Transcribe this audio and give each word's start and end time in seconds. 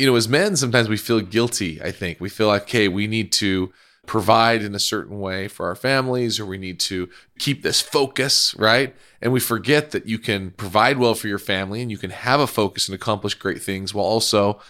you 0.00 0.06
know, 0.06 0.16
as 0.16 0.28
men, 0.28 0.56
sometimes 0.56 0.88
we 0.88 0.96
feel 0.96 1.20
guilty. 1.20 1.80
I 1.82 1.90
think 1.90 2.20
we 2.20 2.28
feel 2.28 2.48
like, 2.48 2.62
okay, 2.62 2.88
we 2.88 3.06
need 3.06 3.32
to 3.32 3.72
provide 4.06 4.62
in 4.62 4.74
a 4.74 4.78
certain 4.78 5.18
way 5.18 5.48
for 5.48 5.66
our 5.66 5.74
families, 5.74 6.38
or 6.38 6.46
we 6.46 6.58
need 6.58 6.78
to 6.78 7.08
keep 7.38 7.62
this 7.62 7.80
focus, 7.80 8.54
right? 8.58 8.94
And 9.22 9.32
we 9.32 9.40
forget 9.40 9.92
that 9.92 10.06
you 10.06 10.18
can 10.18 10.50
provide 10.52 10.98
well 10.98 11.14
for 11.14 11.28
your 11.28 11.38
family 11.38 11.80
and 11.80 11.90
you 11.90 11.98
can 11.98 12.10
have 12.10 12.40
a 12.40 12.46
focus 12.46 12.88
and 12.88 12.94
accomplish 12.94 13.34
great 13.34 13.62
things 13.62 13.94
while 13.94 14.04
also 14.04 14.60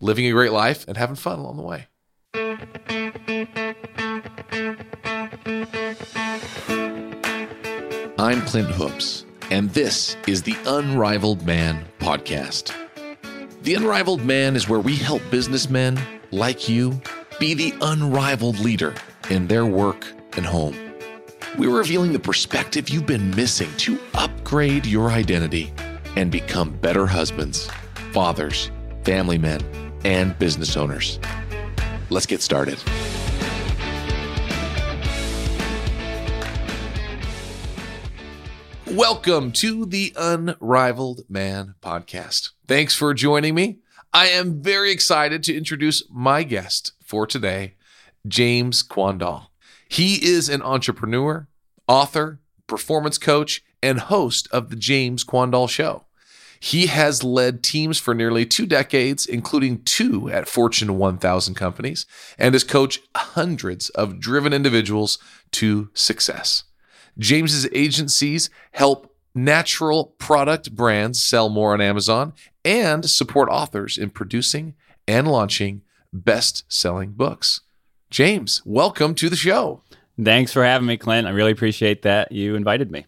living 0.00 0.26
a 0.26 0.32
great 0.32 0.52
life 0.52 0.86
and 0.88 0.96
having 0.96 1.16
fun 1.16 1.38
along 1.38 1.56
the 1.56 1.62
way. 1.62 1.86
I'm 8.18 8.42
Clint 8.42 8.70
Hoops, 8.70 9.24
and 9.50 9.70
this 9.70 10.16
is 10.26 10.42
the 10.42 10.56
Unrivaled 10.66 11.46
Man 11.46 11.86
podcast. 11.98 12.74
The 13.62 13.74
Unrivaled 13.74 14.24
Man 14.24 14.56
is 14.56 14.70
where 14.70 14.80
we 14.80 14.96
help 14.96 15.20
businessmen 15.30 16.00
like 16.30 16.66
you 16.66 16.98
be 17.38 17.52
the 17.52 17.74
unrivaled 17.82 18.58
leader 18.58 18.94
in 19.28 19.48
their 19.48 19.66
work 19.66 20.06
and 20.38 20.46
home. 20.46 20.74
We're 21.58 21.76
revealing 21.76 22.14
the 22.14 22.18
perspective 22.18 22.88
you've 22.88 23.04
been 23.04 23.36
missing 23.36 23.68
to 23.78 23.98
upgrade 24.14 24.86
your 24.86 25.10
identity 25.10 25.74
and 26.16 26.32
become 26.32 26.70
better 26.70 27.06
husbands, 27.06 27.68
fathers, 28.12 28.70
family 29.04 29.36
men, 29.36 29.60
and 30.06 30.38
business 30.38 30.74
owners. 30.74 31.18
Let's 32.08 32.24
get 32.24 32.40
started. 32.40 32.82
Welcome 38.86 39.52
to 39.52 39.84
the 39.84 40.14
Unrivaled 40.16 41.24
Man 41.28 41.74
podcast. 41.82 42.52
Thanks 42.70 42.94
for 42.94 43.12
joining 43.14 43.56
me. 43.56 43.78
I 44.12 44.28
am 44.28 44.62
very 44.62 44.92
excited 44.92 45.42
to 45.42 45.56
introduce 45.56 46.04
my 46.08 46.44
guest 46.44 46.92
for 47.04 47.26
today, 47.26 47.74
James 48.28 48.84
Quandall. 48.84 49.48
He 49.88 50.24
is 50.24 50.48
an 50.48 50.62
entrepreneur, 50.62 51.48
author, 51.88 52.38
performance 52.68 53.18
coach, 53.18 53.64
and 53.82 53.98
host 53.98 54.46
of 54.52 54.70
The 54.70 54.76
James 54.76 55.24
Quandall 55.24 55.66
Show. 55.66 56.04
He 56.60 56.86
has 56.86 57.24
led 57.24 57.64
teams 57.64 57.98
for 57.98 58.14
nearly 58.14 58.46
two 58.46 58.66
decades, 58.66 59.26
including 59.26 59.82
two 59.82 60.30
at 60.30 60.48
Fortune 60.48 60.96
1000 60.96 61.56
companies, 61.56 62.06
and 62.38 62.54
has 62.54 62.62
coached 62.62 63.00
hundreds 63.16 63.88
of 63.88 64.20
driven 64.20 64.52
individuals 64.52 65.18
to 65.50 65.90
success. 65.92 66.62
James's 67.18 67.66
agencies 67.72 68.48
help 68.70 69.12
natural 69.34 70.14
product 70.18 70.74
brands 70.74 71.22
sell 71.22 71.48
more 71.48 71.72
on 71.72 71.80
Amazon 71.80 72.32
and 72.64 73.08
support 73.08 73.48
authors 73.48 73.96
in 73.98 74.10
producing 74.10 74.74
and 75.06 75.28
launching 75.28 75.82
best-selling 76.12 77.12
books. 77.12 77.60
James, 78.10 78.62
welcome 78.64 79.14
to 79.14 79.28
the 79.28 79.36
show. 79.36 79.82
Thanks 80.22 80.52
for 80.52 80.64
having 80.64 80.86
me, 80.86 80.96
Clint. 80.96 81.26
I 81.26 81.30
really 81.30 81.52
appreciate 81.52 82.02
that 82.02 82.32
you 82.32 82.54
invited 82.54 82.90
me. 82.90 83.06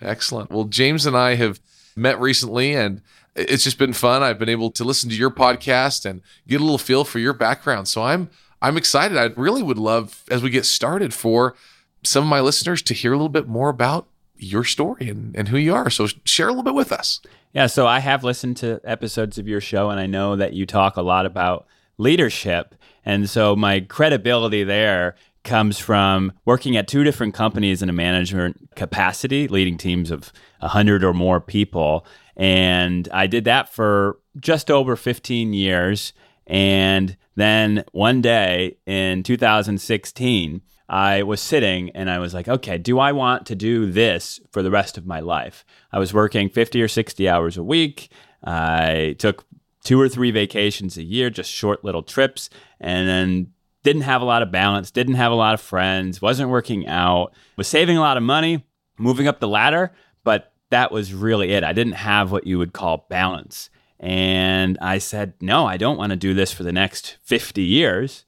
Excellent. 0.00 0.50
Well, 0.50 0.64
James 0.64 1.06
and 1.06 1.16
I 1.16 1.34
have 1.36 1.60
met 1.96 2.20
recently 2.20 2.74
and 2.74 3.02
it's 3.36 3.64
just 3.64 3.78
been 3.78 3.92
fun. 3.92 4.22
I've 4.22 4.38
been 4.38 4.48
able 4.48 4.70
to 4.72 4.84
listen 4.84 5.08
to 5.10 5.16
your 5.16 5.30
podcast 5.30 6.04
and 6.04 6.20
get 6.48 6.60
a 6.60 6.64
little 6.64 6.78
feel 6.78 7.04
for 7.04 7.18
your 7.18 7.32
background. 7.32 7.88
So 7.88 8.02
I'm 8.02 8.30
I'm 8.62 8.76
excited. 8.76 9.16
I 9.16 9.26
really 9.40 9.62
would 9.62 9.78
love 9.78 10.24
as 10.30 10.42
we 10.42 10.50
get 10.50 10.66
started 10.66 11.14
for 11.14 11.54
some 12.02 12.24
of 12.24 12.28
my 12.28 12.40
listeners 12.40 12.82
to 12.82 12.94
hear 12.94 13.12
a 13.12 13.16
little 13.16 13.28
bit 13.28 13.48
more 13.48 13.68
about 13.68 14.06
your 14.42 14.64
story 14.64 15.08
and, 15.08 15.34
and 15.36 15.48
who 15.48 15.58
you 15.58 15.74
are. 15.74 15.90
So 15.90 16.06
share 16.24 16.48
a 16.48 16.50
little 16.50 16.64
bit 16.64 16.74
with 16.74 16.92
us. 16.92 17.20
Yeah, 17.52 17.66
so 17.66 17.86
I 17.86 17.98
have 17.98 18.24
listened 18.24 18.56
to 18.58 18.80
episodes 18.84 19.38
of 19.38 19.48
your 19.48 19.60
show 19.60 19.90
and 19.90 20.00
I 20.00 20.06
know 20.06 20.36
that 20.36 20.52
you 20.52 20.66
talk 20.66 20.96
a 20.96 21.02
lot 21.02 21.26
about 21.26 21.66
leadership. 21.98 22.74
And 23.04 23.28
so 23.28 23.56
my 23.56 23.80
credibility 23.80 24.64
there 24.64 25.16
comes 25.44 25.78
from 25.78 26.32
working 26.44 26.76
at 26.76 26.88
two 26.88 27.02
different 27.02 27.34
companies 27.34 27.82
in 27.82 27.88
a 27.88 27.94
management 27.94 28.70
capacity, 28.76 29.48
leading 29.48 29.78
teams 29.78 30.10
of 30.10 30.32
100 30.60 31.02
or 31.02 31.14
more 31.14 31.40
people. 31.40 32.06
And 32.36 33.08
I 33.12 33.26
did 33.26 33.44
that 33.44 33.72
for 33.72 34.18
just 34.38 34.70
over 34.70 34.96
15 34.96 35.52
years. 35.52 36.12
And 36.46 37.16
then 37.36 37.84
one 37.92 38.20
day 38.20 38.76
in 38.86 39.22
2016, 39.22 40.62
I 40.90 41.22
was 41.22 41.40
sitting 41.40 41.90
and 41.90 42.10
I 42.10 42.18
was 42.18 42.34
like, 42.34 42.48
okay, 42.48 42.76
do 42.76 42.98
I 42.98 43.12
want 43.12 43.46
to 43.46 43.54
do 43.54 43.92
this 43.92 44.40
for 44.50 44.60
the 44.60 44.72
rest 44.72 44.98
of 44.98 45.06
my 45.06 45.20
life? 45.20 45.64
I 45.92 46.00
was 46.00 46.12
working 46.12 46.48
50 46.48 46.82
or 46.82 46.88
60 46.88 47.28
hours 47.28 47.56
a 47.56 47.62
week. 47.62 48.10
I 48.42 49.14
took 49.20 49.46
two 49.84 50.00
or 50.00 50.08
three 50.08 50.32
vacations 50.32 50.96
a 50.96 51.04
year, 51.04 51.30
just 51.30 51.48
short 51.48 51.84
little 51.84 52.02
trips, 52.02 52.50
and 52.80 53.08
then 53.08 53.52
didn't 53.84 54.02
have 54.02 54.20
a 54.20 54.24
lot 54.24 54.42
of 54.42 54.50
balance, 54.50 54.90
didn't 54.90 55.14
have 55.14 55.30
a 55.30 55.36
lot 55.36 55.54
of 55.54 55.60
friends, 55.60 56.20
wasn't 56.20 56.50
working 56.50 56.88
out, 56.88 57.32
was 57.56 57.68
saving 57.68 57.96
a 57.96 58.00
lot 58.00 58.16
of 58.16 58.24
money, 58.24 58.66
moving 58.98 59.28
up 59.28 59.38
the 59.38 59.46
ladder, 59.46 59.92
but 60.24 60.52
that 60.70 60.90
was 60.90 61.14
really 61.14 61.52
it. 61.52 61.62
I 61.62 61.72
didn't 61.72 61.94
have 61.94 62.32
what 62.32 62.48
you 62.48 62.58
would 62.58 62.72
call 62.72 63.06
balance. 63.08 63.70
And 64.00 64.76
I 64.80 64.98
said, 64.98 65.34
no, 65.40 65.66
I 65.66 65.76
don't 65.76 65.98
want 65.98 66.10
to 66.10 66.16
do 66.16 66.34
this 66.34 66.52
for 66.52 66.64
the 66.64 66.72
next 66.72 67.16
50 67.22 67.62
years. 67.62 68.24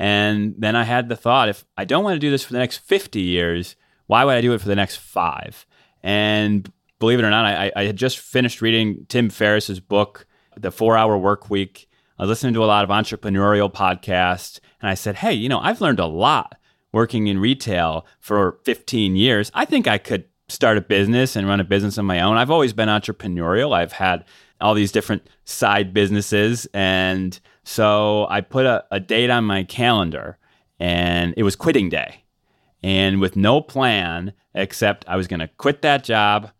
And 0.00 0.54
then 0.56 0.76
I 0.76 0.84
had 0.84 1.10
the 1.10 1.14
thought 1.14 1.50
if 1.50 1.66
I 1.76 1.84
don't 1.84 2.02
want 2.02 2.14
to 2.14 2.18
do 2.18 2.30
this 2.30 2.42
for 2.42 2.54
the 2.54 2.58
next 2.58 2.78
50 2.78 3.20
years, 3.20 3.76
why 4.06 4.24
would 4.24 4.34
I 4.34 4.40
do 4.40 4.54
it 4.54 4.60
for 4.62 4.66
the 4.66 4.74
next 4.74 4.96
five? 4.96 5.66
And 6.02 6.72
believe 6.98 7.18
it 7.18 7.24
or 7.24 7.28
not, 7.28 7.44
I, 7.44 7.70
I 7.76 7.84
had 7.84 7.96
just 7.96 8.18
finished 8.18 8.62
reading 8.62 9.04
Tim 9.10 9.28
Ferriss's 9.28 9.78
book, 9.78 10.26
The 10.56 10.70
Four 10.70 10.96
Hour 10.96 11.18
Work 11.18 11.50
Week. 11.50 11.86
I 12.18 12.22
was 12.22 12.30
listening 12.30 12.54
to 12.54 12.64
a 12.64 12.66
lot 12.66 12.82
of 12.82 12.88
entrepreneurial 12.88 13.70
podcasts, 13.70 14.58
and 14.80 14.88
I 14.88 14.94
said, 14.94 15.16
hey, 15.16 15.34
you 15.34 15.50
know, 15.50 15.60
I've 15.60 15.82
learned 15.82 16.00
a 16.00 16.06
lot 16.06 16.56
working 16.92 17.26
in 17.26 17.38
retail 17.38 18.06
for 18.20 18.58
15 18.64 19.16
years. 19.16 19.50
I 19.52 19.66
think 19.66 19.86
I 19.86 19.98
could 19.98 20.24
start 20.48 20.78
a 20.78 20.80
business 20.80 21.36
and 21.36 21.46
run 21.46 21.60
a 21.60 21.64
business 21.64 21.98
on 21.98 22.06
my 22.06 22.20
own. 22.20 22.38
I've 22.38 22.50
always 22.50 22.72
been 22.72 22.88
entrepreneurial. 22.88 23.74
I've 23.74 23.92
had 23.92 24.24
all 24.62 24.72
these 24.72 24.92
different 24.92 25.28
side 25.44 25.92
businesses. 25.92 26.66
And 26.72 27.38
so 27.70 28.26
I 28.28 28.40
put 28.40 28.66
a, 28.66 28.84
a 28.90 28.98
date 28.98 29.30
on 29.30 29.44
my 29.44 29.62
calendar 29.62 30.38
and 30.80 31.32
it 31.36 31.44
was 31.44 31.54
quitting 31.54 31.88
day. 31.88 32.24
And 32.82 33.20
with 33.20 33.36
no 33.36 33.60
plan 33.60 34.32
except 34.56 35.04
I 35.06 35.14
was 35.14 35.28
going 35.28 35.38
to 35.38 35.46
quit 35.46 35.80
that 35.82 36.02
job, 36.02 36.50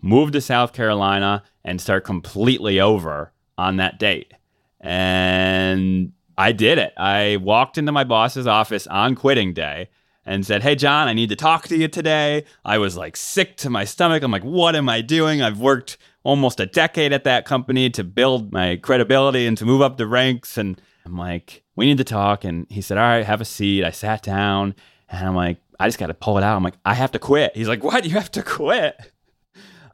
move 0.00 0.30
to 0.30 0.40
South 0.40 0.72
Carolina, 0.72 1.42
and 1.64 1.80
start 1.80 2.04
completely 2.04 2.78
over 2.78 3.32
on 3.58 3.78
that 3.78 3.98
date. 3.98 4.32
And 4.80 6.12
I 6.38 6.52
did 6.52 6.78
it. 6.78 6.92
I 6.96 7.38
walked 7.38 7.76
into 7.76 7.90
my 7.90 8.04
boss's 8.04 8.46
office 8.46 8.86
on 8.86 9.16
quitting 9.16 9.52
day 9.52 9.88
and 10.24 10.46
said, 10.46 10.62
Hey, 10.62 10.76
John, 10.76 11.08
I 11.08 11.14
need 11.14 11.30
to 11.30 11.36
talk 11.36 11.66
to 11.66 11.76
you 11.76 11.88
today. 11.88 12.44
I 12.64 12.78
was 12.78 12.96
like 12.96 13.16
sick 13.16 13.56
to 13.56 13.70
my 13.70 13.84
stomach. 13.84 14.22
I'm 14.22 14.30
like, 14.30 14.44
What 14.44 14.76
am 14.76 14.88
I 14.88 15.00
doing? 15.00 15.42
I've 15.42 15.58
worked 15.58 15.98
almost 16.22 16.60
a 16.60 16.66
decade 16.66 17.12
at 17.12 17.24
that 17.24 17.44
company 17.44 17.90
to 17.90 18.04
build 18.04 18.52
my 18.52 18.76
credibility 18.76 19.46
and 19.46 19.56
to 19.58 19.64
move 19.64 19.82
up 19.82 19.96
the 19.96 20.06
ranks. 20.06 20.58
And 20.58 20.80
I'm 21.04 21.16
like, 21.16 21.62
we 21.76 21.86
need 21.86 21.98
to 21.98 22.04
talk. 22.04 22.44
And 22.44 22.66
he 22.68 22.80
said, 22.80 22.98
all 22.98 23.04
right, 23.04 23.24
have 23.24 23.40
a 23.40 23.46
seat. 23.46 23.84
I 23.84 23.90
sat 23.90 24.22
down 24.22 24.74
and 25.08 25.26
I'm 25.26 25.34
like, 25.34 25.58
I 25.78 25.88
just 25.88 25.98
got 25.98 26.08
to 26.08 26.14
pull 26.14 26.36
it 26.36 26.44
out. 26.44 26.56
I'm 26.56 26.62
like, 26.62 26.78
I 26.84 26.94
have 26.94 27.12
to 27.12 27.18
quit. 27.18 27.56
He's 27.56 27.68
like, 27.68 27.82
what? 27.82 28.04
You 28.04 28.12
have 28.12 28.30
to 28.32 28.42
quit? 28.42 28.96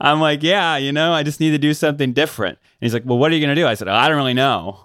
I'm 0.00 0.20
like, 0.20 0.42
yeah, 0.42 0.76
you 0.76 0.92
know, 0.92 1.12
I 1.12 1.22
just 1.22 1.40
need 1.40 1.52
to 1.52 1.58
do 1.58 1.72
something 1.72 2.12
different. 2.12 2.58
And 2.58 2.86
he's 2.86 2.92
like, 2.92 3.04
well, 3.06 3.18
what 3.18 3.30
are 3.30 3.34
you 3.34 3.40
going 3.40 3.54
to 3.54 3.60
do? 3.60 3.66
I 3.66 3.74
said, 3.74 3.88
oh, 3.88 3.94
I 3.94 4.08
don't 4.08 4.16
really 4.16 4.34
know. 4.34 4.80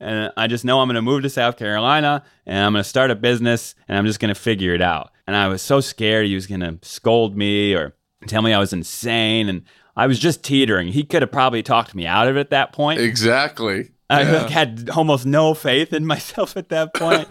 And 0.00 0.32
I 0.36 0.48
just 0.48 0.64
know 0.64 0.80
I'm 0.80 0.88
going 0.88 0.96
to 0.96 1.02
move 1.02 1.22
to 1.22 1.30
South 1.30 1.56
Carolina 1.56 2.24
and 2.44 2.58
I'm 2.58 2.72
going 2.72 2.82
to 2.82 2.88
start 2.88 3.12
a 3.12 3.14
business 3.14 3.76
and 3.86 3.96
I'm 3.96 4.04
just 4.04 4.18
going 4.18 4.34
to 4.34 4.40
figure 4.40 4.74
it 4.74 4.82
out. 4.82 5.12
And 5.28 5.36
I 5.36 5.46
was 5.46 5.62
so 5.62 5.80
scared 5.80 6.26
he 6.26 6.34
was 6.34 6.48
going 6.48 6.60
to 6.60 6.76
scold 6.82 7.36
me 7.36 7.72
or 7.72 7.94
tell 8.26 8.42
me 8.42 8.52
I 8.52 8.58
was 8.58 8.72
insane. 8.72 9.48
And 9.48 9.62
I 9.96 10.06
was 10.06 10.18
just 10.18 10.42
teetering. 10.42 10.88
He 10.88 11.04
could 11.04 11.22
have 11.22 11.32
probably 11.32 11.62
talked 11.62 11.94
me 11.94 12.06
out 12.06 12.28
of 12.28 12.36
it 12.36 12.40
at 12.40 12.50
that 12.50 12.72
point. 12.72 13.00
Exactly. 13.00 13.90
I 14.08 14.22
yeah. 14.22 14.48
had 14.48 14.90
almost 14.90 15.24
no 15.24 15.54
faith 15.54 15.92
in 15.92 16.06
myself 16.06 16.56
at 16.56 16.68
that 16.68 16.94
point. 16.94 17.28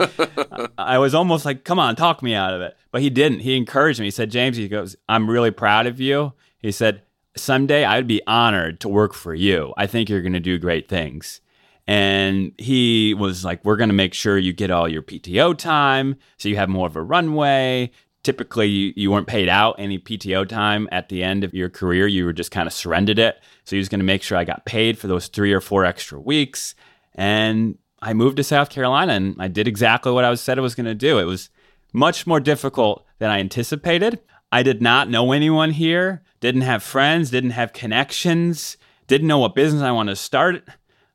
I 0.77 0.97
was 0.97 1.13
almost 1.13 1.45
like, 1.45 1.63
come 1.63 1.80
on, 1.80 1.95
talk 1.95 2.24
me 2.24 2.33
out 2.33 2.53
of 2.53 2.62
it. 2.62 2.75
But 2.91 3.01
he 3.01 3.09
didn't. 3.09 3.39
He 3.39 3.56
encouraged 3.56 4.00
me. 4.00 4.07
He 4.07 4.12
said, 4.12 4.31
James, 4.31 4.57
he 4.57 4.68
goes, 4.68 4.95
I'm 5.07 5.30
really 5.30 5.51
proud 5.51 5.88
of 5.88 6.00
you. 6.00 6.33
He 6.57 6.71
said, 6.71 7.03
someday 7.36 7.86
I'd 7.86 8.07
be 8.07 8.21
honored 8.27 8.80
to 8.81 8.89
work 8.89 9.13
for 9.13 9.33
you. 9.33 9.74
I 9.77 9.88
think 9.88 10.09
you're 10.09 10.21
going 10.21 10.33
to 10.33 10.39
do 10.39 10.57
great 10.57 10.88
things. 10.88 11.41
And 11.88 12.53
he 12.57 13.13
was 13.13 13.44
like, 13.44 13.63
We're 13.65 13.75
going 13.75 13.89
to 13.89 13.95
make 13.95 14.13
sure 14.13 14.38
you 14.38 14.53
get 14.53 14.71
all 14.71 14.88
your 14.88 15.01
PTO 15.01 15.57
time 15.57 16.15
so 16.38 16.47
you 16.47 16.56
have 16.56 16.69
more 16.69 16.88
of 16.88 16.95
a 16.95 17.01
runway 17.01 17.91
typically 18.23 18.68
you, 18.68 18.94
you 18.95 19.12
weren't 19.12 19.27
paid 19.27 19.50
out 19.50 19.75
any 19.77 19.97
PTO 19.97 20.47
time 20.47 20.88
at 20.91 21.09
the 21.09 21.23
end 21.23 21.44
of 21.44 21.53
your 21.53 21.69
career. 21.69 22.07
You 22.07 22.25
were 22.25 22.33
just 22.33 22.51
kind 22.51 22.68
of 22.68 22.73
surrendered 22.73 23.19
it. 23.19 23.41
So 23.63 23.75
he 23.75 23.79
was 23.79 23.89
going 23.89 24.00
to 24.00 24.06
make 24.06 24.23
sure 24.23 24.38
I 24.38 24.44
got 24.44 24.65
paid 24.65 24.97
for 24.97 25.07
those 25.07 25.27
three 25.27 25.53
or 25.53 25.62
four 25.62 25.85
extra 25.85 26.19
weeks. 26.19 26.75
And 27.15 27.77
I 28.01 28.13
moved 28.13 28.38
to 28.38 28.44
South 28.44 28.69
Carolina 28.69 29.13
and 29.13 29.35
I 29.39 29.47
did 29.47 29.68
exactly 29.68 30.12
what 30.12 30.25
I 30.25 30.29
was 30.29 30.41
said 30.41 30.57
I 30.57 30.62
was 30.62 30.75
going 30.75 30.85
to 30.85 30.95
do. 30.95 31.19
It 31.19 31.25
was 31.25 31.50
much 31.94 32.25
more 32.25 32.39
difficult 32.39 33.06
than 33.19 33.29
I 33.29 33.39
anticipated. 33.39 34.19
I 34.51 34.63
did 34.63 34.81
not 34.81 35.09
know 35.09 35.31
anyone 35.31 35.71
here, 35.71 36.24
didn't 36.39 36.62
have 36.62 36.83
friends, 36.83 37.29
didn't 37.29 37.51
have 37.51 37.74
connections, 37.74 38.77
didn't 39.07 39.27
know 39.27 39.39
what 39.39 39.56
business 39.56 39.81
I 39.81 39.91
wanted 39.91 40.12
to 40.12 40.15
start. 40.17 40.63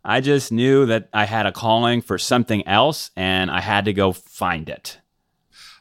I 0.04 0.20
just 0.20 0.52
knew 0.52 0.86
that 0.86 1.08
I 1.12 1.24
had 1.24 1.46
a 1.46 1.52
calling 1.52 2.00
for 2.00 2.18
something 2.18 2.66
else 2.66 3.10
and 3.16 3.50
I 3.50 3.60
had 3.60 3.86
to 3.86 3.92
go 3.92 4.12
find 4.12 4.68
it. 4.68 5.00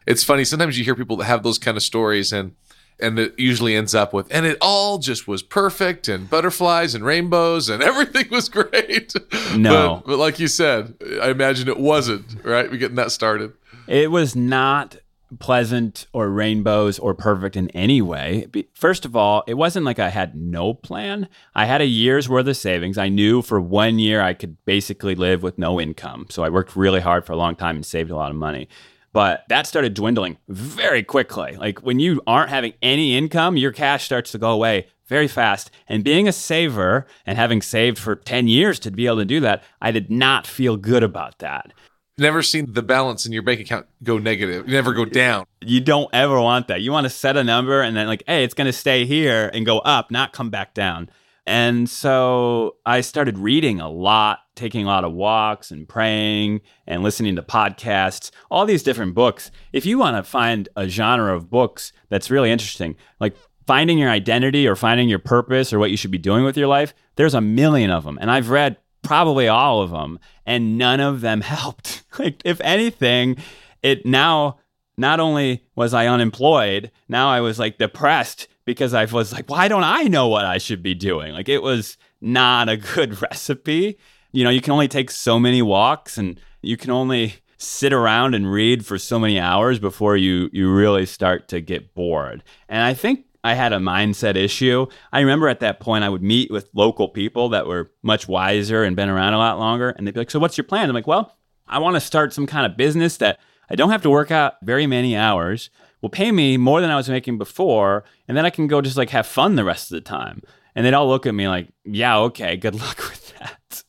It's 0.06 0.24
funny. 0.24 0.46
Sometimes 0.46 0.78
you 0.78 0.84
hear 0.84 0.96
people 0.96 1.18
that 1.18 1.26
have 1.26 1.44
those 1.44 1.58
kind 1.58 1.78
of 1.78 1.84
stories 1.84 2.32
and 2.32 2.56
and 2.98 3.20
it 3.20 3.38
usually 3.38 3.76
ends 3.76 3.94
up 3.94 4.14
with 4.14 4.28
and 4.32 4.46
it 4.46 4.58
all 4.62 5.00
just 5.00 5.28
was 5.28 5.44
perfect 5.44 6.08
and 6.08 6.30
butterflies 6.30 6.96
and 6.96 7.04
rainbows 7.04 7.68
and 7.70 7.84
everything 7.92 8.28
was 8.30 8.50
great. 8.50 9.14
No. 9.56 10.02
But, 10.06 10.12
but, 10.12 10.18
like 10.18 10.40
you 10.40 10.48
said 10.48 10.96
i 11.22 11.30
imagine 11.30 11.68
it 11.68 11.80
wasn't 11.80 12.38
right? 12.44 12.70
We're 12.70 12.78
getting 12.78 12.96
that 12.96 13.12
started. 13.12 13.54
It 13.88 14.12
was 14.12 14.36
not 14.36 14.98
pleasant 15.40 16.08
or 16.14 16.30
rainbows 16.30 16.98
or 17.00 17.14
perfect 17.14 17.58
in 17.58 17.70
any 17.72 18.02
way. 18.02 18.46
First 18.74 19.04
of 19.04 19.16
all 19.16 19.44
it 19.48 19.56
wasn't 19.56 19.86
like 19.86 20.00
i 20.00 20.10
had 20.10 20.36
no 20.36 20.74
plan. 20.74 21.28
I 21.54 21.66
had 21.66 21.82
a 21.82 21.86
year's 21.86 22.30
worth 22.30 22.48
of 22.48 22.56
savings. 22.56 22.98
I 22.98 23.10
knew 23.10 23.42
for 23.42 23.60
one 23.60 24.00
year 24.00 24.22
i 24.22 24.34
could 24.34 24.64
basically 24.66 25.16
live 25.16 25.44
with 25.44 25.58
no 25.58 25.82
income. 25.82 26.28
So 26.30 26.44
i 26.44 26.50
worked 26.50 26.78
really 26.78 27.02
hard 27.02 27.26
for 27.26 27.34
a 27.34 27.38
long 27.38 27.56
time 27.58 27.76
and 27.76 27.86
saved 27.86 28.12
a 28.12 28.16
lot 28.16 28.32
of 28.32 28.38
money 28.38 28.70
but 29.16 29.46
that 29.48 29.66
started 29.66 29.94
dwindling 29.94 30.38
very 30.50 31.02
quickly. 31.02 31.56
Like 31.56 31.80
when 31.80 32.00
you 32.00 32.22
aren't 32.28 32.50
having 32.50 32.74
any 32.82 33.18
income, 33.18 33.56
your 33.56 33.72
cash 33.72 34.04
starts 34.04 34.34
to 34.34 34.38
go 34.38 34.52
away 34.52 34.88
very 35.08 35.30
fast. 35.30 35.72
And 35.88 36.04
being 36.04 36.28
a 36.28 36.34
saver 36.34 37.08
and 37.26 37.38
having 37.38 37.62
saved 37.62 37.98
for 37.98 38.18
10 38.18 38.50
years 38.50 38.78
to 38.80 38.92
be 38.92 39.06
able 39.06 39.20
to 39.20 39.26
do 39.26 39.40
that, 39.40 39.64
I 39.80 39.92
did 39.92 40.12
not 40.12 40.46
feel 40.46 40.76
good 40.76 41.02
about 41.02 41.40
that. 41.40 41.72
Never 42.18 42.42
seen 42.42 42.74
the 42.74 42.82
balance 42.82 43.26
in 43.26 43.32
your 43.32 43.42
bank 43.42 43.62
account 43.62 43.86
go 44.04 44.18
negative, 44.18 44.68
never 44.68 44.92
go 44.92 45.06
down. 45.06 45.46
You 45.62 45.80
don't 45.80 46.10
ever 46.12 46.42
want 46.42 46.68
that. 46.68 46.82
You 46.82 46.92
want 46.92 47.06
to 47.06 47.10
set 47.10 47.38
a 47.38 47.44
number 47.44 47.82
and 47.82 47.96
then, 47.96 48.08
like, 48.08 48.24
hey, 48.28 48.44
it's 48.44 48.54
going 48.54 48.68
to 48.68 48.74
stay 48.74 49.06
here 49.06 49.50
and 49.54 49.66
go 49.66 49.80
up, 49.80 50.12
not 50.12 50.34
come 50.34 50.50
back 50.50 50.74
down. 50.74 51.10
And 51.46 51.90
so 51.90 52.76
I 52.86 53.00
started 53.00 53.38
reading 53.38 53.80
a 53.80 53.90
lot, 53.90 54.40
taking 54.56 54.86
a 54.86 54.88
lot 54.88 55.04
of 55.04 55.14
walks 55.14 55.72
and 55.72 55.88
praying 55.88 56.62
and 56.88 57.04
listening 57.04 57.36
to 57.36 57.42
podcasts, 57.42 58.32
all 58.50 58.66
these 58.66 58.84
different 58.84 59.14
books. 59.14 59.52
If 59.74 59.86
you 59.86 59.98
want 59.98 60.18
to 60.18 60.30
find 60.30 60.70
a 60.76 60.88
genre 60.88 61.36
of 61.36 61.50
books 61.50 61.94
that's 62.10 62.32
really 62.32 62.52
interesting, 62.52 62.96
like 63.20 63.36
finding 63.68 63.98
your 63.98 64.10
identity 64.10 64.68
or 64.68 64.76
finding 64.76 65.10
your 65.10 65.20
purpose 65.20 65.74
or 65.74 65.80
what 65.80 65.92
you 65.92 65.98
should 65.98 66.12
be 66.12 66.18
doing 66.18 66.44
with 66.44 66.58
your 66.58 66.68
life, 66.68 66.94
there's 67.16 67.34
a 67.34 67.42
million 67.42 67.92
of 67.92 68.04
them. 68.04 68.18
And 68.22 68.32
I've 68.32 68.50
read 68.50 68.78
probably 69.04 69.48
all 69.48 69.82
of 69.82 69.92
them, 69.92 70.20
and 70.46 70.78
none 70.78 71.00
of 71.00 71.22
them 71.22 71.42
helped. 71.42 72.04
like, 72.20 72.42
if 72.44 72.60
anything, 72.62 73.38
it 73.84 74.06
now 74.06 74.60
not 74.98 75.20
only 75.20 75.64
was 75.76 75.94
I 75.94 76.08
unemployed, 76.08 76.92
now 77.08 77.30
I 77.30 77.42
was 77.42 77.60
like 77.60 77.78
depressed 77.78 78.48
because 78.66 78.94
I 78.94 79.06
was 79.06 79.32
like, 79.32 79.50
why 79.50 79.68
don't 79.68 79.84
I 79.84 80.04
know 80.04 80.28
what 80.28 80.46
I 80.46 80.58
should 80.58 80.82
be 80.82 80.96
doing? 80.96 81.34
Like 81.34 81.50
it 81.50 81.62
was 81.62 81.98
not 82.22 82.70
a 82.70 82.78
good 82.78 83.22
recipe. 83.22 83.98
You 84.36 84.44
know, 84.44 84.50
you 84.50 84.62
can 84.62 84.74
only 84.74 84.88
take 84.88 85.12
so 85.12 85.40
many 85.40 85.62
walks 85.62 86.18
and 86.18 86.40
you 86.62 86.78
can 86.78 86.92
only 86.92 87.36
sit 87.58 87.94
around 87.94 88.36
and 88.36 88.52
read 88.52 88.86
for 88.86 88.98
so 88.98 89.18
many 89.18 89.40
hours 89.40 89.80
before 89.80 90.18
you 90.18 90.50
you 90.52 90.70
really 90.70 91.06
start 91.06 91.48
to 91.48 91.62
get 91.62 91.96
bored. 91.96 92.44
And 92.68 92.84
I 92.84 92.94
think 92.94 93.26
I 93.46 93.54
had 93.54 93.72
a 93.72 93.78
mindset 93.78 94.36
issue. 94.36 94.88
I 95.14 95.22
remember 95.22 95.48
at 95.48 95.62
that 95.62 95.80
point 95.80 96.04
I 96.04 96.10
would 96.10 96.22
meet 96.22 96.52
with 96.52 96.70
local 96.74 97.08
people 97.08 97.50
that 97.50 97.66
were 97.66 97.92
much 98.04 98.28
wiser 98.28 98.84
and 98.84 98.96
been 98.96 99.10
around 99.10 99.34
a 99.34 99.38
lot 99.38 99.58
longer 99.58 99.92
and 99.92 100.06
they'd 100.06 100.14
be 100.14 100.20
like, 100.20 100.32
"So 100.32 100.40
what's 100.40 100.58
your 100.58 100.66
plan?" 100.66 100.90
I'm 100.90 100.96
like, 100.96 101.08
"Well, 101.08 101.38
I 101.66 101.80
want 101.80 101.96
to 101.96 102.02
start 102.02 102.34
some 102.34 102.46
kind 102.46 102.66
of 102.66 102.78
business 102.78 103.18
that 103.18 103.40
I 103.70 103.76
don't 103.76 103.92
have 103.92 104.04
to 104.04 104.10
work 104.10 104.32
out 104.32 104.56
very 104.64 104.86
many 104.86 105.16
hours 105.16 105.70
will 106.02 106.10
pay 106.10 106.32
me 106.32 106.58
more 106.58 106.82
than 106.82 106.92
I 106.92 106.98
was 106.98 107.10
making 107.10 107.38
before, 107.38 108.04
and 108.28 108.38
then 108.38 108.46
I 108.46 108.50
can 108.50 108.68
go 108.68 108.82
just 108.82 108.98
like 108.98 109.10
have 109.12 109.26
fun 109.26 109.56
the 109.56 109.64
rest 109.64 109.92
of 109.92 109.96
the 109.96 110.02
time. 110.02 110.42
And 110.76 110.86
they'd 110.86 110.94
all 110.94 111.08
look 111.08 111.26
at 111.26 111.34
me 111.34 111.48
like, 111.48 111.70
yeah, 111.86 112.18
okay, 112.18 112.58
good 112.58 112.76
luck 112.80 112.98
with 112.98 113.34
that. 113.40 113.85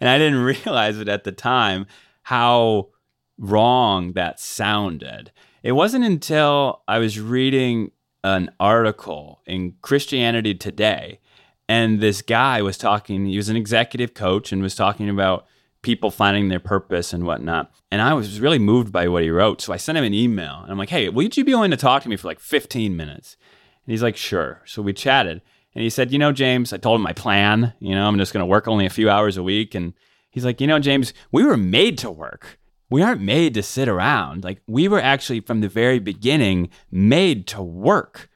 And 0.00 0.08
I 0.08 0.18
didn't 0.18 0.38
realize 0.64 0.98
it 0.98 1.08
at 1.08 1.24
the 1.24 1.32
time 1.32 1.86
how 2.24 2.88
wrong 3.38 4.12
that 4.12 4.40
sounded. 4.40 5.32
It 5.62 5.72
wasn't 5.72 6.04
until 6.04 6.82
I 6.88 6.98
was 6.98 7.20
reading 7.20 7.90
an 8.24 8.50
article 8.58 9.40
in 9.46 9.74
Christianity 9.80 10.54
Today, 10.54 11.20
and 11.68 12.00
this 12.00 12.22
guy 12.22 12.62
was 12.62 12.78
talking, 12.78 13.26
he 13.26 13.36
was 13.36 13.48
an 13.48 13.56
executive 13.56 14.14
coach 14.14 14.52
and 14.52 14.62
was 14.62 14.74
talking 14.74 15.08
about 15.08 15.46
people 15.82 16.10
finding 16.10 16.48
their 16.48 16.60
purpose 16.60 17.12
and 17.12 17.24
whatnot. 17.24 17.70
And 17.90 18.02
I 18.02 18.14
was 18.14 18.40
really 18.40 18.58
moved 18.58 18.92
by 18.92 19.06
what 19.08 19.22
he 19.22 19.30
wrote. 19.30 19.60
So 19.60 19.72
I 19.72 19.76
sent 19.76 19.98
him 19.98 20.04
an 20.04 20.14
email 20.14 20.60
and 20.62 20.70
I'm 20.70 20.78
like, 20.78 20.90
hey, 20.90 21.08
would 21.08 21.36
you 21.36 21.44
be 21.44 21.54
willing 21.54 21.70
to 21.70 21.76
talk 21.76 22.02
to 22.02 22.08
me 22.08 22.16
for 22.16 22.26
like 22.26 22.40
15 22.40 22.96
minutes? 22.96 23.36
And 23.86 23.92
he's 23.92 24.02
like, 24.02 24.16
sure. 24.16 24.62
So 24.64 24.82
we 24.82 24.92
chatted. 24.92 25.42
And 25.74 25.82
he 25.82 25.90
said, 25.90 26.12
you 26.12 26.18
know, 26.18 26.32
James, 26.32 26.72
I 26.72 26.78
told 26.78 26.96
him 26.96 27.02
my 27.02 27.12
plan. 27.12 27.74
You 27.78 27.94
know, 27.94 28.06
I'm 28.06 28.18
just 28.18 28.32
going 28.32 28.42
to 28.42 28.46
work 28.46 28.66
only 28.66 28.86
a 28.86 28.90
few 28.90 29.10
hours 29.10 29.36
a 29.36 29.42
week. 29.42 29.74
And 29.74 29.94
he's 30.30 30.44
like, 30.44 30.60
you 30.60 30.66
know, 30.66 30.78
James, 30.78 31.12
we 31.30 31.44
were 31.44 31.56
made 31.56 31.98
to 31.98 32.10
work. 32.10 32.58
We 32.90 33.02
aren't 33.02 33.20
made 33.20 33.54
to 33.54 33.62
sit 33.62 33.88
around. 33.88 34.44
Like, 34.44 34.62
we 34.66 34.88
were 34.88 35.00
actually 35.00 35.40
from 35.40 35.60
the 35.60 35.68
very 35.68 35.98
beginning 35.98 36.70
made 36.90 37.46
to 37.48 37.62
work. 37.62 38.30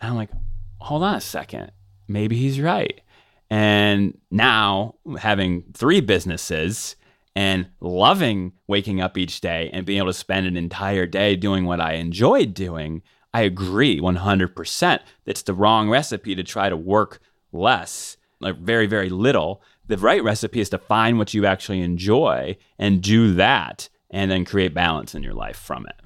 And 0.00 0.10
I'm 0.10 0.16
like, 0.16 0.30
hold 0.78 1.02
on 1.02 1.14
a 1.14 1.20
second. 1.20 1.72
Maybe 2.08 2.36
he's 2.36 2.60
right. 2.60 3.02
And 3.50 4.18
now 4.30 4.96
having 5.18 5.64
three 5.74 6.00
businesses 6.00 6.96
and 7.36 7.68
loving 7.80 8.52
waking 8.66 9.00
up 9.00 9.16
each 9.16 9.40
day 9.40 9.70
and 9.72 9.86
being 9.86 9.98
able 9.98 10.08
to 10.08 10.12
spend 10.14 10.46
an 10.46 10.56
entire 10.56 11.06
day 11.06 11.36
doing 11.36 11.66
what 11.66 11.80
I 11.80 11.94
enjoyed 11.94 12.54
doing, 12.54 13.02
I 13.32 13.42
agree 13.42 14.00
100%. 14.00 15.00
It's 15.26 15.42
the 15.42 15.54
wrong 15.54 15.88
recipe 15.88 16.34
to 16.34 16.42
try 16.42 16.68
to 16.68 16.76
work 16.76 17.20
less, 17.52 18.16
like 18.40 18.58
very, 18.58 18.86
very 18.86 19.10
little. 19.10 19.62
The 19.86 19.98
right 19.98 20.22
recipe 20.22 20.60
is 20.60 20.70
to 20.70 20.78
find 20.78 21.18
what 21.18 21.34
you 21.34 21.46
actually 21.46 21.80
enjoy 21.82 22.56
and 22.78 23.02
do 23.02 23.34
that 23.34 23.88
and 24.10 24.30
then 24.30 24.44
create 24.44 24.74
balance 24.74 25.14
in 25.14 25.22
your 25.22 25.34
life 25.34 25.56
from 25.56 25.86
it. 25.86 25.96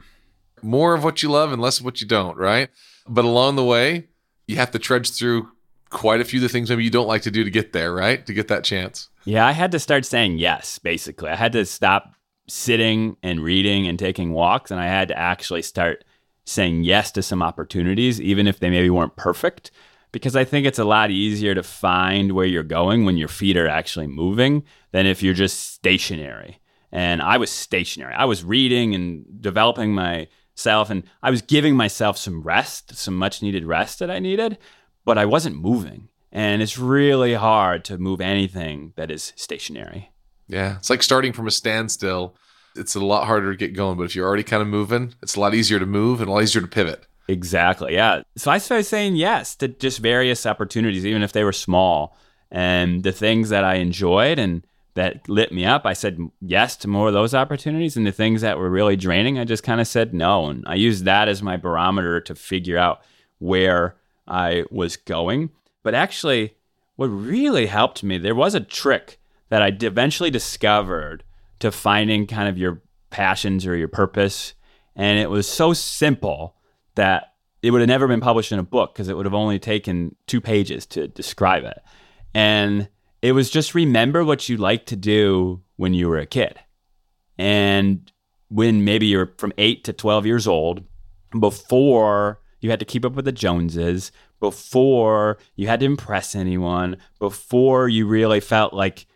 More 0.62 0.94
of 0.94 1.04
what 1.04 1.22
you 1.22 1.30
love 1.30 1.52
and 1.52 1.60
less 1.60 1.78
of 1.78 1.84
what 1.84 2.00
you 2.00 2.06
don't, 2.06 2.36
right? 2.36 2.68
But 3.08 3.24
along 3.24 3.56
the 3.56 3.64
way, 3.64 4.08
you 4.46 4.56
have 4.56 4.70
to 4.72 4.78
trudge 4.78 5.10
through 5.10 5.48
quite 5.90 6.20
a 6.20 6.24
few 6.24 6.38
of 6.38 6.42
the 6.42 6.48
things 6.48 6.70
maybe 6.70 6.84
you 6.84 6.90
don't 6.90 7.06
like 7.06 7.22
to 7.22 7.30
do 7.30 7.44
to 7.44 7.50
get 7.50 7.72
there, 7.72 7.92
right? 7.92 8.24
To 8.26 8.32
get 8.32 8.48
that 8.48 8.64
chance. 8.64 9.08
Yeah, 9.24 9.46
I 9.46 9.52
had 9.52 9.72
to 9.72 9.78
start 9.78 10.04
saying 10.04 10.38
yes, 10.38 10.78
basically. 10.78 11.30
I 11.30 11.36
had 11.36 11.52
to 11.52 11.64
stop 11.64 12.14
sitting 12.48 13.16
and 13.22 13.40
reading 13.40 13.86
and 13.86 13.98
taking 13.98 14.32
walks, 14.32 14.70
and 14.70 14.80
I 14.80 14.86
had 14.86 15.08
to 15.08 15.18
actually 15.18 15.62
start 15.62 16.04
saying 16.44 16.84
yes 16.84 17.10
to 17.12 17.22
some 17.22 17.42
opportunities, 17.42 18.20
even 18.20 18.46
if 18.46 18.58
they 18.58 18.70
maybe 18.70 18.90
weren't 18.90 19.16
perfect. 19.16 19.70
Because 20.10 20.36
I 20.36 20.44
think 20.44 20.66
it's 20.66 20.78
a 20.78 20.84
lot 20.84 21.10
easier 21.10 21.54
to 21.54 21.62
find 21.62 22.32
where 22.32 22.44
you're 22.44 22.62
going 22.62 23.04
when 23.04 23.16
your 23.16 23.28
feet 23.28 23.56
are 23.56 23.68
actually 23.68 24.06
moving 24.06 24.62
than 24.90 25.06
if 25.06 25.22
you're 25.22 25.32
just 25.32 25.72
stationary. 25.72 26.60
And 26.90 27.22
I 27.22 27.38
was 27.38 27.50
stationary. 27.50 28.12
I 28.12 28.26
was 28.26 28.44
reading 28.44 28.94
and 28.94 29.24
developing 29.40 29.94
myself, 29.94 30.90
and 30.90 31.04
I 31.22 31.30
was 31.30 31.40
giving 31.40 31.76
myself 31.76 32.18
some 32.18 32.42
rest, 32.42 32.94
some 32.94 33.16
much 33.16 33.40
needed 33.40 33.64
rest 33.64 34.00
that 34.00 34.10
I 34.10 34.18
needed 34.18 34.58
but 35.04 35.18
I 35.18 35.24
wasn't 35.26 35.56
moving. 35.56 36.08
And 36.30 36.62
it's 36.62 36.78
really 36.78 37.34
hard 37.34 37.84
to 37.86 37.98
move 37.98 38.20
anything 38.20 38.92
that 38.96 39.10
is 39.10 39.32
stationary. 39.36 40.12
Yeah. 40.48 40.76
It's 40.76 40.90
like 40.90 41.02
starting 41.02 41.32
from 41.32 41.46
a 41.46 41.50
standstill. 41.50 42.34
It's 42.76 42.94
a 42.94 43.00
lot 43.00 43.26
harder 43.26 43.52
to 43.52 43.56
get 43.56 43.74
going, 43.74 43.96
but 43.96 44.04
if 44.04 44.16
you're 44.16 44.26
already 44.26 44.42
kind 44.42 44.62
of 44.62 44.68
moving, 44.68 45.14
it's 45.22 45.36
a 45.36 45.40
lot 45.40 45.54
easier 45.54 45.78
to 45.78 45.86
move 45.86 46.20
and 46.20 46.28
a 46.28 46.32
lot 46.32 46.42
easier 46.42 46.62
to 46.62 46.68
pivot. 46.68 47.06
Exactly. 47.28 47.94
Yeah. 47.94 48.22
So 48.36 48.50
I 48.50 48.58
started 48.58 48.84
saying 48.84 49.16
yes 49.16 49.54
to 49.56 49.68
just 49.68 49.98
various 50.00 50.44
opportunities, 50.44 51.06
even 51.06 51.22
if 51.22 51.32
they 51.32 51.44
were 51.44 51.52
small. 51.52 52.16
And 52.50 53.02
the 53.02 53.12
things 53.12 53.48
that 53.50 53.64
I 53.64 53.76
enjoyed 53.76 54.38
and 54.38 54.66
that 54.94 55.26
lit 55.28 55.52
me 55.52 55.64
up, 55.64 55.86
I 55.86 55.94
said 55.94 56.18
yes 56.40 56.76
to 56.78 56.88
more 56.88 57.08
of 57.08 57.14
those 57.14 57.34
opportunities. 57.34 57.96
And 57.96 58.06
the 58.06 58.12
things 58.12 58.42
that 58.42 58.58
were 58.58 58.68
really 58.68 58.96
draining, 58.96 59.38
I 59.38 59.44
just 59.44 59.62
kind 59.62 59.80
of 59.80 59.86
said 59.86 60.12
no. 60.12 60.46
And 60.46 60.64
I 60.66 60.74
used 60.74 61.04
that 61.04 61.28
as 61.28 61.42
my 61.42 61.56
barometer 61.56 62.20
to 62.20 62.34
figure 62.34 62.76
out 62.76 63.02
where 63.38 63.96
I 64.26 64.64
was 64.70 64.96
going. 64.96 65.50
But 65.82 65.94
actually, 65.94 66.56
what 66.96 67.06
really 67.06 67.66
helped 67.66 68.02
me, 68.02 68.18
there 68.18 68.34
was 68.34 68.54
a 68.54 68.60
trick 68.60 69.18
that 69.48 69.62
I 69.62 69.76
eventually 69.80 70.30
discovered 70.30 71.24
to 71.62 71.72
finding 71.72 72.26
kind 72.26 72.48
of 72.48 72.58
your 72.58 72.82
passions 73.10 73.66
or 73.66 73.76
your 73.76 73.88
purpose. 73.88 74.54
And 74.96 75.18
it 75.18 75.30
was 75.30 75.48
so 75.48 75.72
simple 75.72 76.56
that 76.96 77.34
it 77.62 77.70
would 77.70 77.80
have 77.80 77.88
never 77.88 78.08
been 78.08 78.20
published 78.20 78.50
in 78.50 78.58
a 78.58 78.64
book 78.64 78.92
because 78.92 79.08
it 79.08 79.16
would 79.16 79.26
have 79.26 79.34
only 79.34 79.60
taken 79.60 80.16
two 80.26 80.40
pages 80.40 80.86
to 80.86 81.06
describe 81.06 81.62
it. 81.62 81.78
And 82.34 82.88
it 83.22 83.32
was 83.32 83.48
just 83.48 83.76
remember 83.76 84.24
what 84.24 84.48
you 84.48 84.56
liked 84.56 84.88
to 84.88 84.96
do 84.96 85.62
when 85.76 85.94
you 85.94 86.08
were 86.08 86.18
a 86.18 86.26
kid. 86.26 86.58
And 87.38 88.10
when 88.48 88.84
maybe 88.84 89.06
you're 89.06 89.32
from 89.38 89.52
eight 89.56 89.84
to 89.84 89.92
12 89.92 90.26
years 90.26 90.48
old, 90.48 90.82
before 91.38 92.40
you 92.60 92.70
had 92.70 92.80
to 92.80 92.84
keep 92.84 93.04
up 93.04 93.12
with 93.12 93.24
the 93.24 93.32
Joneses, 93.32 94.10
before 94.40 95.38
you 95.54 95.68
had 95.68 95.78
to 95.80 95.86
impress 95.86 96.34
anyone, 96.34 96.96
before 97.20 97.88
you 97.88 98.06
really 98.06 98.40
felt 98.40 98.74
like 98.74 99.06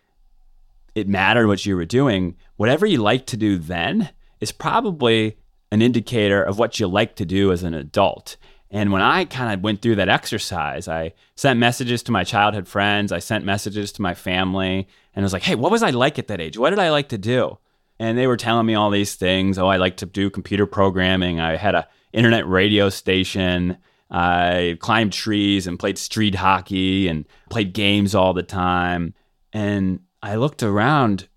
it 0.96 1.06
mattered 1.06 1.46
what 1.46 1.64
you 1.64 1.76
were 1.76 1.84
doing, 1.84 2.34
whatever 2.56 2.86
you 2.86 3.00
like 3.00 3.26
to 3.26 3.36
do 3.36 3.58
then 3.58 4.10
is 4.40 4.50
probably 4.50 5.36
an 5.70 5.82
indicator 5.82 6.42
of 6.42 6.58
what 6.58 6.80
you 6.80 6.88
like 6.88 7.14
to 7.16 7.24
do 7.24 7.52
as 7.52 7.62
an 7.62 7.74
adult. 7.74 8.36
And 8.70 8.90
when 8.90 9.02
I 9.02 9.26
kind 9.26 9.52
of 9.52 9.62
went 9.62 9.82
through 9.82 9.96
that 9.96 10.08
exercise, 10.08 10.88
I 10.88 11.12
sent 11.36 11.60
messages 11.60 12.02
to 12.04 12.12
my 12.12 12.24
childhood 12.24 12.66
friends, 12.66 13.12
I 13.12 13.20
sent 13.20 13.44
messages 13.44 13.92
to 13.92 14.02
my 14.02 14.14
family, 14.14 14.88
And 15.16 15.24
I 15.24 15.24
was 15.24 15.32
like, 15.32 15.42
hey, 15.42 15.54
what 15.54 15.72
was 15.72 15.82
I 15.82 15.90
like 15.90 16.18
at 16.18 16.28
that 16.28 16.42
age? 16.42 16.58
What 16.58 16.70
did 16.70 16.78
I 16.78 16.90
like 16.90 17.08
to 17.08 17.18
do? 17.18 17.58
And 17.98 18.18
they 18.18 18.26
were 18.26 18.36
telling 18.36 18.66
me 18.66 18.74
all 18.74 18.90
these 18.90 19.14
things. 19.14 19.56
Oh, 19.58 19.66
I 19.66 19.78
like 19.78 19.96
to 19.98 20.06
do 20.06 20.28
computer 20.28 20.66
programming. 20.66 21.40
I 21.40 21.56
had 21.56 21.74
a 21.74 21.88
internet 22.12 22.46
radio 22.46 22.90
station. 22.90 23.78
I 24.10 24.76
climbed 24.80 25.14
trees 25.14 25.66
and 25.66 25.78
played 25.78 25.96
street 25.96 26.34
hockey 26.34 27.08
and 27.08 27.24
played 27.48 27.72
games 27.72 28.14
all 28.14 28.34
the 28.34 28.42
time. 28.42 29.14
And 29.54 30.00
I 30.26 30.34
looked 30.34 30.64
around 30.64 31.28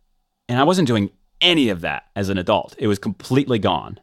and 0.48 0.58
I 0.58 0.64
wasn't 0.64 0.88
doing 0.88 1.12
any 1.42 1.70
of 1.70 1.82
that 1.82 2.06
as 2.16 2.30
an 2.30 2.40
adult. 2.40 2.76
It 2.80 2.88
was 2.88 2.98
completely 2.98 3.60
gone. 3.60 4.00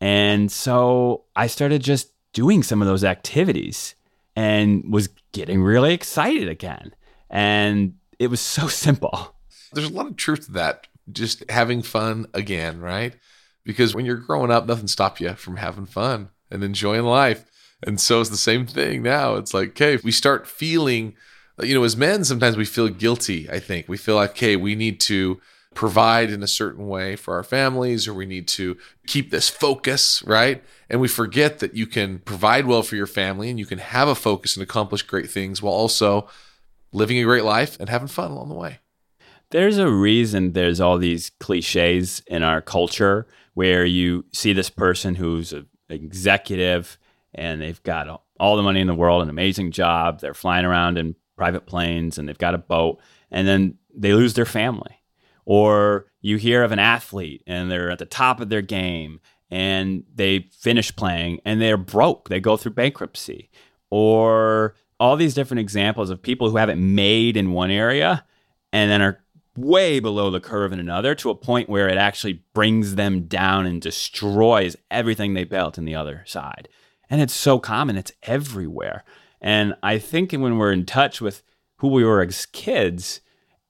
And 0.00 0.52
so 0.52 1.24
I 1.34 1.48
started 1.48 1.82
just 1.82 2.12
doing 2.32 2.62
some 2.62 2.80
of 2.80 2.86
those 2.86 3.02
activities 3.02 3.96
and 4.36 4.84
was 4.88 5.08
getting 5.32 5.64
really 5.64 5.92
excited 5.92 6.48
again. 6.48 6.94
And 7.28 7.94
it 8.20 8.28
was 8.28 8.40
so 8.40 8.68
simple. 8.86 9.34
There's 9.72 9.90
a 9.90 9.92
lot 9.92 10.06
of 10.06 10.16
truth 10.16 10.46
to 10.46 10.52
that. 10.52 10.86
Just 11.10 11.42
having 11.50 11.82
fun 11.82 12.26
again, 12.32 12.80
right? 12.80 13.16
Because 13.64 13.96
when 13.96 14.04
you're 14.06 14.14
growing 14.14 14.52
up, 14.52 14.64
nothing 14.64 14.86
stopped 14.86 15.20
you 15.20 15.34
from 15.34 15.56
having 15.56 15.86
fun 15.86 16.28
and 16.52 16.62
enjoying 16.62 17.02
life. 17.02 17.44
And 17.84 18.00
so 18.00 18.20
it's 18.20 18.30
the 18.30 18.36
same 18.36 18.64
thing 18.64 19.02
now. 19.02 19.34
It's 19.34 19.52
like, 19.52 19.70
okay, 19.70 19.98
we 20.04 20.12
start 20.12 20.46
feeling, 20.46 21.16
you 21.62 21.74
know, 21.74 21.84
as 21.84 21.96
men, 21.96 22.24
sometimes 22.24 22.56
we 22.56 22.64
feel 22.64 22.88
guilty, 22.88 23.48
I 23.50 23.58
think. 23.58 23.88
We 23.88 23.96
feel 23.96 24.16
like, 24.16 24.30
okay, 24.30 24.56
we 24.56 24.74
need 24.74 25.00
to 25.00 25.40
provide 25.74 26.30
in 26.30 26.42
a 26.42 26.48
certain 26.48 26.88
way 26.88 27.14
for 27.16 27.34
our 27.34 27.44
families 27.44 28.08
or 28.08 28.14
we 28.14 28.26
need 28.26 28.48
to 28.48 28.76
keep 29.06 29.30
this 29.30 29.48
focus, 29.48 30.22
right? 30.24 30.62
And 30.88 31.00
we 31.00 31.08
forget 31.08 31.60
that 31.60 31.74
you 31.74 31.86
can 31.86 32.18
provide 32.20 32.66
well 32.66 32.82
for 32.82 32.96
your 32.96 33.06
family 33.06 33.50
and 33.50 33.58
you 33.58 33.66
can 33.66 33.78
have 33.78 34.08
a 34.08 34.14
focus 34.14 34.56
and 34.56 34.62
accomplish 34.62 35.02
great 35.02 35.30
things 35.30 35.62
while 35.62 35.74
also 35.74 36.28
living 36.92 37.18
a 37.18 37.24
great 37.24 37.44
life 37.44 37.78
and 37.78 37.88
having 37.88 38.08
fun 38.08 38.32
along 38.32 38.48
the 38.48 38.54
way. 38.54 38.80
There's 39.50 39.78
a 39.78 39.90
reason 39.90 40.52
there's 40.52 40.80
all 40.80 40.98
these 40.98 41.30
cliches 41.40 42.22
in 42.26 42.42
our 42.42 42.60
culture 42.60 43.26
where 43.54 43.84
you 43.84 44.24
see 44.32 44.52
this 44.52 44.70
person 44.70 45.14
who's 45.14 45.52
an 45.52 45.68
executive 45.88 46.98
and 47.34 47.60
they've 47.60 47.82
got 47.82 48.22
all 48.40 48.56
the 48.56 48.62
money 48.62 48.80
in 48.80 48.86
the 48.86 48.94
world, 48.94 49.22
an 49.22 49.30
amazing 49.30 49.70
job, 49.70 50.20
they're 50.20 50.34
flying 50.34 50.64
around 50.64 50.98
in 50.98 51.14
private 51.40 51.64
planes 51.64 52.18
and 52.18 52.28
they've 52.28 52.36
got 52.36 52.54
a 52.54 52.58
boat, 52.58 53.00
and 53.30 53.48
then 53.48 53.78
they 53.94 54.12
lose 54.12 54.34
their 54.34 54.44
family 54.44 55.00
or 55.44 56.06
you 56.20 56.36
hear 56.36 56.62
of 56.62 56.70
an 56.70 56.78
athlete 56.78 57.42
and 57.46 57.70
they're 57.70 57.90
at 57.90 57.98
the 57.98 58.06
top 58.06 58.40
of 58.40 58.50
their 58.50 58.62
game 58.62 59.20
and 59.50 60.04
they 60.14 60.48
finish 60.56 60.94
playing 60.94 61.40
and 61.44 61.60
they're 61.60 61.76
broke, 61.76 62.28
they 62.28 62.38
go 62.38 62.56
through 62.56 62.70
bankruptcy. 62.72 63.50
Or 63.90 64.76
all 65.00 65.16
these 65.16 65.34
different 65.34 65.60
examples 65.60 66.10
of 66.10 66.22
people 66.22 66.48
who 66.48 66.56
haven't 66.56 66.80
made 66.80 67.36
in 67.36 67.52
one 67.52 67.70
area 67.70 68.24
and 68.72 68.90
then 68.90 69.02
are 69.02 69.24
way 69.56 69.98
below 69.98 70.30
the 70.30 70.40
curve 70.40 70.72
in 70.72 70.78
another 70.78 71.14
to 71.16 71.30
a 71.30 71.34
point 71.34 71.68
where 71.68 71.88
it 71.88 71.98
actually 71.98 72.44
brings 72.54 72.94
them 72.94 73.22
down 73.22 73.66
and 73.66 73.82
destroys 73.82 74.76
everything 74.90 75.34
they 75.34 75.42
built 75.42 75.78
in 75.78 75.84
the 75.84 75.96
other 75.96 76.22
side. 76.26 76.68
And 77.08 77.20
it's 77.20 77.34
so 77.34 77.58
common, 77.58 77.96
it's 77.96 78.12
everywhere. 78.22 79.02
And 79.40 79.74
I 79.82 79.98
think 79.98 80.32
when 80.32 80.58
we're 80.58 80.72
in 80.72 80.86
touch 80.86 81.20
with 81.20 81.42
who 81.78 81.88
we 81.88 82.04
were 82.04 82.22
as 82.22 82.46
kids, 82.46 83.20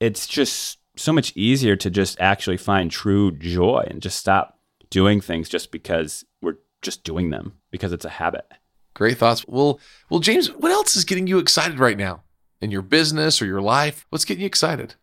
it's 0.01 0.27
just 0.27 0.79
so 0.97 1.13
much 1.13 1.33
easier 1.37 1.77
to 1.77 1.91
just 1.91 2.21
actually 2.21 2.57
find 2.57 2.91
true 2.91 3.31
joy 3.31 3.87
and 3.89 4.03
just 4.03 4.19
stop 4.19 4.59
doing 4.91 5.21
things 5.21 5.49
just 5.49 5.71
because 5.71 6.25
we're 6.43 6.57
just 6.83 7.05
doing 7.05 7.31
them 7.31 7.55
because 7.71 7.93
it's 7.93 8.05
a 8.05 8.11
habit. 8.11 8.47
Great 8.95 9.17
thoughts. 9.17 9.47
Well, 9.47 9.79
well, 10.11 10.21
James, 10.21 10.49
what 10.49 10.73
else 10.73 10.97
is 10.97 11.05
getting 11.05 11.27
you 11.27 11.39
excited 11.39 11.79
right 11.79 11.97
now 11.97 12.25
in 12.61 12.71
your 12.71 12.83
business 12.83 13.41
or 13.41 13.47
your 13.47 13.61
life? 13.61 14.07
What's 14.11 14.25
getting 14.25 14.43
you 14.43 14.47
excited? 14.47 14.97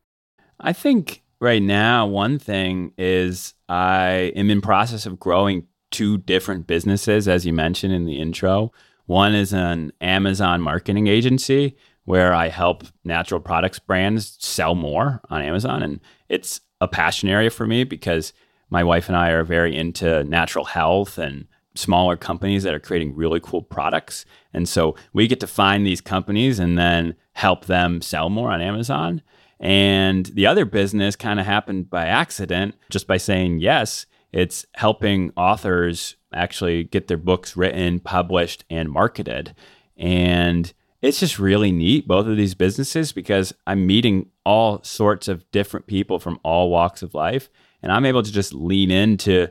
I 0.60 0.74
think 0.74 1.24
right 1.40 1.62
now 1.62 2.06
one 2.06 2.40
thing 2.40 2.92
is 2.98 3.54
I 3.70 4.34
am 4.36 4.50
in 4.50 4.62
process 4.62 5.06
of 5.06 5.20
growing 5.20 5.68
two 5.92 6.18
different 6.18 6.68
businesses 6.68 7.28
as 7.28 7.46
you 7.46 7.54
mentioned 7.54 7.94
in 7.94 8.06
the 8.06 8.20
intro. 8.20 8.72
One 9.08 9.34
is 9.34 9.54
an 9.54 9.92
Amazon 10.00 10.62
marketing 10.62 11.08
agency 11.08 11.76
where 12.04 12.34
I 12.34 12.50
help 12.50 12.84
natural 13.04 13.40
products 13.42 13.80
brands 13.80 14.38
sell 14.40 14.76
more 14.76 15.22
on 15.30 15.42
Amazon. 15.42 15.82
And 15.82 16.00
it's 16.30 16.62
a 16.80 16.88
passion 16.88 17.28
area 17.28 17.50
for 17.50 17.66
me 17.66 17.84
because 17.84 18.32
my 18.70 18.84
wife 18.84 19.08
and 19.08 19.18
I 19.18 19.30
are 19.30 19.44
very 19.44 19.76
into 19.76 20.24
natural 20.26 20.66
health 20.66 21.18
and 21.18 21.48
smaller 21.76 22.18
companies 22.18 22.64
that 22.64 22.74
are 22.74 22.80
creating 22.80 23.16
really 23.16 23.40
cool 23.40 23.62
products. 23.62 24.26
And 24.54 24.68
so 24.68 24.96
we 25.14 25.28
get 25.28 25.40
to 25.40 25.48
find 25.48 25.86
these 25.86 26.02
companies 26.02 26.60
and 26.60 26.78
then 26.78 27.16
help 27.34 27.66
them 27.66 28.02
sell 28.02 28.30
more 28.30 28.52
on 28.52 28.62
Amazon. 28.62 29.22
And 29.60 30.26
the 30.28 30.48
other 30.48 30.66
business 30.66 31.16
kind 31.16 31.40
of 31.40 31.46
happened 31.46 31.90
by 31.90 32.06
accident, 32.08 32.76
just 32.90 33.08
by 33.08 33.18
saying 33.18 33.60
yes. 33.60 34.06
It's 34.31 34.65
helping 34.75 35.31
authors 35.38 36.15
actually 36.34 36.84
get 36.84 37.07
their 37.07 37.17
books 37.17 37.55
written, 37.55 38.00
published, 38.00 38.65
and 38.69 38.89
marketed. 38.89 39.55
And 39.96 40.72
it's 41.01 41.19
just 41.19 41.39
really 41.39 41.72
neat, 41.72 42.07
both 42.07 42.27
of 42.27 42.38
these 42.38 42.55
businesses, 42.55 43.12
because 43.12 43.53
I'm 43.65 43.88
meeting 43.88 44.29
all 44.46 44.84
sorts 44.84 45.27
of 45.27 45.50
different 45.51 45.88
people 45.88 46.19
from 46.19 46.39
all 46.43 46.69
walks 46.69 47.01
of 47.01 47.13
life. 47.13 47.50
And 47.81 47.91
I'm 47.91 48.05
able 48.05 48.24
to 48.24 48.31
just 48.31 48.53
lean 48.53 48.91
into 48.91 49.48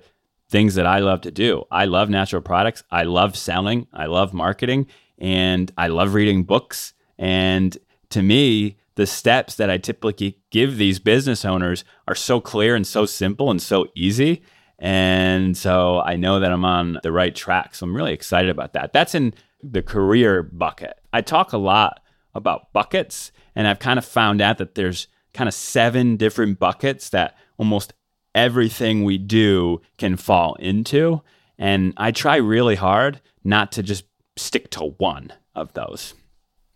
things 0.49 0.75
that 0.75 0.87
I 0.87 0.99
love 0.99 1.23
to 1.23 1.31
do. 1.31 1.65
I 1.71 1.87
love 1.87 2.11
natural 2.11 2.43
products. 2.43 2.85
I 2.91 3.05
love 3.05 3.37
selling. 3.37 3.87
I 3.93 4.07
love 4.07 4.33
marketing. 4.33 4.87
And 5.19 5.73
I 5.77 5.89
love 5.89 6.15
reading 6.15 6.45
books. 6.45 6.93
And 7.19 7.77
to 8.11 8.23
me, 8.23 8.77
the 8.97 9.07
steps 9.07 9.55
that 9.57 9.71
I 9.71 9.79
typically 9.79 10.39
give 10.51 10.77
these 10.77 10.99
business 10.99 11.45
owners 11.45 11.85
are 12.09 12.15
so 12.15 12.41
clear 12.41 12.75
and 12.75 12.87
so 12.87 13.07
simple 13.07 13.51
and 13.51 13.61
so 13.61 13.87
easy. 13.95 14.43
And 14.79 15.57
so 15.57 16.01
I 16.01 16.17
know 16.17 16.41
that 16.41 16.53
I'm 16.53 16.65
on 16.65 16.99
the 17.03 17.13
right 17.13 17.35
track. 17.35 17.75
So 17.75 17.87
I'm 17.87 17.97
really 17.97 18.13
excited 18.13 18.51
about 18.51 18.75
that. 18.75 18.93
That's 18.93 19.15
in 19.15 19.35
the 19.63 19.83
career 19.83 20.43
bucket. 20.43 21.01
I 21.13 21.23
talk 21.23 21.53
a 21.53 21.59
lot 21.59 22.01
about 22.35 22.73
buckets, 22.73 23.33
and 23.55 23.67
I've 23.67 23.79
kind 23.79 23.99
of 23.99 24.05
found 24.05 24.41
out 24.41 24.59
that 24.59 24.75
there's 24.75 25.09
kind 25.33 25.49
of 25.49 25.55
seven 25.55 26.17
different 26.17 26.59
buckets 26.59 27.09
that 27.11 27.37
almost 27.59 27.95
everything 28.35 29.03
we 29.03 29.17
do 29.17 29.81
can 29.97 30.17
fall 30.17 30.55
into. 30.57 31.23
And 31.59 31.95
I 31.97 32.13
try 32.13 32.37
really 32.37 32.75
hard 32.75 33.23
not 33.43 33.73
to 33.73 33.83
just 33.83 34.05
stick 34.37 34.71
to 34.73 34.95
one 34.99 35.33
of 35.55 35.73
those. 35.73 36.13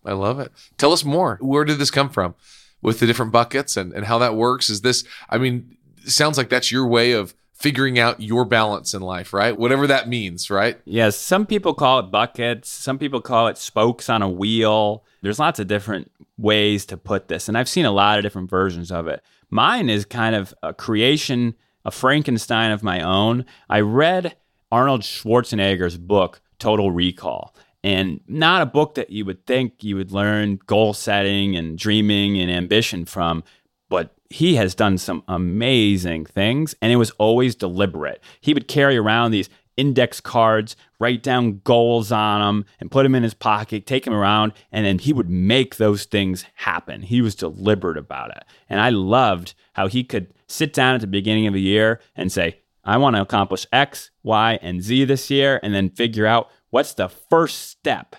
I 0.04 0.12
love 0.12 0.40
it. 0.40 0.50
Tell 0.78 0.92
us 0.92 1.04
more. 1.04 1.37
Where 1.42 1.66
did 1.66 1.78
this 1.78 1.90
come 1.90 2.09
from 2.09 2.35
with 2.80 3.00
the 3.00 3.07
different 3.07 3.33
buckets 3.33 3.76
and, 3.76 3.92
and 3.92 4.07
how 4.07 4.19
that 4.19 4.35
works? 4.35 4.71
Is 4.71 4.80
this, 4.80 5.04
I 5.28 5.37
mean, 5.37 5.76
sounds 6.07 6.38
like 6.38 6.49
that's 6.49 6.73
your 6.73 6.87
way 6.87 7.12
of 7.12 7.35
figuring 7.61 7.99
out 7.99 8.21
your 8.21 8.47
balance 8.47 8.95
in 8.95 9.02
life, 9.02 9.35
right? 9.35 9.57
Whatever 9.57 9.87
that 9.87 10.09
means, 10.09 10.50
right? 10.50 10.81
Yes. 10.87 11.17
Some 11.17 11.45
people 11.45 11.75
call 11.75 11.99
it 11.99 12.11
buckets. 12.11 12.71
Some 12.71 12.99
people 12.99 13.21
call 13.21 13.49
it 13.49 13.59
spokes 13.59 14.09
on 14.09 14.23
a 14.23 14.29
wheel. 14.29 15.05
There's 15.21 15.38
lots 15.38 15.61
of 15.61 15.69
different 15.69 16.11
ways 16.38 16.87
to 16.87 16.97
put 16.97 17.29
this. 17.29 17.49
And 17.49 17.59
I've 17.59 17.69
seen 17.69 17.85
a 17.85 17.93
lot 17.93 18.19
of 18.19 18.23
different 18.23 18.49
versions 18.49 18.90
of 18.90 19.09
it. 19.09 19.23
Mine 19.50 19.90
is 19.90 20.07
kind 20.07 20.35
of 20.35 20.55
a 20.62 20.73
creation, 20.73 21.55
a 21.85 21.90
Frankenstein 21.90 22.71
of 22.71 22.83
my 22.83 23.02
own. 23.02 23.45
I 23.69 23.81
read 23.81 24.37
Arnold 24.73 25.02
Schwarzenegger's 25.02 25.99
book, 25.99 26.40
Total 26.59 26.90
Recall. 26.90 27.55
And 27.85 28.21
not 28.26 28.62
a 28.62 28.67
book 28.67 28.95
that 28.95 29.11
you 29.11 29.25
would 29.26 29.47
think 29.47 29.85
you 29.85 29.97
would 29.97 30.12
learn 30.12 30.61
goal 30.67 30.95
setting 30.95 31.57
and 31.57 31.76
dreaming 31.76 32.38
and 32.40 32.50
ambition 32.50 33.05
from, 33.05 33.43
he 34.31 34.55
has 34.55 34.75
done 34.77 34.97
some 34.97 35.25
amazing 35.27 36.25
things 36.25 36.75
and 36.81 36.93
it 36.93 36.97
was 36.97 37.11
always 37.13 37.57
deliberate. 37.57 38.23
He 38.41 38.55
would 38.55 38.69
carry 38.69 38.97
around 38.97 39.33
these 39.33 39.51
index 39.77 40.21
cards, 40.21 40.77
write 40.99 41.23
down 41.23 41.61
goals 41.65 42.13
on 42.13 42.41
them, 42.41 42.67
and 42.79 42.91
put 42.91 43.03
them 43.03 43.15
in 43.15 43.23
his 43.23 43.35
pocket, 43.35 43.87
take 43.87 44.05
them 44.05 44.15
around, 44.15 44.53
and 44.71 44.85
then 44.85 44.99
he 44.99 45.13
would 45.13 45.31
make 45.31 45.77
those 45.77 46.05
things 46.05 46.45
happen. 46.57 47.03
He 47.03 47.21
was 47.21 47.35
deliberate 47.35 47.97
about 47.97 48.31
it. 48.31 48.45
And 48.69 48.79
I 48.81 48.91
loved 48.91 49.55
how 49.73 49.89
he 49.89 50.05
could 50.05 50.33
sit 50.47 50.73
down 50.73 50.95
at 50.95 51.01
the 51.01 51.07
beginning 51.07 51.47
of 51.47 51.55
the 51.55 51.61
year 51.61 52.01
and 52.15 52.31
say, 52.31 52.61
I 52.85 52.99
want 52.99 53.17
to 53.17 53.23
accomplish 53.23 53.67
X, 53.73 54.11
Y, 54.23 54.59
and 54.63 54.83
Z 54.83 55.05
this 55.05 55.31
year, 55.31 55.59
and 55.63 55.75
then 55.75 55.91
figure 55.91 56.27
out 56.27 56.51
what's 56.71 56.95
the 56.95 57.09
first 57.09 57.69
step 57.69 58.17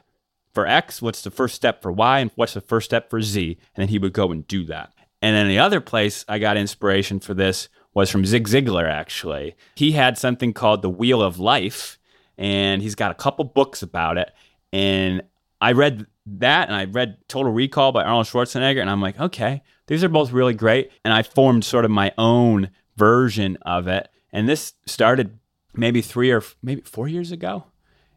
for 0.54 0.68
X, 0.68 1.02
what's 1.02 1.22
the 1.22 1.32
first 1.32 1.56
step 1.56 1.82
for 1.82 1.92
Y, 1.92 2.20
and 2.20 2.32
what's 2.36 2.54
the 2.54 2.62
first 2.62 2.86
step 2.86 3.10
for 3.10 3.22
Z. 3.22 3.58
And 3.76 3.84
then 3.84 3.90
he 3.90 4.00
would 4.00 4.14
go 4.14 4.32
and 4.32 4.48
do 4.48 4.66
that. 4.66 4.94
And 5.22 5.36
then 5.36 5.48
the 5.48 5.60
other 5.60 5.82
place 5.82 6.26
I 6.28 6.40
got 6.40 6.58
inspiration 6.58 7.20
for 7.20 7.34
this 7.34 7.70
was 7.94 8.10
from 8.10 8.26
Zig 8.26 8.48
Ziglar, 8.48 8.90
actually. 8.90 9.56
He 9.76 9.92
had 9.92 10.18
something 10.18 10.54
called 10.54 10.82
The 10.82 10.90
Wheel 10.90 11.22
of 11.22 11.40
Life, 11.40 12.00
and 12.38 12.82
he's 12.82 12.96
got 12.96 13.12
a 13.12 13.16
couple 13.16 13.46
books 13.46 13.82
about 13.82 14.18
it. 14.18 14.32
And 14.74 15.24
I 15.60 15.74
read 15.74 16.08
that, 16.26 16.68
and 16.68 16.76
I 16.76 16.86
read 16.86 17.18
Total 17.28 17.52
Recall 17.52 17.92
by 17.92 18.04
Arnold 18.04 18.26
Schwarzenegger, 18.26 18.82
and 18.82 18.90
I'm 18.90 19.02
like, 19.02 19.20
okay, 19.20 19.62
these 19.88 20.04
are 20.04 20.10
both 20.10 20.32
really 20.32 20.54
great. 20.54 20.92
And 21.04 21.14
I 21.14 21.24
formed 21.24 21.66
sort 21.66 21.86
of 21.86 21.92
my 21.92 22.12
own 22.18 22.70
version 22.96 23.58
of 23.64 23.88
it. 23.88 24.10
And 24.32 24.48
this 24.48 24.74
started 24.86 25.38
maybe 25.74 26.02
three 26.02 26.32
or 26.32 26.44
maybe 26.64 26.82
four 26.82 27.08
years 27.08 27.32
ago. 27.32 27.66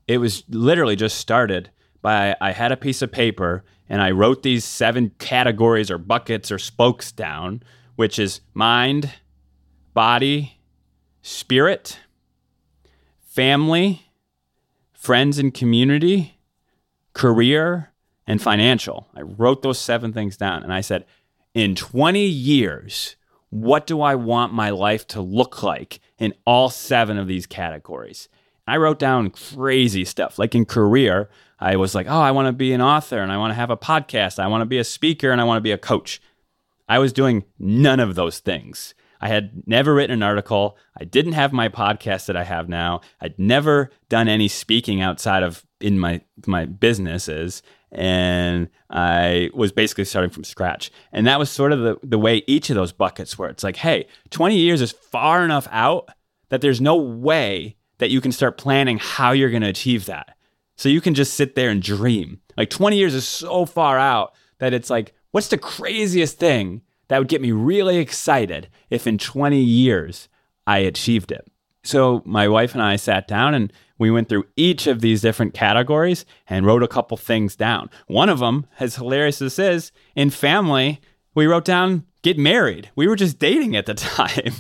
It 0.07 0.19
was 0.19 0.45
literally 0.49 0.97
just 0.97 1.19
started 1.19 1.71
by 2.03 2.37
I 2.41 2.53
had 2.53 2.73
a 2.73 2.77
piece 2.77 3.03
of 3.03 3.11
paper 3.11 3.65
and 3.89 4.01
I 4.01 4.11
wrote 4.11 4.43
these 4.43 4.65
seven 4.65 5.13
categories 5.19 5.91
or 5.91 5.99
buckets 5.99 6.51
or 6.51 6.59
spokes 6.59 7.13
down, 7.13 7.63
which 7.97 8.19
is 8.19 8.41
mind, 8.55 9.11
body, 9.93 10.59
spirit, 11.23 12.01
family, 13.21 14.07
friends 14.93 15.39
and 15.39 15.53
community, 15.53 16.39
career, 17.13 17.93
and 18.27 18.41
financial. 18.41 19.09
I 19.15 19.23
wrote 19.23 19.63
those 19.63 19.79
seven 19.79 20.13
things 20.13 20.37
down 20.37 20.63
and 20.63 20.73
I 20.73 20.81
said, 20.81 21.05
in 21.53 21.75
20 21.75 22.25
years, 22.25 23.17
what 23.51 23.87
do 23.87 24.01
I 24.01 24.15
want 24.17 24.53
my 24.53 24.71
life 24.71 25.07
to 25.09 25.21
look 25.21 25.63
like 25.63 26.01
in 26.19 26.35
all 26.45 26.71
seven 26.71 27.19
of 27.19 27.29
these 27.29 27.47
categories? 27.47 28.29
I 28.67 28.77
wrote 28.79 28.99
down 28.99 29.31
crazy 29.31 30.05
stuff. 30.05 30.39
Like 30.39 30.55
in 30.55 30.65
career, 30.65 31.29
I 31.59 31.77
was 31.77 31.95
like, 31.95 32.07
oh, 32.09 32.21
I 32.21 32.31
want 32.31 32.47
to 32.47 32.53
be 32.53 32.73
an 32.73 32.81
author 32.81 33.19
and 33.19 33.31
I 33.31 33.39
want 33.39 33.51
to 33.51 33.57
have 33.57 33.71
a 33.71 33.77
podcast. 33.77 34.39
I 34.39 34.47
want 34.47 34.63
to 34.63 34.67
be 34.67 34.79
a 34.79 34.85
speaker 34.85 35.31
and 35.31 35.41
I 35.41 35.45
want 35.45 35.59
to 35.59 35.63
be 35.63 35.73
a 35.73 35.79
coach. 35.79 36.21
I 36.89 36.99
was 36.99 37.13
doing 37.13 37.45
none 37.59 38.01
of 38.01 38.15
those 38.15 38.39
things. 38.39 38.95
I 39.21 39.29
had 39.29 39.67
never 39.67 39.95
written 39.95 40.15
an 40.15 40.23
article. 40.23 40.77
I 41.01 41.05
didn't 41.05 41.33
have 41.33 41.53
my 41.53 41.69
podcast 41.69 42.27
that 42.27 42.37
I 42.37 42.45
have 42.45 42.69
now. 42.69 43.01
I'd 43.21 43.39
never 43.39 43.91
done 44.09 44.29
any 44.29 44.49
speaking 44.49 45.01
outside 45.01 45.43
of 45.43 45.65
in 45.81 45.99
my 45.99 46.21
my 46.47 46.67
businesses 46.67 47.63
and 47.95 48.69
I 48.91 49.51
was 49.55 49.71
basically 49.73 50.05
starting 50.05 50.31
from 50.31 50.45
scratch. 50.45 50.91
And 51.13 51.27
that 51.27 51.39
was 51.39 51.49
sort 51.49 51.73
of 51.73 51.81
the, 51.81 51.97
the 52.03 52.19
way 52.19 52.43
each 52.47 52.69
of 52.69 52.77
those 52.77 52.93
buckets 52.93 53.39
were. 53.39 53.49
It's 53.49 53.63
like, 53.63 53.77
hey, 53.77 54.09
20 54.31 54.57
years 54.57 54.81
is 54.81 54.91
far 54.91 55.45
enough 55.45 55.69
out 55.71 56.09
that 56.49 56.61
there's 56.61 56.81
no 56.81 56.97
way 56.97 57.77
that 57.99 58.11
you 58.11 58.21
can 58.21 58.33
start 58.33 58.59
planning 58.59 58.99
how 58.99 59.33
you're 59.33 59.51
going 59.51 59.63
to 59.63 59.69
achieve 59.69 60.07
that. 60.07 60.37
So 60.77 60.89
you 60.89 61.01
can 61.01 61.15
just 61.15 61.35
sit 61.35 61.55
there 61.55 61.71
and 61.71 61.83
dream. 61.83 62.41
Like 62.57 62.71
20 62.71 62.97
years 62.97 63.15
is 63.15 63.27
so 63.27 63.65
far 63.65 63.99
out 63.99 64.35
that 64.59 64.75
it's 64.75 64.91
like, 64.91 65.15
what's 65.31 65.49
the 65.49 65.59
craziest 65.59 66.39
thing 66.39 66.83
that 67.09 67.19
would 67.19 67.29
get 67.29 67.43
me 67.43 67.53
really 67.53 67.99
excited 67.99 68.69
if 68.91 69.07
in 69.07 69.19
20 69.19 69.59
years 69.59 70.29
I 70.67 70.79
achieved 70.79 71.31
it? 71.31 71.47
So 71.85 72.23
my 72.25 72.49
wife 72.49 72.75
and 72.75 72.83
I 72.83 72.97
sat 72.97 73.29
down 73.29 73.55
and 73.55 73.73
we 73.99 74.11
went 74.11 74.29
through 74.29 74.47
each 74.57 74.87
of 74.87 75.01
these 75.01 75.21
different 75.21 75.55
categories 75.55 76.25
and 76.49 76.67
wrote 76.67 76.83
a 76.83 76.89
couple 76.89 77.17
things 77.17 77.55
down. 77.55 77.91
One 78.07 78.29
of 78.29 78.41
them, 78.41 78.67
as 78.81 78.97
hilarious 78.97 79.41
as 79.41 79.57
this 79.57 79.75
is, 79.75 79.93
in 80.17 80.31
family, 80.31 81.01
we 81.35 81.47
wrote 81.47 81.65
down 81.65 82.05
get 82.23 82.39
married. 82.39 82.91
We 82.97 83.07
were 83.07 83.17
just 83.17 83.39
dating 83.39 83.77
at 83.77 83.87
the 83.87 83.95
time. 83.95 84.55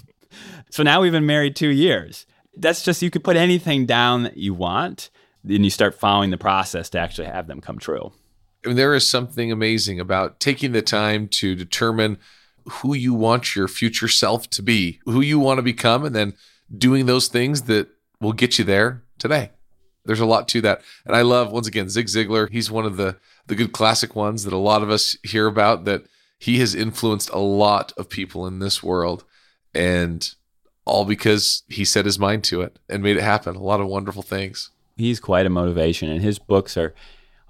so 0.70 0.82
now 0.84 1.00
we've 1.00 1.10
been 1.10 1.26
married 1.26 1.56
two 1.56 1.70
years. 1.70 2.26
That's 2.56 2.82
just, 2.82 3.02
you 3.02 3.10
could 3.10 3.24
put 3.24 3.36
anything 3.36 3.86
down 3.86 4.22
that 4.24 4.36
you 4.36 4.54
want, 4.54 5.10
and 5.42 5.64
you 5.64 5.70
start 5.70 5.98
following 5.98 6.30
the 6.30 6.38
process 6.38 6.88
to 6.90 6.98
actually 6.98 7.26
have 7.26 7.46
them 7.46 7.60
come 7.60 7.78
true. 7.78 8.12
I 8.64 8.68
mean, 8.68 8.76
there 8.76 8.94
is 8.94 9.06
something 9.06 9.52
amazing 9.52 10.00
about 10.00 10.40
taking 10.40 10.72
the 10.72 10.82
time 10.82 11.28
to 11.28 11.54
determine 11.54 12.18
who 12.66 12.94
you 12.94 13.12
want 13.12 13.54
your 13.54 13.68
future 13.68 14.08
self 14.08 14.48
to 14.50 14.62
be, 14.62 15.00
who 15.04 15.20
you 15.20 15.38
want 15.38 15.58
to 15.58 15.62
become, 15.62 16.04
and 16.04 16.14
then 16.14 16.34
doing 16.76 17.06
those 17.06 17.28
things 17.28 17.62
that 17.62 17.88
will 18.20 18.32
get 18.32 18.58
you 18.58 18.64
there 18.64 19.02
today. 19.18 19.50
There's 20.06 20.20
a 20.20 20.26
lot 20.26 20.48
to 20.48 20.60
that. 20.62 20.82
And 21.04 21.14
I 21.14 21.22
love, 21.22 21.52
once 21.52 21.66
again, 21.66 21.88
Zig 21.88 22.06
Ziglar. 22.06 22.50
He's 22.50 22.70
one 22.70 22.86
of 22.86 22.96
the, 22.96 23.16
the 23.46 23.54
good 23.54 23.72
classic 23.72 24.14
ones 24.16 24.44
that 24.44 24.52
a 24.52 24.58
lot 24.58 24.82
of 24.82 24.90
us 24.90 25.16
hear 25.22 25.46
about, 25.46 25.84
that 25.84 26.04
he 26.38 26.58
has 26.60 26.74
influenced 26.74 27.30
a 27.30 27.38
lot 27.38 27.92
of 27.96 28.08
people 28.08 28.46
in 28.46 28.58
this 28.58 28.82
world. 28.82 29.24
And 29.74 30.28
all 30.84 31.04
because 31.04 31.62
he 31.68 31.84
set 31.84 32.04
his 32.04 32.18
mind 32.18 32.44
to 32.44 32.62
it 32.62 32.78
and 32.88 33.02
made 33.02 33.16
it 33.16 33.22
happen. 33.22 33.56
A 33.56 33.62
lot 33.62 33.80
of 33.80 33.86
wonderful 33.86 34.22
things. 34.22 34.70
He's 34.96 35.20
quite 35.20 35.46
a 35.46 35.50
motivation, 35.50 36.10
and 36.10 36.22
his 36.22 36.38
books 36.38 36.76
are 36.76 36.94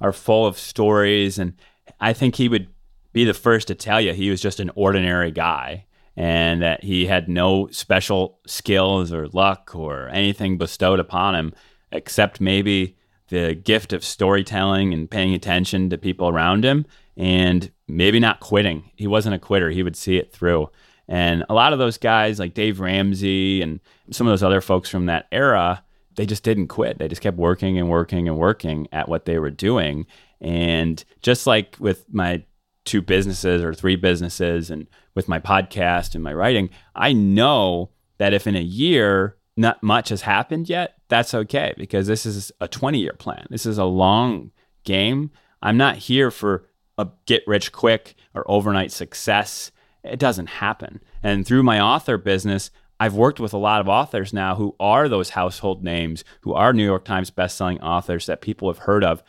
are 0.00 0.12
full 0.12 0.46
of 0.46 0.58
stories. 0.58 1.38
And 1.38 1.54
I 2.00 2.12
think 2.12 2.36
he 2.36 2.48
would 2.48 2.68
be 3.12 3.24
the 3.24 3.34
first 3.34 3.68
to 3.68 3.74
tell 3.74 4.00
you 4.00 4.12
he 4.12 4.30
was 4.30 4.40
just 4.40 4.60
an 4.60 4.70
ordinary 4.74 5.30
guy 5.30 5.86
and 6.16 6.62
that 6.62 6.84
he 6.84 7.06
had 7.06 7.28
no 7.28 7.68
special 7.68 8.38
skills 8.46 9.12
or 9.12 9.28
luck 9.28 9.74
or 9.74 10.08
anything 10.08 10.58
bestowed 10.58 11.00
upon 11.00 11.34
him 11.34 11.52
except 11.90 12.40
maybe 12.40 12.96
the 13.28 13.54
gift 13.54 13.92
of 13.92 14.04
storytelling 14.04 14.92
and 14.92 15.10
paying 15.10 15.34
attention 15.34 15.90
to 15.90 15.98
people 15.98 16.28
around 16.28 16.64
him 16.64 16.84
and 17.16 17.70
maybe 17.88 18.20
not 18.20 18.40
quitting. 18.40 18.90
He 18.96 19.06
wasn't 19.06 19.34
a 19.34 19.38
quitter, 19.38 19.70
he 19.70 19.82
would 19.82 19.96
see 19.96 20.16
it 20.16 20.32
through. 20.32 20.70
And 21.08 21.44
a 21.48 21.54
lot 21.54 21.72
of 21.72 21.78
those 21.78 21.98
guys 21.98 22.38
like 22.38 22.54
Dave 22.54 22.80
Ramsey 22.80 23.62
and 23.62 23.80
some 24.10 24.26
of 24.26 24.32
those 24.32 24.42
other 24.42 24.60
folks 24.60 24.88
from 24.88 25.06
that 25.06 25.26
era, 25.30 25.84
they 26.16 26.26
just 26.26 26.42
didn't 26.42 26.68
quit. 26.68 26.98
They 26.98 27.08
just 27.08 27.20
kept 27.20 27.36
working 27.36 27.78
and 27.78 27.90
working 27.90 28.28
and 28.28 28.38
working 28.38 28.88
at 28.92 29.08
what 29.08 29.24
they 29.24 29.38
were 29.38 29.50
doing. 29.50 30.06
And 30.40 31.02
just 31.20 31.46
like 31.46 31.76
with 31.78 32.04
my 32.12 32.44
two 32.84 33.02
businesses 33.02 33.62
or 33.62 33.74
three 33.74 33.96
businesses 33.96 34.70
and 34.70 34.86
with 35.14 35.28
my 35.28 35.38
podcast 35.38 36.14
and 36.14 36.24
my 36.24 36.32
writing, 36.32 36.70
I 36.94 37.12
know 37.12 37.90
that 38.18 38.34
if 38.34 38.46
in 38.46 38.56
a 38.56 38.60
year 38.60 39.36
not 39.56 39.82
much 39.82 40.08
has 40.08 40.22
happened 40.22 40.68
yet, 40.68 40.96
that's 41.08 41.34
okay 41.34 41.74
because 41.76 42.06
this 42.06 42.26
is 42.26 42.50
a 42.60 42.68
20 42.68 42.98
year 42.98 43.14
plan. 43.18 43.46
This 43.50 43.66
is 43.66 43.78
a 43.78 43.84
long 43.84 44.50
game. 44.84 45.30
I'm 45.62 45.76
not 45.76 45.96
here 45.96 46.30
for 46.30 46.66
a 46.98 47.08
get 47.26 47.42
rich 47.46 47.72
quick 47.72 48.14
or 48.34 48.48
overnight 48.50 48.92
success. 48.92 49.70
It 50.04 50.18
doesn't 50.18 50.46
happen. 50.46 51.00
And 51.22 51.46
through 51.46 51.62
my 51.62 51.80
author 51.80 52.18
business, 52.18 52.70
I've 53.00 53.14
worked 53.14 53.40
with 53.40 53.52
a 53.52 53.58
lot 53.58 53.80
of 53.80 53.88
authors 53.88 54.32
now 54.32 54.54
who 54.54 54.76
are 54.78 55.08
those 55.08 55.30
household 55.30 55.82
names, 55.82 56.24
who 56.42 56.52
are 56.52 56.72
New 56.72 56.84
York 56.84 57.04
Times 57.04 57.30
bestselling 57.30 57.82
authors 57.82 58.26
that 58.26 58.40
people 58.40 58.68
have 58.68 58.78
heard 58.78 59.02
of. 59.02 59.22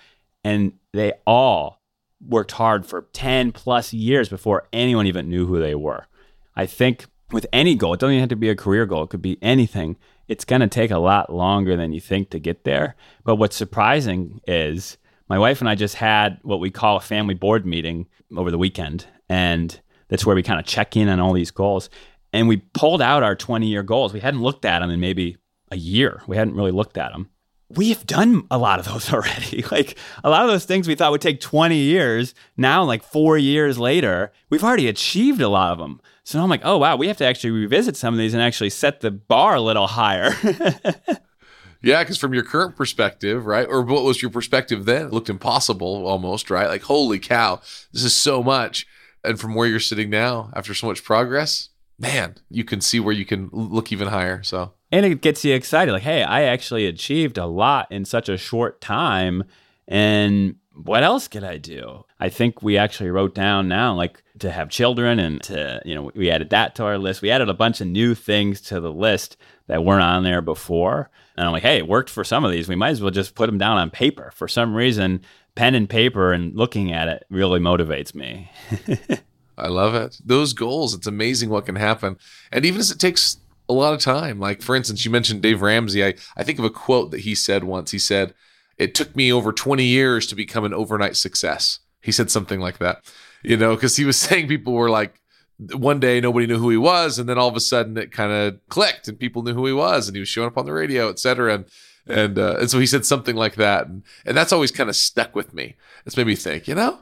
And 0.43 0.73
they 0.93 1.13
all 1.25 1.81
worked 2.21 2.53
hard 2.53 2.85
for 2.85 3.07
10 3.13 3.51
plus 3.51 3.93
years 3.93 4.29
before 4.29 4.67
anyone 4.71 5.07
even 5.07 5.29
knew 5.29 5.45
who 5.47 5.59
they 5.59 5.75
were. 5.75 6.07
I 6.55 6.65
think 6.65 7.05
with 7.31 7.45
any 7.51 7.75
goal, 7.75 7.93
it 7.93 7.99
doesn't 7.99 8.13
even 8.13 8.21
have 8.21 8.29
to 8.29 8.35
be 8.35 8.49
a 8.49 8.55
career 8.55 8.85
goal, 8.85 9.03
it 9.03 9.09
could 9.09 9.21
be 9.21 9.39
anything. 9.41 9.97
It's 10.27 10.45
going 10.45 10.61
to 10.61 10.67
take 10.67 10.91
a 10.91 10.97
lot 10.97 11.31
longer 11.31 11.75
than 11.75 11.91
you 11.91 11.99
think 11.99 12.29
to 12.31 12.39
get 12.39 12.63
there. 12.63 12.95
But 13.23 13.35
what's 13.35 13.55
surprising 13.55 14.41
is 14.47 14.97
my 15.27 15.37
wife 15.37 15.59
and 15.59 15.69
I 15.69 15.75
just 15.75 15.95
had 15.95 16.39
what 16.43 16.59
we 16.59 16.71
call 16.71 16.97
a 16.97 17.01
family 17.01 17.35
board 17.35 17.65
meeting 17.65 18.07
over 18.35 18.49
the 18.49 18.57
weekend. 18.57 19.05
And 19.29 19.79
that's 20.15 20.25
where 20.25 20.35
we 20.35 20.43
kind 20.43 20.59
of 20.59 20.65
check 20.65 20.95
in 20.95 21.09
on 21.09 21.19
all 21.19 21.33
these 21.33 21.51
goals. 21.51 21.89
And 22.31 22.47
we 22.47 22.57
pulled 22.57 23.01
out 23.01 23.21
our 23.21 23.35
20 23.35 23.67
year 23.67 23.83
goals. 23.83 24.13
We 24.13 24.21
hadn't 24.21 24.41
looked 24.41 24.65
at 24.65 24.79
them 24.79 24.89
in 24.89 25.01
maybe 25.01 25.35
a 25.71 25.77
year. 25.77 26.21
We 26.25 26.37
hadn't 26.37 26.55
really 26.55 26.71
looked 26.71 26.97
at 26.97 27.11
them 27.11 27.29
we 27.69 27.89
have 27.89 28.05
done 28.05 28.45
a 28.51 28.57
lot 28.57 28.79
of 28.79 28.85
those 28.85 29.11
already. 29.13 29.63
like 29.71 29.97
a 30.23 30.29
lot 30.29 30.43
of 30.43 30.49
those 30.49 30.65
things 30.65 30.87
we 30.87 30.95
thought 30.95 31.11
would 31.11 31.21
take 31.21 31.41
20 31.41 31.75
years, 31.75 32.33
now 32.57 32.83
like 32.83 33.03
four 33.03 33.37
years 33.37 33.77
later, 33.77 34.31
we've 34.49 34.63
already 34.63 34.87
achieved 34.87 35.41
a 35.41 35.49
lot 35.49 35.71
of 35.71 35.77
them. 35.77 35.99
So 36.23 36.39
I'm 36.41 36.49
like, 36.49 36.61
oh, 36.63 36.77
wow, 36.77 36.95
we 36.95 37.07
have 37.07 37.17
to 37.17 37.25
actually 37.25 37.51
revisit 37.51 37.95
some 37.95 38.13
of 38.13 38.17
these 38.17 38.33
and 38.33 38.41
actually 38.41 38.71
set 38.71 39.01
the 39.01 39.11
bar 39.11 39.55
a 39.55 39.61
little 39.61 39.87
higher. 39.87 40.31
yeah, 41.83 42.01
because 42.01 42.17
from 42.17 42.33
your 42.33 42.43
current 42.43 42.75
perspective, 42.75 43.45
right? 43.45 43.67
Or 43.67 43.81
what 43.83 44.03
was 44.03 44.21
your 44.21 44.31
perspective 44.31 44.85
then? 44.85 45.07
It 45.07 45.13
looked 45.13 45.29
impossible 45.29 46.07
almost, 46.07 46.49
right? 46.49 46.67
Like, 46.67 46.83
holy 46.83 47.19
cow, 47.19 47.61
this 47.93 48.03
is 48.03 48.15
so 48.15 48.41
much. 48.41 48.87
And 49.25 49.39
from 49.39 49.55
where 49.55 49.67
you're 49.67 49.79
sitting 49.79 50.09
now, 50.09 50.51
after 50.55 50.73
so 50.73 50.87
much 50.87 51.03
progress, 51.03 51.69
man, 51.99 52.35
you 52.49 52.63
can 52.63 52.81
see 52.81 52.99
where 52.99 53.13
you 53.13 53.25
can 53.25 53.49
look 53.51 53.91
even 53.91 54.07
higher. 54.07 54.43
So. 54.43 54.73
And 54.91 55.05
it 55.05 55.21
gets 55.21 55.43
you 55.43 55.53
excited 55.53 55.91
like 55.91 56.03
hey 56.03 56.23
i 56.23 56.43
actually 56.43 56.85
achieved 56.85 57.37
a 57.37 57.45
lot 57.45 57.91
in 57.91 58.05
such 58.05 58.29
a 58.29 58.37
short 58.37 58.79
time 58.79 59.43
and 59.89 60.55
what 60.73 61.03
else 61.03 61.27
could 61.27 61.43
i 61.43 61.57
do? 61.57 62.05
I 62.19 62.29
think 62.29 62.61
we 62.61 62.77
actually 62.77 63.09
wrote 63.09 63.35
down 63.35 63.67
now 63.67 63.93
like 63.93 64.23
to 64.39 64.51
have 64.51 64.69
children 64.69 65.19
and 65.19 65.41
to 65.43 65.81
you 65.85 65.95
know 65.95 66.11
we 66.15 66.29
added 66.29 66.49
that 66.51 66.75
to 66.75 66.83
our 66.85 66.97
list. 66.97 67.21
We 67.21 67.31
added 67.31 67.49
a 67.49 67.53
bunch 67.53 67.81
of 67.81 67.87
new 67.87 68.15
things 68.15 68.61
to 68.61 68.79
the 68.79 68.91
list 68.91 69.37
that 69.67 69.83
weren't 69.83 70.03
on 70.03 70.23
there 70.23 70.41
before 70.41 71.09
and 71.37 71.45
i'm 71.45 71.51
like 71.51 71.63
hey 71.63 71.77
it 71.77 71.87
worked 71.87 72.09
for 72.09 72.23
some 72.23 72.45
of 72.45 72.51
these 72.51 72.67
we 72.67 72.75
might 72.75 72.89
as 72.89 73.01
well 73.01 73.11
just 73.11 73.35
put 73.35 73.47
them 73.47 73.57
down 73.57 73.77
on 73.77 73.89
paper 73.89 74.31
for 74.35 74.47
some 74.47 74.73
reason 74.73 75.21
pen 75.55 75.75
and 75.75 75.89
paper 75.89 76.33
and 76.33 76.55
looking 76.55 76.91
at 76.91 77.07
it 77.07 77.25
really 77.29 77.59
motivates 77.59 78.13
me 78.13 78.51
I 79.57 79.69
love 79.69 79.95
it. 79.95 80.19
Those 80.21 80.51
goals, 80.51 80.93
it's 80.93 81.07
amazing 81.07 81.49
what 81.49 81.65
can 81.65 81.77
happen. 81.77 82.17
And 82.51 82.65
even 82.65 82.81
as 82.81 82.91
it 82.91 82.99
takes 82.99 83.37
a 83.67 83.73
lot 83.73 83.93
of 83.93 83.99
time. 83.99 84.39
Like 84.39 84.61
for 84.61 84.75
instance, 84.75 85.05
you 85.05 85.11
mentioned 85.11 85.41
Dave 85.41 85.61
Ramsey. 85.61 86.05
I, 86.05 86.15
I 86.35 86.43
think 86.43 86.59
of 86.59 86.65
a 86.65 86.69
quote 86.69 87.11
that 87.11 87.21
he 87.21 87.35
said 87.35 87.63
once. 87.63 87.91
He 87.91 87.99
said, 87.99 88.33
It 88.77 88.95
took 88.95 89.15
me 89.15 89.31
over 89.31 89.51
20 89.51 89.83
years 89.83 90.27
to 90.27 90.35
become 90.35 90.63
an 90.65 90.73
overnight 90.73 91.15
success. 91.15 91.79
He 92.01 92.11
said 92.11 92.29
something 92.29 92.59
like 92.59 92.77
that. 92.79 93.03
You 93.43 93.57
know, 93.57 93.75
because 93.75 93.97
he 93.97 94.05
was 94.05 94.17
saying 94.19 94.47
people 94.47 94.73
were 94.73 94.89
like 94.89 95.21
one 95.57 95.99
day 95.99 96.19
nobody 96.19 96.47
knew 96.47 96.57
who 96.57 96.69
he 96.69 96.77
was, 96.77 97.17
and 97.17 97.29
then 97.29 97.37
all 97.37 97.47
of 97.47 97.55
a 97.55 97.61
sudden 97.61 97.97
it 97.97 98.11
kind 98.11 98.31
of 98.31 98.59
clicked 98.67 99.07
and 99.07 99.19
people 99.19 99.43
knew 99.43 99.53
who 99.53 99.65
he 99.65 99.73
was 99.73 100.07
and 100.07 100.15
he 100.15 100.19
was 100.19 100.29
showing 100.29 100.47
up 100.47 100.57
on 100.57 100.65
the 100.65 100.73
radio, 100.73 101.09
et 101.09 101.19
cetera. 101.19 101.53
And 101.53 101.65
and 102.07 102.37
uh, 102.37 102.57
and 102.59 102.69
so 102.69 102.79
he 102.79 102.85
said 102.85 103.05
something 103.05 103.35
like 103.35 103.55
that. 103.55 103.87
And 103.87 104.03
and 104.25 104.35
that's 104.35 104.53
always 104.53 104.71
kind 104.71 104.89
of 104.89 104.95
stuck 104.95 105.35
with 105.35 105.53
me. 105.53 105.75
It's 106.05 106.17
made 106.17 106.27
me 106.27 106.35
think, 106.35 106.67
you 106.67 106.75
know, 106.75 106.99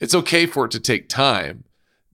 it's 0.00 0.14
okay 0.14 0.46
for 0.46 0.66
it 0.66 0.70
to 0.72 0.80
take 0.80 1.08
time 1.08 1.64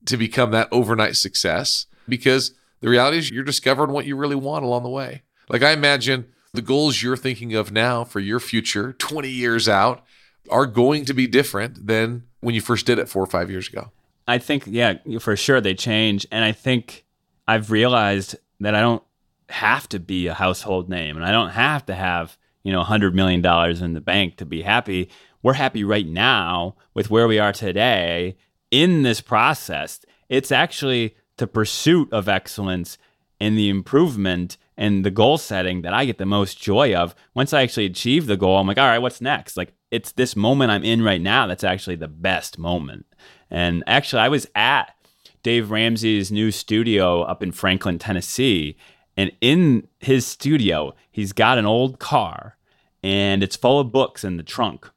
to 0.05 0.17
become 0.17 0.51
that 0.51 0.69
overnight 0.71 1.15
success 1.15 1.85
because 2.07 2.53
the 2.79 2.89
reality 2.89 3.17
is 3.17 3.31
you're 3.31 3.43
discovering 3.43 3.91
what 3.91 4.05
you 4.05 4.15
really 4.15 4.35
want 4.35 4.65
along 4.65 4.83
the 4.83 4.89
way. 4.89 5.23
Like 5.49 5.61
I 5.61 5.71
imagine 5.71 6.27
the 6.53 6.61
goals 6.61 7.01
you're 7.01 7.17
thinking 7.17 7.53
of 7.53 7.71
now 7.71 8.03
for 8.03 8.19
your 8.19 8.39
future 8.39 8.93
20 8.93 9.29
years 9.29 9.69
out 9.69 10.03
are 10.49 10.65
going 10.65 11.05
to 11.05 11.13
be 11.13 11.27
different 11.27 11.87
than 11.87 12.23
when 12.39 12.55
you 12.55 12.61
first 12.61 12.85
did 12.85 12.99
it 12.99 13.07
four 13.07 13.23
or 13.23 13.27
five 13.27 13.49
years 13.49 13.67
ago? 13.67 13.91
I 14.31 14.37
think, 14.37 14.63
yeah, 14.65 14.93
for 15.19 15.35
sure 15.35 15.59
they 15.59 15.73
change. 15.73 16.25
And 16.31 16.45
I 16.45 16.53
think 16.53 17.03
I've 17.49 17.69
realized 17.69 18.37
that 18.61 18.73
I 18.73 18.79
don't 18.79 19.03
have 19.49 19.89
to 19.89 19.99
be 19.99 20.27
a 20.27 20.33
household 20.33 20.89
name 20.89 21.17
and 21.17 21.25
I 21.25 21.31
don't 21.31 21.49
have 21.49 21.85
to 21.87 21.93
have, 21.93 22.37
you 22.63 22.71
know, 22.71 22.81
$100 22.81 23.13
million 23.13 23.45
in 23.83 23.93
the 23.93 23.99
bank 23.99 24.37
to 24.37 24.45
be 24.45 24.61
happy. 24.61 25.09
We're 25.43 25.53
happy 25.53 25.83
right 25.83 26.07
now 26.07 26.77
with 26.93 27.09
where 27.09 27.27
we 27.27 27.39
are 27.39 27.51
today 27.51 28.37
in 28.71 29.03
this 29.03 29.19
process. 29.19 29.99
It's 30.29 30.49
actually 30.49 31.17
the 31.35 31.47
pursuit 31.47 32.07
of 32.13 32.29
excellence 32.29 32.97
and 33.41 33.57
the 33.57 33.67
improvement 33.67 34.55
and 34.77 35.03
the 35.03 35.11
goal 35.11 35.37
setting 35.37 35.81
that 35.81 35.93
I 35.93 36.05
get 36.05 36.19
the 36.19 36.25
most 36.25 36.57
joy 36.57 36.95
of. 36.95 37.15
Once 37.33 37.51
I 37.51 37.63
actually 37.63 37.87
achieve 37.87 38.27
the 38.27 38.37
goal, 38.37 38.57
I'm 38.57 38.67
like, 38.67 38.77
all 38.77 38.87
right, 38.87 38.99
what's 38.99 39.19
next? 39.19 39.57
Like, 39.57 39.73
it's 39.89 40.13
this 40.13 40.37
moment 40.37 40.71
I'm 40.71 40.85
in 40.85 41.03
right 41.03 41.19
now 41.19 41.47
that's 41.47 41.65
actually 41.65 41.97
the 41.97 42.07
best 42.07 42.57
moment. 42.57 43.05
And 43.51 43.83
actually, 43.85 44.21
I 44.21 44.29
was 44.29 44.47
at 44.55 44.95
Dave 45.43 45.69
Ramsey's 45.69 46.31
new 46.31 46.51
studio 46.51 47.21
up 47.21 47.43
in 47.43 47.51
Franklin, 47.51 47.99
Tennessee. 47.99 48.77
And 49.17 49.31
in 49.41 49.87
his 49.99 50.25
studio, 50.25 50.95
he's 51.11 51.33
got 51.33 51.57
an 51.57 51.65
old 51.65 51.99
car 51.99 52.57
and 53.03 53.43
it's 53.43 53.55
full 53.55 53.79
of 53.79 53.91
books 53.91 54.23
in 54.23 54.37
the 54.37 54.43
trunk. 54.43 54.89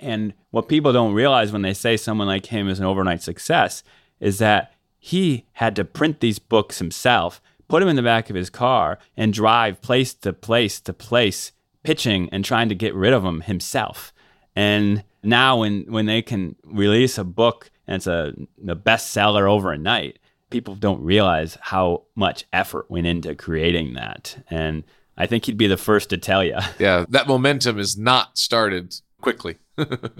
And 0.00 0.32
what 0.50 0.68
people 0.68 0.92
don't 0.92 1.12
realize 1.12 1.52
when 1.52 1.62
they 1.62 1.74
say 1.74 1.96
someone 1.96 2.28
like 2.28 2.46
him 2.46 2.68
is 2.68 2.78
an 2.78 2.86
overnight 2.86 3.22
success 3.22 3.82
is 4.18 4.38
that 4.38 4.72
he 4.98 5.46
had 5.52 5.76
to 5.76 5.84
print 5.84 6.20
these 6.20 6.38
books 6.38 6.78
himself 6.78 7.40
put 7.68 7.82
him 7.82 7.88
in 7.88 7.96
the 7.96 8.02
back 8.02 8.28
of 8.30 8.36
his 8.36 8.50
car 8.50 8.98
and 9.16 9.32
drive 9.32 9.80
place 9.80 10.14
to 10.14 10.32
place 10.32 10.80
to 10.80 10.92
place, 10.92 11.52
pitching 11.82 12.28
and 12.32 12.44
trying 12.44 12.68
to 12.68 12.74
get 12.74 12.94
rid 12.94 13.12
of 13.12 13.22
them 13.22 13.42
himself. 13.42 14.12
And 14.58 15.04
now, 15.22 15.60
when, 15.60 15.82
when 15.82 16.06
they 16.06 16.20
can 16.20 16.56
release 16.64 17.16
a 17.16 17.22
book 17.22 17.70
and 17.86 17.94
it's 17.94 18.08
a, 18.08 18.34
a 18.66 18.74
bestseller 18.74 19.48
overnight, 19.48 20.18
people 20.50 20.74
don't 20.74 21.00
realize 21.00 21.56
how 21.60 22.02
much 22.16 22.44
effort 22.52 22.90
went 22.90 23.06
into 23.06 23.36
creating 23.36 23.94
that. 23.94 24.44
And 24.50 24.82
I 25.16 25.26
think 25.26 25.44
he'd 25.44 25.58
be 25.58 25.68
the 25.68 25.76
first 25.76 26.10
to 26.10 26.18
tell 26.18 26.42
you. 26.42 26.58
Yeah, 26.80 27.06
that 27.10 27.28
momentum 27.28 27.78
is 27.78 27.96
not 27.96 28.36
started 28.36 28.96
quickly. 29.20 29.58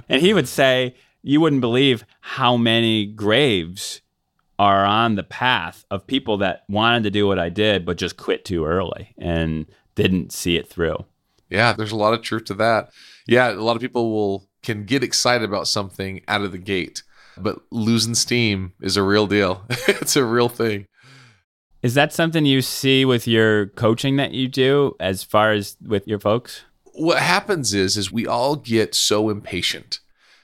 and 0.09 0.23
he 0.23 0.33
would 0.33 0.47
say, 0.47 0.95
you 1.21 1.41
wouldn't 1.41 1.61
believe 1.61 2.05
how 2.21 2.57
many 2.57 3.07
graves 3.07 4.03
are 4.57 4.85
on 4.85 5.17
the 5.17 5.25
path 5.25 5.85
of 5.91 6.07
people 6.07 6.37
that 6.37 6.63
wanted 6.69 7.03
to 7.03 7.11
do 7.11 7.27
what 7.27 7.41
I 7.41 7.49
did, 7.49 7.85
but 7.85 7.99
just 7.99 8.17
quit 8.17 8.45
too 8.45 8.65
early 8.65 9.17
and 9.19 9.67
didn't 9.97 10.31
see 10.31 10.57
it 10.57 10.69
through. 10.69 11.07
Yeah, 11.51 11.73
there's 11.73 11.93
a 11.93 11.97
lot 11.97 12.15
of 12.15 12.23
truth 12.23 12.45
to 12.45 12.55
that. 12.55 12.91
Yeah, 13.29 13.53
a 13.53 13.55
lot 13.55 13.77
of 13.77 13.83
people 13.83 14.11
will 14.11 14.49
can 14.65 14.85
get 14.85 15.05
excited 15.05 15.49
about 15.49 15.69
something 15.69 16.23
out 16.27 16.43
of 16.43 16.51
the 16.51 16.59
gate, 16.59 17.05
but 17.37 17.61
losing 17.71 18.17
steam 18.17 18.73
is 18.81 18.97
a 18.97 19.03
real 19.05 19.29
deal. 19.29 19.65
it's 19.71 20.17
a 20.17 20.25
real 20.25 20.49
thing. 20.49 20.87
Is 21.81 21.95
that 21.95 22.13
something 22.13 22.45
you 22.45 22.61
see 22.61 23.05
with 23.05 23.29
your 23.29 23.67
coaching 23.67 24.17
that 24.17 24.33
you 24.33 24.49
do 24.49 24.97
as 24.99 25.23
far 25.23 25.53
as 25.53 25.77
with 25.81 26.09
your 26.09 26.19
folks? 26.19 26.65
What 26.95 27.19
happens 27.19 27.73
is 27.73 27.97
is 27.97 28.11
we 28.11 28.27
all 28.27 28.57
get 28.57 28.97
so 28.97 29.31
impatient 29.31 30.01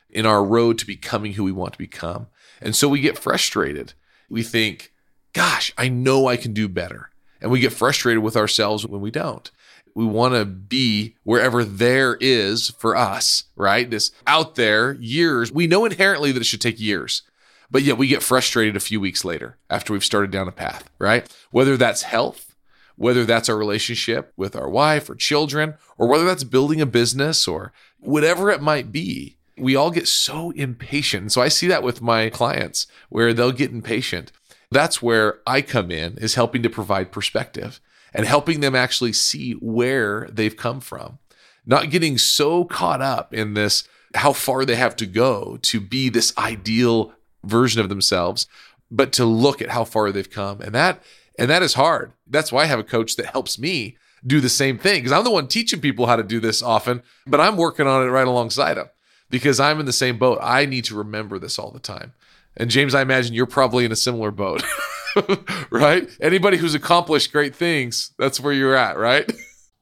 in 0.08 0.26
our 0.26 0.44
road 0.44 0.78
to 0.78 0.86
becoming 0.86 1.32
who 1.32 1.42
we 1.42 1.50
want 1.50 1.72
to 1.72 1.78
become. 1.78 2.28
And 2.60 2.76
so 2.76 2.88
we 2.88 3.00
get 3.00 3.18
frustrated 3.18 3.94
we 4.28 4.42
think, 4.42 4.92
gosh, 5.32 5.72
I 5.76 5.88
know 5.88 6.26
I 6.26 6.36
can 6.36 6.52
do 6.52 6.68
better. 6.68 7.10
And 7.40 7.50
we 7.50 7.60
get 7.60 7.72
frustrated 7.72 8.22
with 8.22 8.36
ourselves 8.36 8.86
when 8.86 9.00
we 9.00 9.10
don't. 9.10 9.50
We 9.94 10.04
want 10.04 10.34
to 10.34 10.44
be 10.44 11.14
wherever 11.22 11.64
there 11.64 12.16
is 12.20 12.70
for 12.70 12.96
us, 12.96 13.44
right? 13.56 13.88
This 13.88 14.10
out 14.26 14.56
there 14.56 14.94
years. 14.94 15.52
We 15.52 15.66
know 15.66 15.84
inherently 15.84 16.32
that 16.32 16.40
it 16.40 16.46
should 16.46 16.60
take 16.60 16.80
years, 16.80 17.22
but 17.70 17.82
yet 17.82 17.98
we 17.98 18.08
get 18.08 18.22
frustrated 18.22 18.76
a 18.76 18.80
few 18.80 19.00
weeks 19.00 19.24
later 19.24 19.56
after 19.70 19.92
we've 19.92 20.04
started 20.04 20.30
down 20.30 20.48
a 20.48 20.52
path, 20.52 20.90
right? 20.98 21.32
Whether 21.50 21.76
that's 21.76 22.02
health, 22.02 22.56
whether 22.96 23.24
that's 23.24 23.48
our 23.48 23.56
relationship 23.56 24.32
with 24.36 24.56
our 24.56 24.68
wife 24.68 25.08
or 25.08 25.14
children, 25.14 25.74
or 25.96 26.08
whether 26.08 26.24
that's 26.24 26.44
building 26.44 26.80
a 26.80 26.86
business 26.86 27.46
or 27.46 27.72
whatever 28.00 28.50
it 28.50 28.60
might 28.60 28.90
be 28.90 29.36
we 29.56 29.76
all 29.76 29.90
get 29.90 30.08
so 30.08 30.50
impatient. 30.52 31.32
So 31.32 31.40
I 31.40 31.48
see 31.48 31.66
that 31.68 31.82
with 31.82 32.02
my 32.02 32.30
clients 32.30 32.86
where 33.08 33.32
they'll 33.32 33.52
get 33.52 33.70
impatient. 33.70 34.32
That's 34.70 35.00
where 35.00 35.40
I 35.46 35.62
come 35.62 35.90
in 35.90 36.18
is 36.18 36.34
helping 36.34 36.62
to 36.62 36.70
provide 36.70 37.12
perspective 37.12 37.80
and 38.14 38.26
helping 38.26 38.60
them 38.60 38.74
actually 38.74 39.12
see 39.12 39.52
where 39.52 40.28
they've 40.30 40.56
come 40.56 40.80
from. 40.80 41.18
Not 41.66 41.90
getting 41.90 42.18
so 42.18 42.64
caught 42.64 43.02
up 43.02 43.34
in 43.34 43.54
this 43.54 43.88
how 44.14 44.32
far 44.32 44.64
they 44.64 44.76
have 44.76 44.94
to 44.96 45.06
go 45.06 45.58
to 45.62 45.80
be 45.80 46.08
this 46.08 46.36
ideal 46.38 47.12
version 47.42 47.80
of 47.80 47.88
themselves, 47.88 48.46
but 48.90 49.12
to 49.12 49.24
look 49.24 49.60
at 49.60 49.70
how 49.70 49.84
far 49.84 50.12
they've 50.12 50.30
come. 50.30 50.60
And 50.60 50.74
that 50.74 51.02
and 51.36 51.50
that 51.50 51.62
is 51.62 51.74
hard. 51.74 52.12
That's 52.28 52.52
why 52.52 52.62
I 52.62 52.66
have 52.66 52.78
a 52.78 52.84
coach 52.84 53.16
that 53.16 53.26
helps 53.26 53.58
me 53.58 53.96
do 54.26 54.40
the 54.40 54.48
same 54.48 54.78
thing 54.78 55.00
because 55.00 55.12
I'm 55.12 55.24
the 55.24 55.30
one 55.30 55.48
teaching 55.48 55.80
people 55.80 56.06
how 56.06 56.16
to 56.16 56.22
do 56.22 56.40
this 56.40 56.62
often, 56.62 57.02
but 57.26 57.40
I'm 57.40 57.56
working 57.56 57.86
on 57.86 58.06
it 58.06 58.10
right 58.10 58.26
alongside 58.26 58.74
them 58.74 58.88
because 59.30 59.60
I'm 59.60 59.80
in 59.80 59.86
the 59.86 59.92
same 59.92 60.18
boat. 60.18 60.38
I 60.40 60.64
need 60.64 60.84
to 60.84 60.94
remember 60.94 61.38
this 61.38 61.58
all 61.58 61.70
the 61.70 61.80
time. 61.80 62.14
And 62.56 62.70
James, 62.70 62.94
I 62.94 63.02
imagine 63.02 63.34
you're 63.34 63.46
probably 63.46 63.84
in 63.84 63.92
a 63.92 63.96
similar 63.96 64.30
boat, 64.30 64.62
right? 65.70 66.08
Anybody 66.20 66.56
who's 66.56 66.74
accomplished 66.74 67.32
great 67.32 67.54
things, 67.54 68.12
that's 68.18 68.40
where 68.40 68.52
you're 68.52 68.76
at, 68.76 68.96
right? 68.96 69.30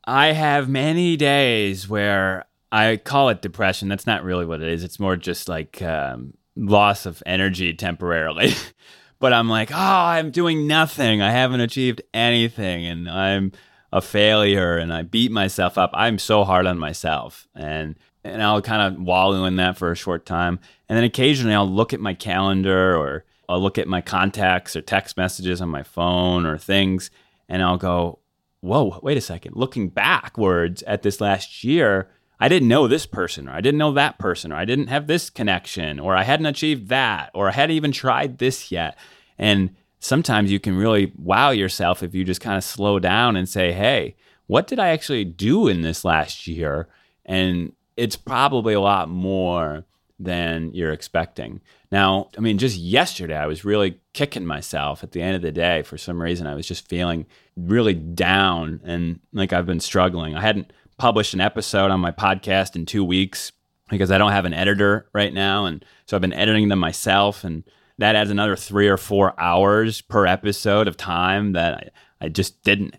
I 0.05 0.29
have 0.29 0.69
many 0.69 1.17
days 1.17 1.89
where 1.89 2.47
I 2.71 2.97
call 2.97 3.29
it 3.29 3.43
depression. 3.43 3.89
That's 3.89 4.07
not 4.07 4.25
really 4.25 4.47
what 4.47 4.63
it 4.63 4.69
is. 4.69 4.83
It's 4.85 4.99
more 4.99 5.17
just 5.17 5.49
like 5.49 5.81
um, 5.83 6.35
loss 6.57 7.07
of 7.07 7.23
energy 7.27 7.73
temporarily. 7.75 8.55
but 9.19 9.33
I'm 9.33 9.49
like, 9.49 9.71
oh, 9.71 9.77
I'm 9.77 10.31
doing 10.31 10.67
nothing. 10.67 11.23
I 11.23 11.31
haven't 11.31 11.61
achieved 11.61 12.03
anything. 12.13 12.87
And 12.87 13.09
I'm 13.09 13.53
a 13.93 14.01
failure 14.01 14.77
and 14.77 14.93
I 14.93 15.03
beat 15.03 15.31
myself 15.31 15.79
up. 15.79 15.91
I'm 15.93 16.19
so 16.19 16.45
hard 16.45 16.67
on 16.67 16.79
myself. 16.79 17.47
And 17.55 17.97
and 18.25 18.41
I'll 18.41 18.63
kind 18.63 18.95
of 18.95 19.03
wallow 19.03 19.45
in 19.45 19.57
that 19.57 19.77
for 19.77 19.91
a 19.91 19.97
short 19.97 20.25
time. 20.25 20.61
And 20.89 20.97
then 20.97 21.05
occasionally 21.05 21.55
I'll 21.55 21.69
look 21.69 21.93
at 21.93 22.01
my 22.01 22.15
calendar 22.15 22.97
or 22.97 23.25
I'll 23.49 23.61
look 23.61 23.79
at 23.79 23.89
my 23.89 24.01
contacts 24.01 24.77
or 24.77 24.81
text 24.81 25.17
messages 25.17 25.61
on 25.61 25.69
my 25.69 25.83
phone 25.83 26.47
or 26.47 26.59
things 26.59 27.11
and 27.49 27.63
I'll 27.63 27.79
go, 27.79 28.21
whoa, 28.61 28.99
wait 29.03 29.19
a 29.19 29.21
second. 29.21 29.57
Looking 29.57 29.89
backwards 29.89 30.83
at 30.85 31.03
this 31.03 31.21
last 31.21 31.65
year, 31.65 32.09
I 32.41 32.49
didn't 32.49 32.69
know 32.69 32.89
this 32.89 33.07
person 33.07 33.49
or 33.49 33.53
I 33.53 33.61
didn't 33.61 33.79
know 33.79 33.93
that 33.93 34.19
person 34.19 34.53
or 34.53 34.57
I 34.57 34.65
didn't 34.65 34.87
have 34.87 35.07
this 35.07 35.31
connection 35.31 36.01
or 36.01 36.17
I 36.17 36.23
hadn't 36.23 36.47
achieved 36.47 36.89
that 36.89 37.31
or 37.35 37.49
I 37.49 37.53
hadn't 37.53 37.77
even 37.77 37.93
tried 37.93 38.39
this 38.39 38.73
yet. 38.73 38.97
And 39.39 39.77
sometimes 40.01 40.51
you 40.51 40.59
can 40.59 40.77
really 40.77 41.13
wow 41.17 41.51
yourself 41.51 42.03
if 42.03 42.15
you 42.15 42.25
just 42.25 42.41
kind 42.41 42.57
of 42.57 42.65
slow 42.65 42.99
down 42.99 43.37
and 43.37 43.49
say, 43.49 43.73
hey, 43.73 44.17
what 44.47 44.67
did 44.67 44.79
I 44.79 44.89
actually 44.89 45.25
do 45.25 45.69
in 45.69 45.83
this 45.83 46.05
last 46.05 46.47
year? 46.47 46.89
And 47.25 47.73
it's 47.97 48.17
probably 48.17 48.75
a 48.75 48.81
lot 48.81 49.09
more 49.09 49.85
than 50.19 50.73
you're 50.73 50.93
expecting. 50.93 51.61
Now, 51.93 52.31
I 52.39 52.41
mean, 52.41 52.57
just 52.57 52.79
yesterday, 52.79 53.37
I 53.37 53.47
was 53.47 53.67
really 53.67 54.01
kicking 54.15 54.47
myself 54.47 55.05
at 55.05 55.13
the 55.13 55.21
end 55.21 55.37
of 55.37 55.43
the 55.43 55.53
day. 55.53 55.83
For 55.83 55.99
some 55.99 56.21
reason, 56.21 56.47
I 56.47 56.55
was 56.55 56.67
just 56.67 56.89
feeling 56.89 57.27
really 57.55 57.93
down 57.93 58.81
and 58.83 59.21
like 59.35 59.53
I've 59.53 59.67
been 59.67 59.79
struggling. 59.79 60.35
I 60.35 60.41
hadn't 60.41 60.73
published 60.97 61.35
an 61.35 61.43
episode 61.43 61.91
on 61.91 62.01
my 62.01 62.11
podcast 62.11 62.77
in 62.77 62.87
two 62.87 63.05
weeks 63.05 63.53
because 63.91 64.11
I 64.11 64.17
don't 64.17 64.33
have 64.33 64.47
an 64.47 64.55
editor 64.55 65.07
right 65.13 65.35
now. 65.35 65.67
And 65.67 65.85
so 66.07 66.17
I've 66.17 66.23
been 66.23 66.33
editing 66.33 66.69
them 66.69 66.79
myself. 66.79 67.45
And 67.45 67.63
that 67.99 68.17
adds 68.17 68.31
another 68.31 68.57
three 68.57 68.89
or 68.89 68.97
four 68.97 69.39
hours 69.39 70.01
per 70.01 70.25
episode 70.27 70.89
of 70.89 70.97
time 70.97 71.53
that 71.53 71.75
I, 71.75 72.25
I 72.25 72.29
just 72.31 72.63
didn't 72.63 72.97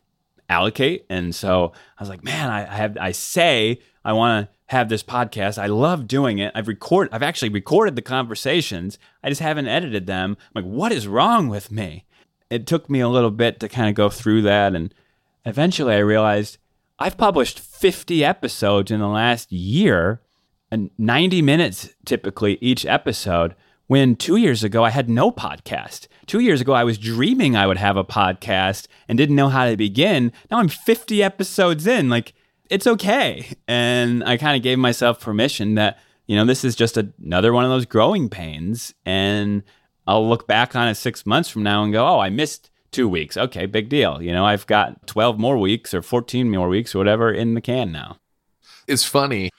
allocate. 0.49 1.07
And 1.09 1.33
so 1.33 1.73
I 1.97 2.03
was 2.03 2.09
like, 2.09 2.23
man, 2.23 2.51
I, 2.51 2.71
I 2.71 2.75
have, 2.75 2.97
I 3.01 3.11
say 3.11 3.79
I 4.05 4.13
want 4.13 4.47
to 4.47 4.55
have 4.67 4.89
this 4.89 5.03
podcast. 5.03 5.61
I 5.61 5.67
love 5.67 6.07
doing 6.07 6.39
it. 6.39 6.51
I've 6.55 6.67
record 6.67 7.09
I've 7.11 7.23
actually 7.23 7.49
recorded 7.49 7.95
the 7.95 8.01
conversations. 8.01 8.97
I 9.23 9.29
just 9.29 9.41
haven't 9.41 9.67
edited 9.67 10.07
them. 10.07 10.37
I'm 10.55 10.63
like, 10.63 10.71
what 10.71 10.91
is 10.91 11.07
wrong 11.07 11.49
with 11.49 11.71
me? 11.71 12.05
It 12.49 12.67
took 12.67 12.89
me 12.89 12.99
a 12.99 13.09
little 13.09 13.31
bit 13.31 13.59
to 13.59 13.69
kind 13.69 13.89
of 13.89 13.95
go 13.95 14.09
through 14.09 14.43
that 14.43 14.75
and 14.75 14.93
eventually 15.45 15.93
I 15.93 15.99
realized 15.99 16.57
I've 16.99 17.17
published 17.17 17.59
50 17.59 18.23
episodes 18.23 18.91
in 18.91 18.99
the 18.99 19.07
last 19.07 19.51
year 19.51 20.21
and 20.71 20.89
90 20.97 21.41
minutes 21.41 21.89
typically 22.05 22.57
each 22.61 22.85
episode 22.85 23.55
when 23.87 24.15
2 24.15 24.37
years 24.37 24.63
ago 24.63 24.83
I 24.83 24.91
had 24.91 25.09
no 25.09 25.31
podcast. 25.31 26.07
2 26.27 26.39
years 26.39 26.61
ago 26.61 26.73
I 26.73 26.83
was 26.83 26.97
dreaming 26.97 27.55
I 27.55 27.67
would 27.67 27.77
have 27.77 27.97
a 27.97 28.03
podcast 28.03 28.87
and 29.07 29.17
didn't 29.17 29.35
know 29.35 29.49
how 29.49 29.69
to 29.69 29.75
begin. 29.75 30.31
Now 30.49 30.59
I'm 30.59 30.69
50 30.69 31.21
episodes 31.21 31.85
in 31.85 32.09
like 32.09 32.33
it's 32.69 32.87
okay. 32.87 33.53
And 33.67 34.23
I 34.23 34.37
kind 34.37 34.55
of 34.55 34.63
gave 34.63 34.79
myself 34.79 35.19
permission 35.19 35.75
that, 35.75 35.99
you 36.27 36.35
know, 36.35 36.45
this 36.45 36.63
is 36.63 36.75
just 36.75 36.97
another 36.97 37.53
one 37.53 37.63
of 37.63 37.69
those 37.69 37.85
growing 37.85 38.29
pains. 38.29 38.93
And 39.05 39.63
I'll 40.07 40.27
look 40.27 40.47
back 40.47 40.75
on 40.75 40.87
it 40.87 40.95
six 40.95 41.25
months 41.25 41.49
from 41.49 41.63
now 41.63 41.83
and 41.83 41.93
go, 41.93 42.05
oh, 42.05 42.19
I 42.19 42.29
missed 42.29 42.69
two 42.91 43.09
weeks. 43.09 43.35
Okay, 43.35 43.65
big 43.65 43.89
deal. 43.89 44.21
You 44.21 44.31
know, 44.31 44.45
I've 44.45 44.67
got 44.67 45.07
12 45.07 45.39
more 45.39 45.57
weeks 45.57 45.93
or 45.93 46.01
14 46.01 46.49
more 46.49 46.69
weeks 46.69 46.95
or 46.95 46.99
whatever 46.99 47.31
in 47.31 47.53
the 47.53 47.61
can 47.61 47.91
now. 47.91 48.17
It's 48.87 49.03
funny 49.03 49.49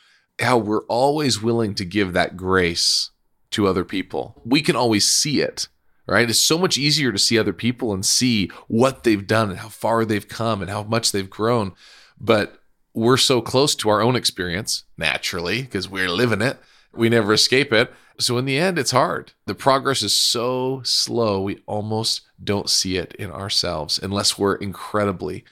how 0.40 0.59
we're 0.59 0.85
always 0.87 1.43
willing 1.43 1.75
to 1.75 1.85
give 1.85 2.12
that 2.12 2.37
grace 2.37 3.11
to 3.51 3.67
other 3.67 3.85
people. 3.85 4.40
We 4.45 4.62
can 4.62 4.77
always 4.77 5.07
see 5.07 5.40
it, 5.40 5.69
right? 6.07 6.29
It's 6.29 6.40
so 6.40 6.59
much 6.59 6.77
easier 6.77 7.12
to 7.12 7.19
see 7.19 7.38
other 7.38 7.53
people 7.53 7.93
and 7.93 8.05
see 8.05 8.51
what 8.69 9.05
they've 9.05 9.27
done 9.27 9.51
and 9.51 9.59
how 9.59 9.69
far 9.69 10.05
they've 10.05 10.29
come 10.29 10.61
and 10.61 10.71
how 10.71 10.83
much 10.83 11.12
they've 11.12 11.31
grown. 11.31 11.73
But 12.21 12.61
we're 12.94 13.16
so 13.16 13.40
close 13.40 13.74
to 13.74 13.88
our 13.88 14.00
own 14.00 14.16
experience 14.16 14.85
naturally 14.96 15.62
because 15.62 15.88
we're 15.88 16.09
living 16.09 16.40
it. 16.40 16.59
We 16.92 17.09
never 17.09 17.33
escape 17.33 17.72
it. 17.72 17.92
So 18.18 18.38
in 18.38 18.44
the 18.44 18.57
end, 18.57 18.78
it's 18.78 18.92
hard. 18.92 19.33
The 19.46 19.54
progress 19.54 20.02
is 20.02 20.14
so 20.14 20.80
slow, 20.85 21.42
we 21.42 21.62
almost 21.66 22.22
don't 22.42 22.70
see 22.70 22.96
it 22.96 23.14
in 23.16 23.30
ourselves 23.30 23.98
unless 24.00 24.38
we're 24.38 24.54
incredibly 24.54 25.44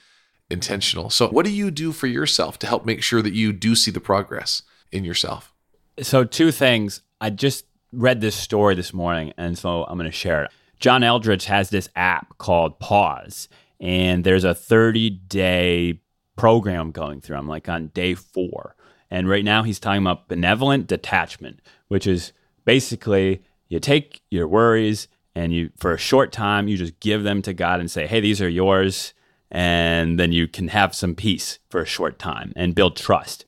intentional. 0.49 1.09
So, 1.09 1.27
what 1.27 1.45
do 1.45 1.51
you 1.51 1.71
do 1.71 1.91
for 1.91 2.07
yourself 2.07 2.57
to 2.59 2.67
help 2.67 2.85
make 2.85 3.03
sure 3.03 3.21
that 3.21 3.33
you 3.33 3.51
do 3.51 3.75
see 3.75 3.91
the 3.91 3.99
progress 3.99 4.61
in 4.91 5.03
yourself? 5.03 5.53
So, 6.01 6.23
two 6.23 6.51
things. 6.51 7.01
I 7.19 7.29
just 7.29 7.65
read 7.91 8.21
this 8.21 8.35
story 8.35 8.75
this 8.75 8.93
morning, 8.93 9.33
and 9.37 9.57
so 9.57 9.83
I'm 9.83 9.97
going 9.97 10.09
to 10.09 10.15
share 10.15 10.43
it. 10.45 10.51
John 10.79 11.01
Eldredge 11.01 11.45
has 11.45 11.69
this 11.69 11.89
app 11.95 12.37
called 12.37 12.79
Pause, 12.79 13.49
and 13.79 14.23
there's 14.23 14.43
a 14.43 14.55
30 14.55 15.09
day 15.09 15.99
program 16.35 16.91
going 16.91 17.21
through. 17.21 17.37
I'm 17.37 17.47
like 17.47 17.69
on 17.69 17.87
day 17.87 18.13
four. 18.15 18.75
And 19.09 19.29
right 19.29 19.45
now 19.45 19.63
he's 19.63 19.79
talking 19.79 20.01
about 20.01 20.27
benevolent 20.27 20.87
detachment, 20.87 21.59
which 21.87 22.07
is 22.07 22.33
basically 22.65 23.43
you 23.67 23.79
take 23.79 24.21
your 24.31 24.47
worries 24.47 25.07
and 25.35 25.53
you, 25.53 25.69
for 25.77 25.93
a 25.93 25.97
short 25.97 26.31
time, 26.31 26.67
you 26.67 26.77
just 26.77 26.99
give 26.99 27.23
them 27.23 27.41
to 27.43 27.53
God 27.53 27.79
and 27.79 27.89
say, 27.89 28.07
hey, 28.07 28.19
these 28.19 28.41
are 28.41 28.49
yours. 28.49 29.13
And 29.51 30.19
then 30.19 30.31
you 30.31 30.47
can 30.47 30.69
have 30.69 30.95
some 30.95 31.15
peace 31.15 31.59
for 31.69 31.81
a 31.81 31.85
short 31.85 32.17
time 32.17 32.53
and 32.55 32.75
build 32.75 32.95
trust. 32.95 33.45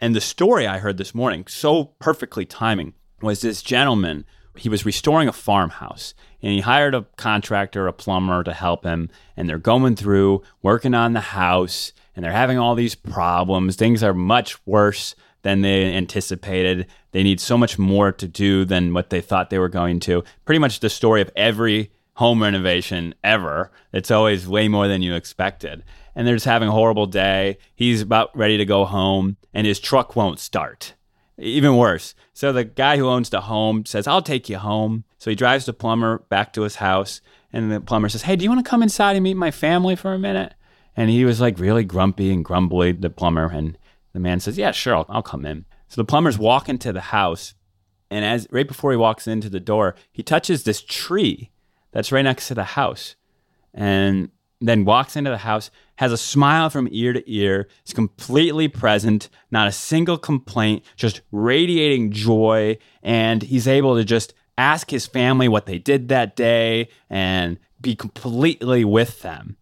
And 0.00 0.14
the 0.14 0.20
story 0.20 0.66
I 0.66 0.78
heard 0.78 0.96
this 0.96 1.14
morning, 1.14 1.46
so 1.46 1.94
perfectly 1.98 2.44
timing, 2.44 2.94
was 3.22 3.40
this 3.40 3.62
gentleman. 3.62 4.24
He 4.56 4.68
was 4.68 4.84
restoring 4.84 5.28
a 5.28 5.32
farmhouse 5.32 6.14
and 6.42 6.52
he 6.52 6.60
hired 6.60 6.94
a 6.94 7.06
contractor, 7.16 7.86
a 7.86 7.92
plumber 7.92 8.44
to 8.44 8.52
help 8.52 8.84
him. 8.84 9.10
And 9.36 9.48
they're 9.48 9.58
going 9.58 9.96
through, 9.96 10.42
working 10.62 10.94
on 10.94 11.12
the 11.12 11.20
house 11.20 11.92
and 12.14 12.24
they're 12.24 12.32
having 12.32 12.58
all 12.58 12.74
these 12.74 12.94
problems. 12.94 13.76
Things 13.76 14.02
are 14.02 14.14
much 14.14 14.64
worse 14.66 15.14
than 15.42 15.60
they 15.60 15.94
anticipated. 15.94 16.86
They 17.12 17.22
need 17.22 17.40
so 17.40 17.56
much 17.56 17.78
more 17.78 18.12
to 18.12 18.26
do 18.26 18.64
than 18.64 18.94
what 18.94 19.10
they 19.10 19.20
thought 19.20 19.50
they 19.50 19.58
were 19.58 19.68
going 19.68 20.00
to. 20.00 20.24
Pretty 20.44 20.58
much 20.58 20.80
the 20.80 20.90
story 20.90 21.20
of 21.20 21.30
every 21.36 21.92
home 22.14 22.42
renovation 22.42 23.14
ever. 23.22 23.70
It's 23.92 24.10
always 24.10 24.48
way 24.48 24.68
more 24.68 24.88
than 24.88 25.02
you 25.02 25.14
expected. 25.14 25.84
And 26.14 26.26
they're 26.26 26.36
just 26.36 26.46
having 26.46 26.68
a 26.68 26.72
horrible 26.72 27.06
day. 27.06 27.58
He's 27.74 28.02
about 28.02 28.36
ready 28.36 28.56
to 28.56 28.64
go 28.64 28.84
home, 28.84 29.36
and 29.52 29.66
his 29.66 29.80
truck 29.80 30.16
won't 30.16 30.38
start. 30.38 30.94
Even 31.36 31.76
worse. 31.76 32.14
So 32.32 32.52
the 32.52 32.64
guy 32.64 32.96
who 32.96 33.08
owns 33.08 33.30
the 33.30 33.42
home 33.42 33.84
says, 33.84 34.06
I'll 34.06 34.22
take 34.22 34.48
you 34.48 34.58
home. 34.58 35.04
So 35.18 35.30
he 35.30 35.34
drives 35.34 35.66
the 35.66 35.72
plumber 35.72 36.18
back 36.28 36.52
to 36.52 36.62
his 36.62 36.76
house, 36.76 37.20
and 37.52 37.70
the 37.70 37.80
plumber 37.80 38.08
says, 38.08 38.22
Hey, 38.22 38.36
do 38.36 38.44
you 38.44 38.50
want 38.50 38.64
to 38.64 38.68
come 38.68 38.82
inside 38.82 39.16
and 39.16 39.24
meet 39.24 39.36
my 39.36 39.50
family 39.50 39.96
for 39.96 40.14
a 40.14 40.18
minute? 40.18 40.54
And 40.96 41.10
he 41.10 41.24
was 41.24 41.40
like 41.40 41.58
really 41.58 41.84
grumpy 41.84 42.32
and 42.32 42.44
grumbly, 42.44 42.92
the 42.92 43.10
plumber. 43.10 43.46
And 43.46 43.76
the 44.12 44.20
man 44.20 44.40
says, 44.40 44.58
Yeah, 44.58 44.72
sure, 44.72 44.96
I'll, 44.96 45.06
I'll 45.08 45.22
come 45.22 45.44
in. 45.44 45.64
So 45.88 46.00
the 46.00 46.06
plumber's 46.06 46.38
walking 46.38 46.78
to 46.78 46.92
the 46.92 47.00
house. 47.00 47.54
And 48.10 48.24
as 48.24 48.46
right 48.50 48.68
before 48.68 48.90
he 48.90 48.96
walks 48.96 49.26
into 49.26 49.48
the 49.48 49.60
door, 49.60 49.96
he 50.12 50.22
touches 50.22 50.64
this 50.64 50.82
tree 50.82 51.50
that's 51.92 52.12
right 52.12 52.22
next 52.22 52.48
to 52.48 52.54
the 52.54 52.64
house. 52.64 53.16
And 53.72 54.30
then 54.60 54.84
walks 54.84 55.16
into 55.16 55.30
the 55.30 55.38
house, 55.38 55.70
has 55.96 56.12
a 56.12 56.16
smile 56.16 56.70
from 56.70 56.88
ear 56.90 57.12
to 57.12 57.30
ear, 57.30 57.68
is 57.86 57.92
completely 57.92 58.68
present, 58.68 59.28
not 59.50 59.68
a 59.68 59.72
single 59.72 60.18
complaint, 60.18 60.84
just 60.96 61.20
radiating 61.32 62.10
joy. 62.12 62.78
And 63.02 63.42
he's 63.42 63.68
able 63.68 63.96
to 63.96 64.04
just 64.04 64.34
ask 64.56 64.90
his 64.90 65.06
family 65.06 65.48
what 65.48 65.66
they 65.66 65.78
did 65.78 66.08
that 66.08 66.36
day 66.36 66.88
and 67.10 67.58
be 67.80 67.94
completely 67.94 68.84
with 68.84 69.22
them. 69.22 69.56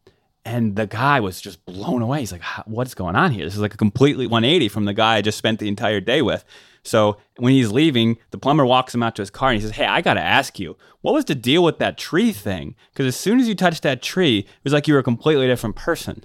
And 0.44 0.74
the 0.74 0.86
guy 0.86 1.20
was 1.20 1.40
just 1.40 1.64
blown 1.66 2.02
away. 2.02 2.20
He's 2.20 2.32
like, 2.32 2.42
what's 2.66 2.94
going 2.94 3.14
on 3.14 3.30
here? 3.30 3.44
This 3.44 3.54
is 3.54 3.60
like 3.60 3.74
a 3.74 3.78
completely 3.78 4.26
180 4.26 4.68
from 4.68 4.86
the 4.86 4.92
guy 4.92 5.16
I 5.16 5.22
just 5.22 5.38
spent 5.38 5.60
the 5.60 5.68
entire 5.68 6.00
day 6.00 6.20
with. 6.20 6.44
So 6.82 7.16
when 7.36 7.52
he's 7.52 7.70
leaving, 7.70 8.18
the 8.30 8.38
plumber 8.38 8.66
walks 8.66 8.94
him 8.94 9.04
out 9.04 9.14
to 9.16 9.22
his 9.22 9.30
car 9.30 9.50
and 9.50 9.60
he 9.60 9.62
says, 9.62 9.76
Hey, 9.76 9.86
I 9.86 10.00
got 10.00 10.14
to 10.14 10.20
ask 10.20 10.58
you, 10.58 10.76
what 11.00 11.14
was 11.14 11.26
the 11.26 11.36
deal 11.36 11.62
with 11.62 11.78
that 11.78 11.96
tree 11.96 12.32
thing? 12.32 12.74
Because 12.92 13.06
as 13.06 13.16
soon 13.16 13.38
as 13.38 13.46
you 13.46 13.54
touched 13.54 13.82
that 13.84 14.02
tree, 14.02 14.40
it 14.40 14.64
was 14.64 14.72
like 14.72 14.88
you 14.88 14.94
were 14.94 15.00
a 15.00 15.04
completely 15.04 15.46
different 15.46 15.76
person. 15.76 16.24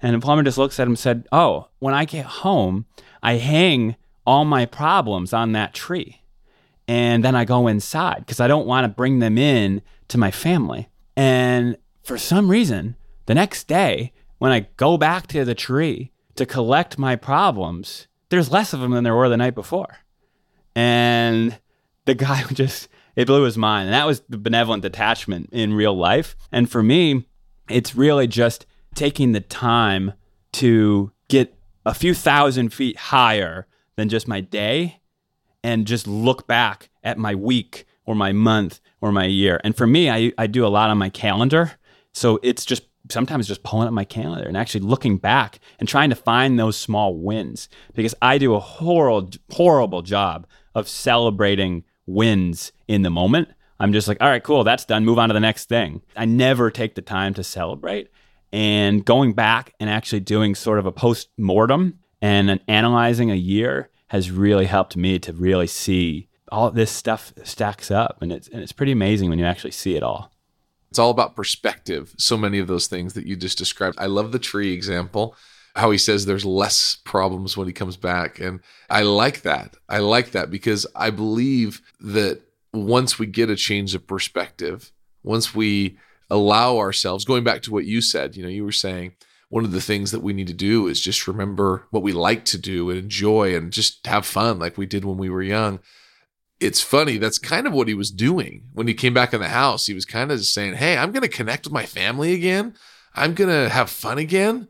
And 0.00 0.14
the 0.14 0.20
plumber 0.20 0.44
just 0.44 0.58
looks 0.58 0.78
at 0.78 0.84
him 0.84 0.90
and 0.90 0.98
said, 0.98 1.26
Oh, 1.32 1.68
when 1.80 1.94
I 1.94 2.04
get 2.04 2.26
home, 2.26 2.86
I 3.22 3.34
hang 3.34 3.96
all 4.24 4.44
my 4.44 4.66
problems 4.66 5.32
on 5.32 5.52
that 5.52 5.74
tree. 5.74 6.22
And 6.88 7.24
then 7.24 7.34
I 7.34 7.44
go 7.44 7.66
inside 7.66 8.18
because 8.20 8.38
I 8.38 8.46
don't 8.46 8.66
want 8.66 8.84
to 8.84 8.88
bring 8.88 9.18
them 9.18 9.38
in 9.38 9.82
to 10.08 10.18
my 10.18 10.30
family. 10.30 10.88
And 11.16 11.76
for 12.02 12.16
some 12.16 12.48
reason, 12.48 12.94
the 13.26 13.34
next 13.34 13.68
day, 13.68 14.12
when 14.38 14.52
I 14.52 14.68
go 14.76 14.96
back 14.96 15.26
to 15.28 15.44
the 15.44 15.54
tree 15.54 16.12
to 16.36 16.46
collect 16.46 16.98
my 16.98 17.16
problems, 17.16 18.06
there's 18.28 18.50
less 18.50 18.72
of 18.72 18.80
them 18.80 18.92
than 18.92 19.04
there 19.04 19.14
were 19.14 19.28
the 19.28 19.36
night 19.36 19.54
before. 19.54 19.98
And 20.74 21.58
the 22.04 22.14
guy 22.26 22.42
just, 22.52 22.88
it 23.14 23.26
blew 23.26 23.42
his 23.42 23.58
mind. 23.58 23.86
And 23.86 23.94
that 23.94 24.06
was 24.06 24.22
the 24.28 24.38
benevolent 24.38 24.82
detachment 24.82 25.50
in 25.52 25.74
real 25.74 25.96
life. 25.96 26.36
And 26.52 26.70
for 26.70 26.82
me, 26.82 27.26
it's 27.68 27.94
really 27.94 28.26
just 28.26 28.66
taking 28.94 29.32
the 29.32 29.40
time 29.40 30.12
to 30.52 31.12
get 31.28 31.54
a 31.84 31.94
few 31.94 32.14
thousand 32.14 32.72
feet 32.72 32.96
higher 32.96 33.66
than 33.96 34.08
just 34.08 34.28
my 34.28 34.40
day 34.40 35.00
and 35.62 35.86
just 35.86 36.06
look 36.06 36.46
back 36.46 36.90
at 37.02 37.18
my 37.18 37.34
week 37.34 37.86
or 38.04 38.14
my 38.14 38.32
month 38.32 38.80
or 39.00 39.12
my 39.12 39.26
year. 39.26 39.60
And 39.64 39.76
for 39.76 39.86
me, 39.86 40.10
I, 40.10 40.32
I 40.38 40.46
do 40.46 40.64
a 40.64 40.68
lot 40.68 40.90
on 40.90 40.98
my 40.98 41.08
calendar. 41.08 41.72
So 42.12 42.38
it's 42.42 42.64
just 42.64 42.84
sometimes 43.10 43.48
just 43.48 43.62
pulling 43.62 43.88
up 43.88 43.94
my 43.94 44.04
calendar 44.04 44.46
and 44.46 44.56
actually 44.56 44.80
looking 44.80 45.18
back 45.18 45.60
and 45.78 45.88
trying 45.88 46.10
to 46.10 46.16
find 46.16 46.58
those 46.58 46.76
small 46.76 47.16
wins 47.16 47.68
because 47.94 48.14
I 48.20 48.38
do 48.38 48.54
a 48.54 48.60
horrible, 48.60 49.30
horrible 49.52 50.02
job 50.02 50.46
of 50.74 50.88
celebrating 50.88 51.84
wins 52.06 52.72
in 52.88 53.02
the 53.02 53.10
moment. 53.10 53.48
I'm 53.78 53.92
just 53.92 54.08
like, 54.08 54.18
all 54.20 54.28
right, 54.28 54.42
cool, 54.42 54.64
that's 54.64 54.84
done. 54.84 55.04
Move 55.04 55.18
on 55.18 55.28
to 55.28 55.34
the 55.34 55.40
next 55.40 55.68
thing. 55.68 56.02
I 56.16 56.24
never 56.24 56.70
take 56.70 56.94
the 56.94 57.02
time 57.02 57.34
to 57.34 57.44
celebrate. 57.44 58.10
And 58.52 59.04
going 59.04 59.34
back 59.34 59.74
and 59.80 59.90
actually 59.90 60.20
doing 60.20 60.54
sort 60.54 60.78
of 60.78 60.86
a 60.86 60.92
post 60.92 61.28
mortem 61.36 61.98
and 62.22 62.60
analyzing 62.68 63.30
a 63.30 63.34
year 63.34 63.90
has 64.08 64.30
really 64.30 64.66
helped 64.66 64.96
me 64.96 65.18
to 65.18 65.32
really 65.32 65.66
see 65.66 66.28
all 66.50 66.70
this 66.70 66.90
stuff 66.90 67.34
stacks 67.42 67.90
up. 67.90 68.22
And 68.22 68.32
it's, 68.32 68.48
and 68.48 68.62
it's 68.62 68.72
pretty 68.72 68.92
amazing 68.92 69.28
when 69.28 69.38
you 69.38 69.44
actually 69.44 69.72
see 69.72 69.96
it 69.96 70.02
all. 70.02 70.30
It's 70.90 70.98
all 70.98 71.10
about 71.10 71.36
perspective. 71.36 72.14
So 72.18 72.36
many 72.36 72.58
of 72.58 72.68
those 72.68 72.86
things 72.86 73.14
that 73.14 73.26
you 73.26 73.36
just 73.36 73.58
described. 73.58 73.96
I 73.98 74.06
love 74.06 74.32
the 74.32 74.38
tree 74.38 74.72
example, 74.72 75.36
how 75.74 75.90
he 75.90 75.98
says 75.98 76.24
there's 76.24 76.44
less 76.44 76.96
problems 77.04 77.56
when 77.56 77.66
he 77.66 77.72
comes 77.72 77.96
back. 77.96 78.40
And 78.40 78.60
I 78.88 79.02
like 79.02 79.42
that. 79.42 79.76
I 79.88 79.98
like 79.98 80.30
that 80.30 80.50
because 80.50 80.86
I 80.94 81.10
believe 81.10 81.82
that 82.00 82.40
once 82.72 83.18
we 83.18 83.26
get 83.26 83.50
a 83.50 83.56
change 83.56 83.94
of 83.94 84.06
perspective, 84.06 84.92
once 85.22 85.54
we 85.54 85.98
allow 86.30 86.78
ourselves, 86.78 87.24
going 87.24 87.44
back 87.44 87.62
to 87.62 87.72
what 87.72 87.84
you 87.84 88.00
said, 88.00 88.36
you 88.36 88.42
know, 88.42 88.48
you 88.48 88.64
were 88.64 88.72
saying, 88.72 89.12
one 89.48 89.64
of 89.64 89.72
the 89.72 89.80
things 89.80 90.10
that 90.10 90.22
we 90.22 90.32
need 90.32 90.48
to 90.48 90.52
do 90.52 90.88
is 90.88 91.00
just 91.00 91.28
remember 91.28 91.86
what 91.90 92.02
we 92.02 92.12
like 92.12 92.44
to 92.46 92.58
do 92.58 92.90
and 92.90 92.98
enjoy 92.98 93.54
and 93.54 93.72
just 93.72 94.04
have 94.06 94.26
fun 94.26 94.58
like 94.58 94.76
we 94.76 94.86
did 94.86 95.04
when 95.04 95.18
we 95.18 95.30
were 95.30 95.42
young 95.42 95.78
it's 96.60 96.80
funny. 96.80 97.18
That's 97.18 97.38
kind 97.38 97.66
of 97.66 97.72
what 97.72 97.88
he 97.88 97.94
was 97.94 98.10
doing 98.10 98.62
when 98.72 98.86
he 98.86 98.94
came 98.94 99.14
back 99.14 99.34
in 99.34 99.40
the 99.40 99.48
house. 99.48 99.86
He 99.86 99.94
was 99.94 100.04
kind 100.04 100.32
of 100.32 100.44
saying, 100.44 100.74
Hey, 100.74 100.96
I'm 100.96 101.12
going 101.12 101.22
to 101.22 101.28
connect 101.28 101.66
with 101.66 101.72
my 101.72 101.84
family 101.84 102.32
again. 102.32 102.74
I'm 103.14 103.34
going 103.34 103.50
to 103.50 103.68
have 103.68 103.90
fun 103.90 104.18
again. 104.18 104.68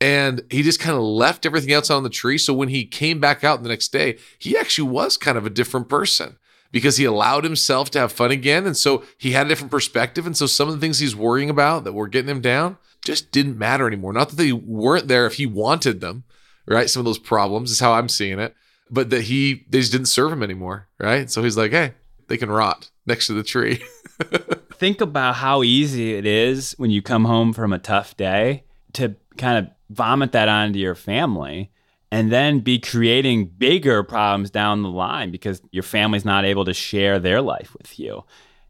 And 0.00 0.42
he 0.50 0.62
just 0.62 0.80
kind 0.80 0.96
of 0.96 1.02
left 1.02 1.44
everything 1.44 1.72
else 1.72 1.90
on 1.90 2.04
the 2.04 2.10
tree. 2.10 2.38
So 2.38 2.54
when 2.54 2.68
he 2.68 2.84
came 2.84 3.18
back 3.18 3.42
out 3.42 3.62
the 3.62 3.68
next 3.68 3.88
day, 3.88 4.18
he 4.38 4.56
actually 4.56 4.88
was 4.88 5.16
kind 5.16 5.36
of 5.36 5.44
a 5.44 5.50
different 5.50 5.88
person 5.88 6.38
because 6.70 6.98
he 6.98 7.04
allowed 7.04 7.42
himself 7.42 7.90
to 7.90 7.98
have 7.98 8.12
fun 8.12 8.30
again. 8.30 8.64
And 8.64 8.76
so 8.76 9.02
he 9.16 9.32
had 9.32 9.46
a 9.46 9.48
different 9.48 9.72
perspective. 9.72 10.24
And 10.24 10.36
so 10.36 10.46
some 10.46 10.68
of 10.68 10.74
the 10.74 10.80
things 10.80 11.00
he's 11.00 11.16
worrying 11.16 11.50
about 11.50 11.82
that 11.84 11.94
were 11.94 12.06
getting 12.06 12.30
him 12.30 12.40
down 12.40 12.78
just 13.04 13.32
didn't 13.32 13.58
matter 13.58 13.88
anymore. 13.88 14.12
Not 14.12 14.28
that 14.30 14.36
they 14.36 14.52
weren't 14.52 15.08
there 15.08 15.26
if 15.26 15.34
he 15.34 15.46
wanted 15.46 16.00
them, 16.00 16.24
right? 16.66 16.90
Some 16.90 17.00
of 17.00 17.06
those 17.06 17.18
problems 17.18 17.72
is 17.72 17.80
how 17.80 17.94
I'm 17.94 18.08
seeing 18.08 18.38
it 18.38 18.54
but 18.90 19.10
that 19.10 19.22
he 19.22 19.66
they 19.68 19.80
just 19.80 19.92
didn't 19.92 20.06
serve 20.06 20.32
him 20.32 20.42
anymore, 20.42 20.88
right? 20.98 21.30
So 21.30 21.42
he's 21.42 21.56
like, 21.56 21.72
hey, 21.72 21.94
they 22.28 22.36
can 22.36 22.50
rot 22.50 22.90
next 23.06 23.26
to 23.26 23.32
the 23.32 23.42
tree. 23.42 23.82
Think 24.72 25.00
about 25.00 25.36
how 25.36 25.62
easy 25.62 26.14
it 26.14 26.26
is 26.26 26.74
when 26.78 26.90
you 26.90 27.02
come 27.02 27.24
home 27.24 27.52
from 27.52 27.72
a 27.72 27.78
tough 27.78 28.16
day 28.16 28.64
to 28.94 29.16
kind 29.36 29.66
of 29.66 29.72
vomit 29.90 30.32
that 30.32 30.48
onto 30.48 30.78
your 30.78 30.94
family 30.94 31.70
and 32.10 32.32
then 32.32 32.60
be 32.60 32.78
creating 32.78 33.46
bigger 33.46 34.02
problems 34.02 34.50
down 34.50 34.82
the 34.82 34.88
line 34.88 35.30
because 35.30 35.60
your 35.70 35.82
family's 35.82 36.24
not 36.24 36.44
able 36.44 36.64
to 36.64 36.72
share 36.72 37.18
their 37.18 37.42
life 37.42 37.74
with 37.76 37.98
you. 37.98 38.24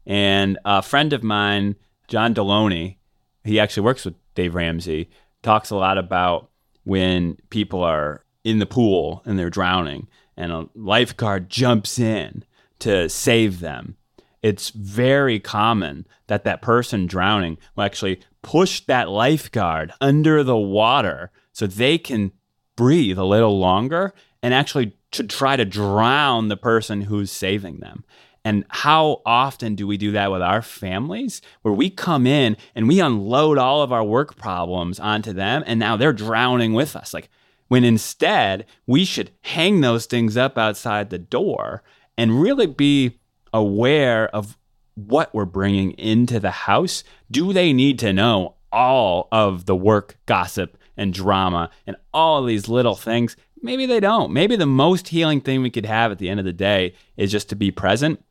And 0.05 0.57
a 0.65 0.81
friend 0.81 1.13
of 1.13 1.23
mine, 1.23 1.75
John 2.07 2.33
Deloney, 2.33 2.97
he 3.43 3.59
actually 3.59 3.83
works 3.83 4.05
with 4.05 4.15
Dave 4.35 4.55
Ramsey, 4.55 5.09
talks 5.43 5.69
a 5.69 5.75
lot 5.75 5.97
about 5.97 6.49
when 6.83 7.37
people 7.49 7.83
are 7.83 8.23
in 8.49 8.59
the 8.59 8.65
pool 8.65 9.21
and 9.25 9.37
they're 9.37 9.49
drowning 9.49 10.07
and 10.35 10.51
a 10.51 10.69
lifeguard 10.73 11.49
jumps 11.49 11.99
in 11.99 12.43
to 12.79 13.09
save 13.09 13.59
them. 13.59 13.97
It's 14.41 14.69
very 14.69 15.39
common 15.39 16.07
that 16.27 16.45
that 16.45 16.61
person 16.61 17.07
drowning 17.07 17.57
will 17.75 17.83
actually 17.83 18.21
push 18.41 18.79
that 18.81 19.09
lifeguard 19.09 19.91
under 19.99 20.43
the 20.43 20.57
water 20.57 21.31
so 21.51 21.67
they 21.67 21.97
can 21.97 22.31
breathe 22.77 23.17
a 23.17 23.25
little 23.25 23.59
longer 23.59 24.13
and 24.41 24.53
actually 24.53 24.95
to 25.11 25.23
try 25.23 25.57
to 25.57 25.65
drown 25.65 26.47
the 26.47 26.55
person 26.55 27.01
who's 27.01 27.31
saving 27.31 27.79
them. 27.79 28.05
And 28.45 28.63
how 28.69 29.21
often 29.25 29.75
do 29.75 29.85
we 29.85 29.97
do 29.97 30.11
that 30.13 30.31
with 30.31 30.41
our 30.41 30.61
families 30.61 31.41
where 31.61 31.73
we 31.73 31.89
come 31.89 32.25
in 32.25 32.55
and 32.73 32.87
we 32.87 33.01
unload 33.01 33.57
all 33.57 33.81
of 33.81 33.91
our 33.91 34.03
work 34.03 34.37
problems 34.37 34.99
onto 34.99 35.33
them 35.33 35.63
and 35.65 35.79
now 35.79 35.97
they're 35.97 36.13
drowning 36.13 36.73
with 36.73 36.95
us? 36.95 37.13
Like, 37.13 37.29
when 37.69 37.85
instead 37.85 38.65
we 38.85 39.05
should 39.05 39.31
hang 39.41 39.79
those 39.79 40.05
things 40.05 40.35
up 40.35 40.57
outside 40.57 41.09
the 41.09 41.17
door 41.17 41.81
and 42.17 42.41
really 42.41 42.67
be 42.67 43.17
aware 43.53 44.27
of 44.35 44.57
what 44.95 45.33
we're 45.33 45.45
bringing 45.45 45.91
into 45.91 46.39
the 46.39 46.51
house. 46.51 47.03
Do 47.31 47.53
they 47.53 47.71
need 47.71 47.97
to 47.99 48.11
know 48.11 48.55
all 48.71 49.29
of 49.31 49.65
the 49.65 49.75
work, 49.75 50.17
gossip, 50.25 50.77
and 50.97 51.13
drama 51.13 51.69
and 51.87 51.95
all 52.13 52.43
these 52.43 52.67
little 52.67 52.95
things? 52.95 53.37
Maybe 53.61 53.85
they 53.85 53.99
don't. 53.99 54.33
Maybe 54.33 54.55
the 54.55 54.65
most 54.65 55.07
healing 55.07 55.41
thing 55.41 55.61
we 55.61 55.69
could 55.69 55.85
have 55.85 56.11
at 56.11 56.17
the 56.17 56.29
end 56.29 56.39
of 56.39 56.45
the 56.45 56.53
day 56.53 56.93
is 57.17 57.31
just 57.31 57.49
to 57.49 57.55
be 57.55 57.71
present 57.71 58.23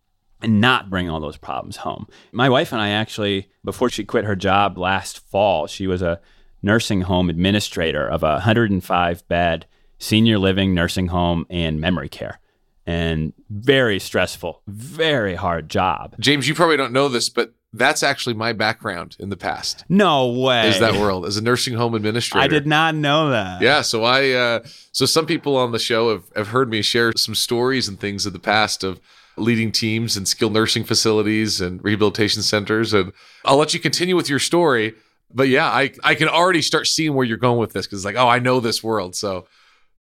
and 0.42 0.61
not 0.61 0.90
bring 0.90 1.09
all 1.09 1.20
those 1.20 1.37
problems 1.37 1.79
home. 1.79 2.07
My 2.33 2.48
wife 2.48 2.72
and 2.72 2.81
I 2.81 2.90
actually, 2.90 3.48
before 3.64 3.90
she 3.90 4.05
quit 4.05 4.24
her 4.24 4.37
job 4.37 4.79
last 4.79 5.18
fall, 5.18 5.66
she 5.66 5.87
was 5.87 6.03
a 6.03 6.20
nursing 6.62 7.03
home 7.03 7.31
administrator 7.31 8.07
of 8.07 8.23
a 8.23 8.33
105 8.33 9.29
bed 9.29 9.66
senior 9.99 10.38
living 10.38 10.75
nursing 10.75 11.09
home 11.09 11.47
and 11.51 11.81
memory 11.81 12.09
care. 12.09 12.40
And 12.87 13.35
very 13.51 13.99
stressful, 13.99 14.62
very 14.66 15.35
hard 15.35 15.68
job. 15.68 16.14
James, 16.21 16.49
you 16.49 16.55
probably 16.55 16.79
don't 16.79 16.92
know 16.92 17.09
this, 17.09 17.29
but 17.29 17.53
that's 17.75 18.03
actually 18.03 18.35
my 18.35 18.55
background 18.55 19.16
in 19.18 19.29
the 19.29 19.37
past. 19.37 19.85
No 19.90 20.29
way. 20.29 20.68
Is 20.68 20.81
that 20.81 20.94
world 20.94 21.27
as 21.27 21.37
a 21.37 21.42
nursing 21.42 21.75
home 21.75 21.94
administrator? 21.94 22.42
I 22.42 22.49
did 22.49 22.66
not 22.66 22.94
know 22.94 23.29
that. 23.31 23.61
Yeah, 23.61 23.83
so 23.83 24.05
I 24.05 24.31
uh, 24.31 24.61
so 24.92 25.05
some 25.05 25.27
people 25.27 25.55
on 25.57 25.73
the 25.73 25.79
show 25.79 26.11
have, 26.11 26.25
have 26.35 26.49
heard 26.49 26.71
me 26.71 26.81
share 26.81 27.12
some 27.14 27.35
stories 27.35 27.88
and 27.88 28.01
things 28.01 28.25
of 28.25 28.33
the 28.33 28.38
past 28.38 28.83
of 28.83 29.01
leading 29.37 29.71
teams 29.71 30.16
and 30.16 30.27
skilled 30.27 30.55
nursing 30.55 30.85
facilities 30.85 31.61
and 31.61 31.83
rehabilitation 31.85 32.42
centers. 32.42 32.94
And 32.94 33.12
I'll 33.44 33.59
let 33.59 33.75
you 33.75 33.81
continue 33.81 34.16
with 34.16 34.29
your 34.31 34.38
story. 34.38 34.94
But 35.33 35.49
yeah, 35.49 35.67
I, 35.67 35.93
I 36.03 36.14
can 36.14 36.29
already 36.29 36.62
start 36.62 36.87
seeing 36.87 37.14
where 37.14 37.27
you're 37.27 37.37
going 37.37 37.59
with 37.59 37.73
this 37.73 37.87
because, 37.87 38.05
like, 38.05 38.17
oh, 38.17 38.29
I 38.29 38.38
know 38.38 38.61
this 38.61 38.83
world. 38.83 39.14
So 39.14 39.47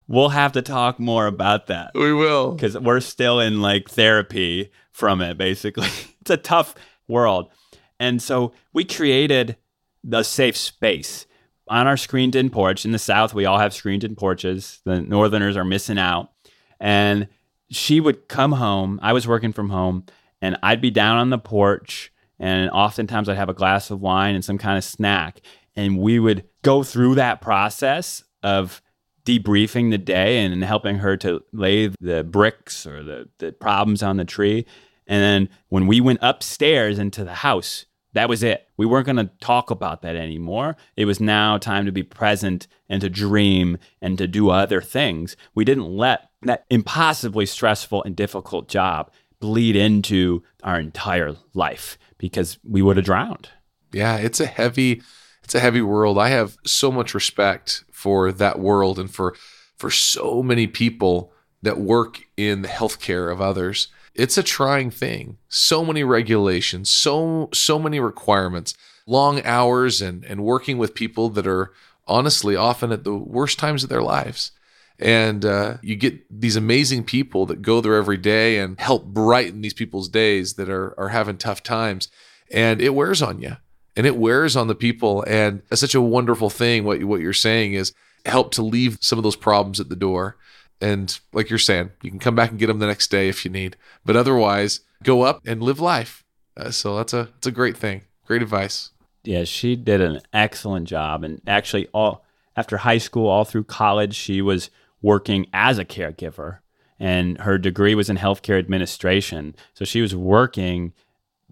we'll 0.08 0.28
have 0.30 0.52
to 0.52 0.62
talk 0.62 1.00
more 1.00 1.26
about 1.26 1.66
that. 1.66 1.92
We 1.94 2.12
will. 2.12 2.52
Because 2.52 2.78
we're 2.78 3.00
still 3.00 3.40
in 3.40 3.60
like 3.60 3.88
therapy 3.88 4.70
from 4.92 5.20
it, 5.20 5.36
basically. 5.36 5.88
it's 6.20 6.30
a 6.30 6.36
tough 6.36 6.74
world. 7.08 7.50
And 7.98 8.20
so 8.20 8.52
we 8.72 8.84
created 8.84 9.56
the 10.04 10.22
safe 10.22 10.56
space 10.56 11.26
on 11.68 11.86
our 11.86 11.96
screened 11.96 12.36
in 12.36 12.50
porch. 12.50 12.84
In 12.84 12.92
the 12.92 12.98
South, 12.98 13.34
we 13.34 13.44
all 13.44 13.58
have 13.58 13.74
screened 13.74 14.04
in 14.04 14.14
porches. 14.14 14.80
The 14.84 15.00
Northerners 15.00 15.56
are 15.56 15.64
missing 15.64 15.98
out. 15.98 16.30
And 16.78 17.28
she 17.70 18.00
would 18.00 18.28
come 18.28 18.52
home. 18.52 19.00
I 19.02 19.12
was 19.12 19.26
working 19.26 19.52
from 19.52 19.70
home, 19.70 20.04
and 20.40 20.56
I'd 20.62 20.80
be 20.80 20.90
down 20.90 21.18
on 21.18 21.30
the 21.30 21.38
porch, 21.38 22.12
and 22.38 22.70
oftentimes 22.70 23.28
I'd 23.28 23.36
have 23.36 23.48
a 23.48 23.54
glass 23.54 23.90
of 23.90 24.00
wine 24.00 24.34
and 24.34 24.44
some 24.44 24.58
kind 24.58 24.78
of 24.78 24.84
snack, 24.84 25.40
and 25.74 25.98
we 25.98 26.18
would 26.18 26.44
go 26.62 26.82
through 26.82 27.16
that 27.16 27.40
process 27.40 28.24
of 28.42 28.82
debriefing 29.24 29.90
the 29.90 29.98
day 29.98 30.44
and 30.44 30.62
helping 30.64 30.98
her 30.98 31.16
to 31.16 31.42
lay 31.52 31.88
the 32.00 32.24
bricks 32.24 32.86
or 32.86 33.02
the, 33.02 33.28
the 33.38 33.52
problems 33.52 34.02
on 34.02 34.16
the 34.16 34.24
tree. 34.24 34.64
And 35.06 35.22
then 35.22 35.48
when 35.68 35.86
we 35.86 36.00
went 36.00 36.20
upstairs 36.22 36.98
into 36.98 37.24
the 37.24 37.34
house, 37.34 37.86
that 38.12 38.28
was 38.28 38.42
it. 38.42 38.68
We 38.76 38.86
weren't 38.86 39.06
going 39.06 39.16
to 39.16 39.30
talk 39.40 39.70
about 39.70 40.02
that 40.02 40.16
anymore. 40.16 40.76
It 40.96 41.04
was 41.04 41.20
now 41.20 41.58
time 41.58 41.84
to 41.84 41.92
be 41.92 42.02
present 42.02 42.66
and 42.88 43.00
to 43.02 43.10
dream 43.10 43.78
and 44.00 44.16
to 44.16 44.26
do 44.26 44.48
other 44.48 44.80
things. 44.80 45.36
We 45.54 45.64
didn't 45.64 45.90
let 45.90 46.30
that 46.42 46.64
impossibly 46.70 47.46
stressful 47.46 48.04
and 48.04 48.16
difficult 48.16 48.68
job 48.68 49.10
bleed 49.46 49.76
into 49.76 50.42
our 50.64 50.80
entire 50.80 51.36
life 51.54 51.96
because 52.18 52.58
we 52.64 52.82
would 52.82 52.96
have 52.96 53.06
drowned. 53.06 53.48
Yeah, 53.92 54.16
it's 54.16 54.40
a 54.40 54.46
heavy 54.46 55.02
it's 55.44 55.54
a 55.54 55.60
heavy 55.60 55.82
world. 55.82 56.18
I 56.18 56.30
have 56.30 56.56
so 56.66 56.90
much 56.90 57.14
respect 57.14 57.84
for 57.92 58.32
that 58.32 58.58
world 58.58 58.98
and 58.98 59.08
for 59.08 59.36
for 59.76 59.88
so 59.88 60.42
many 60.42 60.66
people 60.66 61.32
that 61.62 61.78
work 61.78 62.26
in 62.36 62.62
the 62.62 62.68
healthcare 62.68 63.32
of 63.32 63.40
others. 63.40 63.86
It's 64.16 64.36
a 64.36 64.42
trying 64.42 64.90
thing. 64.90 65.38
So 65.48 65.84
many 65.84 66.02
regulations, 66.02 66.90
so 66.90 67.48
so 67.54 67.78
many 67.78 68.00
requirements, 68.00 68.74
long 69.06 69.40
hours 69.44 70.02
and 70.02 70.24
and 70.24 70.42
working 70.42 70.76
with 70.76 70.92
people 70.96 71.28
that 71.30 71.46
are 71.46 71.70
honestly 72.08 72.56
often 72.56 72.90
at 72.90 73.04
the 73.04 73.14
worst 73.14 73.60
times 73.60 73.84
of 73.84 73.90
their 73.90 74.02
lives. 74.02 74.50
And 74.98 75.44
uh, 75.44 75.76
you 75.82 75.94
get 75.96 76.24
these 76.30 76.56
amazing 76.56 77.04
people 77.04 77.46
that 77.46 77.62
go 77.62 77.80
there 77.80 77.94
every 77.94 78.16
day 78.16 78.58
and 78.58 78.80
help 78.80 79.06
brighten 79.06 79.60
these 79.60 79.74
people's 79.74 80.08
days 80.08 80.54
that 80.54 80.70
are, 80.70 80.98
are 80.98 81.08
having 81.08 81.36
tough 81.36 81.62
times. 81.62 82.08
And 82.50 82.80
it 82.80 82.94
wears 82.94 83.20
on 83.20 83.40
you 83.40 83.56
and 83.94 84.06
it 84.06 84.16
wears 84.16 84.56
on 84.56 84.68
the 84.68 84.74
people. 84.74 85.22
And 85.26 85.62
it's 85.70 85.80
such 85.80 85.94
a 85.94 86.00
wonderful 86.00 86.50
thing. 86.50 86.84
What, 86.84 87.02
what 87.04 87.20
you're 87.20 87.32
saying 87.32 87.74
is 87.74 87.92
help 88.24 88.52
to 88.52 88.62
leave 88.62 88.98
some 89.00 89.18
of 89.18 89.22
those 89.22 89.36
problems 89.36 89.80
at 89.80 89.88
the 89.88 89.96
door. 89.96 90.36
And 90.80 91.18
like 91.32 91.50
you're 91.50 91.58
saying, 91.58 91.90
you 92.02 92.10
can 92.10 92.18
come 92.18 92.34
back 92.34 92.50
and 92.50 92.58
get 92.58 92.66
them 92.66 92.78
the 92.78 92.86
next 92.86 93.10
day 93.10 93.28
if 93.28 93.44
you 93.44 93.50
need. 93.50 93.76
But 94.04 94.16
otherwise, 94.16 94.80
go 95.02 95.22
up 95.22 95.40
and 95.46 95.62
live 95.62 95.80
life. 95.80 96.24
Uh, 96.56 96.70
so 96.70 96.96
that's 96.96 97.12
a 97.12 97.28
that's 97.34 97.46
a 97.46 97.52
great 97.52 97.76
thing. 97.76 98.02
Great 98.26 98.42
advice. 98.42 98.90
Yeah, 99.24 99.44
she 99.44 99.76
did 99.76 100.00
an 100.00 100.20
excellent 100.32 100.86
job, 100.86 101.24
and 101.24 101.40
actually, 101.46 101.88
all 101.92 102.24
after 102.56 102.78
high 102.78 102.98
school, 102.98 103.28
all 103.28 103.44
through 103.44 103.64
college, 103.64 104.14
she 104.14 104.40
was 104.40 104.70
working 105.02 105.46
as 105.52 105.78
a 105.78 105.84
caregiver, 105.84 106.58
and 106.98 107.38
her 107.40 107.58
degree 107.58 107.94
was 107.94 108.08
in 108.08 108.16
healthcare 108.16 108.58
administration. 108.58 109.54
So 109.74 109.84
she 109.84 110.00
was 110.00 110.14
working, 110.14 110.92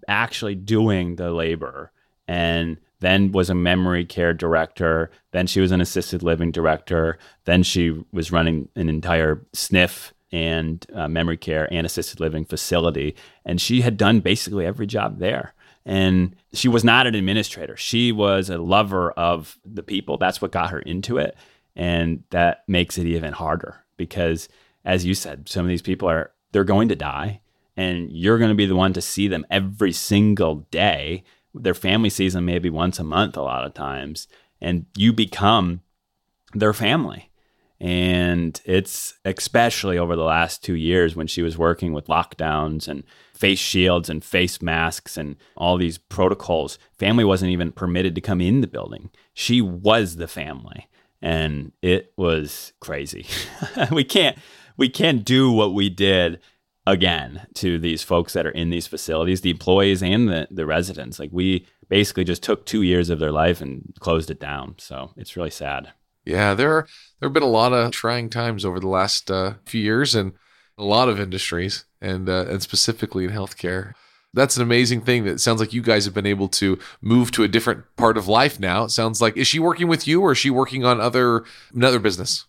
actually 0.07 0.55
doing 0.55 1.15
the 1.15 1.31
labor, 1.31 1.91
and 2.27 2.77
then 2.99 3.31
was 3.31 3.49
a 3.49 3.55
memory 3.55 4.05
care 4.05 4.33
director. 4.33 5.11
Then 5.31 5.47
she 5.47 5.59
was 5.59 5.71
an 5.71 5.81
assisted 5.81 6.23
living 6.23 6.51
director. 6.51 7.17
Then 7.45 7.61
she 7.63 8.03
was 8.11 8.31
running 8.31 8.69
an 8.75 8.89
entire 8.89 9.45
SNF 9.53 10.11
and 10.31 10.85
uh, 10.93 11.07
memory 11.07 11.37
care 11.37 11.71
and 11.71 11.85
assisted 11.85 12.19
living 12.19 12.45
facility. 12.45 13.15
And 13.45 13.61
she 13.61 13.81
had 13.81 13.97
done 13.97 14.21
basically 14.21 14.65
every 14.65 14.87
job 14.87 15.19
there. 15.19 15.53
And 15.85 16.35
she 16.51 16.67
was 16.67 16.83
not 16.83 17.05
an 17.05 17.13
administrator. 17.13 17.77
She 17.77 18.11
was 18.11 18.49
a 18.49 18.57
lover 18.57 19.11
of 19.11 19.59
the 19.63 19.83
people. 19.83 20.17
That's 20.17 20.41
what 20.41 20.51
got 20.51 20.71
her 20.71 20.79
into 20.79 21.17
it. 21.17 21.37
And 21.75 22.23
that 22.29 22.63
makes 22.67 22.97
it 22.97 23.05
even 23.05 23.33
harder 23.33 23.83
because, 23.97 24.47
as 24.83 25.05
you 25.05 25.13
said, 25.13 25.49
some 25.49 25.65
of 25.65 25.69
these 25.69 25.81
people 25.81 26.09
are, 26.09 26.31
they're 26.51 26.63
going 26.63 26.89
to 26.89 26.95
die. 26.95 27.41
And 27.77 28.09
you're 28.11 28.37
going 28.37 28.49
to 28.51 28.55
be 28.55 28.65
the 28.65 28.75
one 28.75 28.93
to 28.93 29.01
see 29.01 29.27
them 29.27 29.45
every 29.51 29.91
single 29.91 30.65
day. 30.71 31.23
Their 31.53 31.73
family 31.73 32.09
sees 32.09 32.33
them 32.33 32.45
maybe 32.45 32.69
once 32.69 32.99
a 32.99 33.03
month 33.03 33.35
a 33.35 33.41
lot 33.41 33.65
of 33.65 33.73
times 33.73 34.27
and 34.61 34.85
you 34.97 35.13
become 35.13 35.81
their 36.53 36.73
family. 36.73 37.29
And 37.79 38.59
it's 38.65 39.15
especially 39.25 39.97
over 39.97 40.15
the 40.15 40.23
last 40.23 40.63
two 40.63 40.75
years 40.75 41.15
when 41.15 41.27
she 41.27 41.41
was 41.41 41.57
working 41.57 41.93
with 41.93 42.07
lockdowns 42.07 42.87
and 42.87 43.03
face 43.33 43.59
shields 43.59 44.09
and 44.09 44.23
face 44.23 44.61
masks 44.61 45.17
and 45.17 45.35
all 45.57 45.77
these 45.77 45.97
protocols 45.97 46.79
family 46.97 47.25
wasn't 47.25 47.51
even 47.51 47.73
permitted 47.73 48.15
to 48.15 48.21
come 48.21 48.39
in 48.39 48.61
the 48.61 48.67
building. 48.67 49.11
She 49.33 49.61
was 49.61 50.15
the 50.15 50.27
family 50.27 50.87
and 51.25 51.73
it 51.81 52.13
was 52.15 52.71
crazy 52.79 53.25
we 53.91 54.03
can't 54.03 54.37
we 54.77 54.87
can't 54.89 55.25
do 55.25 55.51
what 55.51 55.73
we 55.73 55.89
did 55.89 56.39
again 56.87 57.47
to 57.55 57.79
these 57.79 58.03
folks 58.03 58.33
that 58.33 58.45
are 58.45 58.51
in 58.51 58.69
these 58.69 58.87
facilities, 58.87 59.41
the 59.41 59.49
employees 59.49 60.03
and 60.03 60.29
the, 60.29 60.47
the 60.51 60.65
residents. 60.65 61.19
Like 61.19 61.31
we 61.31 61.65
basically 61.89 62.23
just 62.23 62.43
took 62.43 62.65
two 62.65 62.81
years 62.81 63.09
of 63.09 63.19
their 63.19 63.31
life 63.31 63.61
and 63.61 63.93
closed 63.99 64.29
it 64.29 64.39
down. 64.39 64.75
So 64.77 65.11
it's 65.17 65.35
really 65.35 65.49
sad. 65.49 65.91
Yeah, 66.25 66.53
there 66.55 66.71
are 66.71 66.87
there 67.19 67.27
have 67.29 67.33
been 67.33 67.43
a 67.43 67.47
lot 67.47 67.73
of 67.73 67.91
trying 67.91 68.29
times 68.29 68.65
over 68.65 68.79
the 68.79 68.87
last 68.87 69.29
uh, 69.29 69.55
few 69.65 69.81
years 69.81 70.15
in 70.15 70.33
a 70.77 70.83
lot 70.83 71.07
of 71.07 71.19
industries 71.19 71.85
and 72.01 72.27
uh, 72.27 72.45
and 72.47 72.61
specifically 72.61 73.25
in 73.25 73.31
healthcare. 73.31 73.93
That's 74.35 74.57
an 74.57 74.63
amazing 74.63 75.01
thing. 75.01 75.23
That 75.23 75.39
sounds 75.39 75.59
like 75.59 75.73
you 75.73 75.81
guys 75.81 76.05
have 76.05 76.13
been 76.13 76.25
able 76.25 76.49
to 76.49 76.77
move 77.01 77.31
to 77.31 77.43
a 77.43 77.47
different 77.47 77.83
part 77.95 78.17
of 78.17 78.27
life 78.27 78.59
now. 78.59 78.83
It 78.83 78.89
sounds 78.89 79.21
like 79.21 79.37
is 79.37 79.47
she 79.47 79.59
working 79.59 79.87
with 79.87 80.07
you 80.07 80.21
or 80.21 80.33
is 80.33 80.37
she 80.37 80.49
working 80.49 80.83
on 80.83 80.99
other 80.99 81.45
another 81.73 81.99
business? 81.99 82.45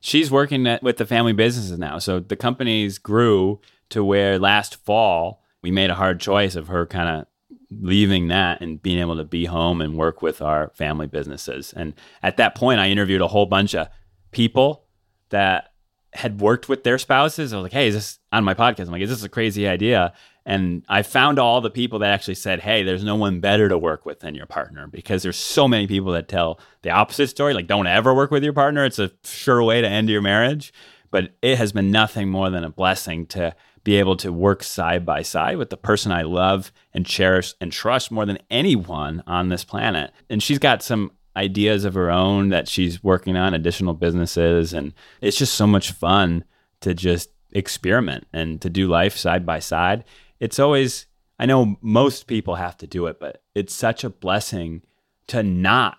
She's 0.00 0.30
working 0.30 0.66
at, 0.66 0.82
with 0.82 0.98
the 0.98 1.06
family 1.06 1.32
businesses 1.32 1.78
now. 1.78 1.98
So 1.98 2.20
the 2.20 2.36
companies 2.36 2.98
grew 2.98 3.60
to 3.88 4.04
where 4.04 4.38
last 4.38 4.76
fall 4.84 5.42
we 5.62 5.70
made 5.70 5.90
a 5.90 5.94
hard 5.94 6.20
choice 6.20 6.56
of 6.56 6.68
her 6.68 6.86
kind 6.86 7.08
of 7.08 7.26
leaving 7.70 8.28
that 8.28 8.60
and 8.60 8.82
being 8.82 9.00
able 9.00 9.16
to 9.16 9.24
be 9.24 9.46
home 9.46 9.80
and 9.80 9.96
work 9.96 10.22
with 10.22 10.40
our 10.40 10.70
family 10.74 11.06
businesses. 11.06 11.72
And 11.74 11.94
at 12.22 12.36
that 12.36 12.54
point, 12.54 12.80
I 12.80 12.90
interviewed 12.90 13.22
a 13.22 13.28
whole 13.28 13.46
bunch 13.46 13.74
of 13.74 13.88
people 14.30 14.84
that 15.30 15.72
had 16.12 16.40
worked 16.40 16.68
with 16.68 16.84
their 16.84 16.98
spouses. 16.98 17.52
I 17.52 17.56
was 17.56 17.64
like, 17.64 17.72
hey, 17.72 17.88
is 17.88 17.94
this 17.94 18.18
on 18.30 18.44
my 18.44 18.54
podcast? 18.54 18.86
I'm 18.86 18.92
like, 18.92 19.02
is 19.02 19.10
this 19.10 19.24
a 19.24 19.28
crazy 19.28 19.66
idea? 19.66 20.12
And 20.46 20.84
I 20.88 21.02
found 21.02 21.38
all 21.38 21.60
the 21.60 21.70
people 21.70 22.00
that 22.00 22.12
actually 22.12 22.34
said, 22.34 22.60
hey, 22.60 22.82
there's 22.82 23.04
no 23.04 23.16
one 23.16 23.40
better 23.40 23.68
to 23.68 23.78
work 23.78 24.04
with 24.04 24.20
than 24.20 24.34
your 24.34 24.46
partner 24.46 24.86
because 24.86 25.22
there's 25.22 25.38
so 25.38 25.66
many 25.66 25.86
people 25.86 26.12
that 26.12 26.28
tell 26.28 26.60
the 26.82 26.90
opposite 26.90 27.28
story, 27.28 27.54
like, 27.54 27.66
don't 27.66 27.86
ever 27.86 28.14
work 28.14 28.30
with 28.30 28.44
your 28.44 28.52
partner. 28.52 28.84
It's 28.84 28.98
a 28.98 29.10
sure 29.24 29.62
way 29.62 29.80
to 29.80 29.88
end 29.88 30.10
your 30.10 30.20
marriage. 30.20 30.72
But 31.10 31.32
it 31.40 31.58
has 31.58 31.72
been 31.72 31.90
nothing 31.90 32.28
more 32.28 32.50
than 32.50 32.64
a 32.64 32.70
blessing 32.70 33.26
to 33.26 33.54
be 33.84 33.96
able 33.96 34.16
to 34.16 34.32
work 34.32 34.62
side 34.62 35.06
by 35.06 35.22
side 35.22 35.58
with 35.58 35.70
the 35.70 35.76
person 35.76 36.10
I 36.10 36.22
love 36.22 36.72
and 36.92 37.06
cherish 37.06 37.54
and 37.60 37.70
trust 37.70 38.10
more 38.10 38.26
than 38.26 38.38
anyone 38.50 39.22
on 39.26 39.48
this 39.48 39.64
planet. 39.64 40.10
And 40.28 40.42
she's 40.42 40.58
got 40.58 40.82
some 40.82 41.12
ideas 41.36 41.84
of 41.84 41.94
her 41.94 42.10
own 42.10 42.48
that 42.48 42.68
she's 42.68 43.04
working 43.04 43.36
on, 43.36 43.54
additional 43.54 43.94
businesses. 43.94 44.72
And 44.72 44.92
it's 45.20 45.36
just 45.36 45.54
so 45.54 45.66
much 45.66 45.92
fun 45.92 46.44
to 46.80 46.94
just 46.94 47.30
experiment 47.52 48.26
and 48.32 48.60
to 48.60 48.68
do 48.68 48.88
life 48.88 49.16
side 49.16 49.46
by 49.46 49.58
side. 49.58 50.04
It's 50.40 50.58
always, 50.58 51.06
I 51.38 51.46
know 51.46 51.76
most 51.80 52.26
people 52.26 52.56
have 52.56 52.76
to 52.78 52.86
do 52.86 53.06
it, 53.06 53.18
but 53.20 53.42
it's 53.54 53.74
such 53.74 54.04
a 54.04 54.10
blessing 54.10 54.82
to 55.28 55.42
not 55.42 55.98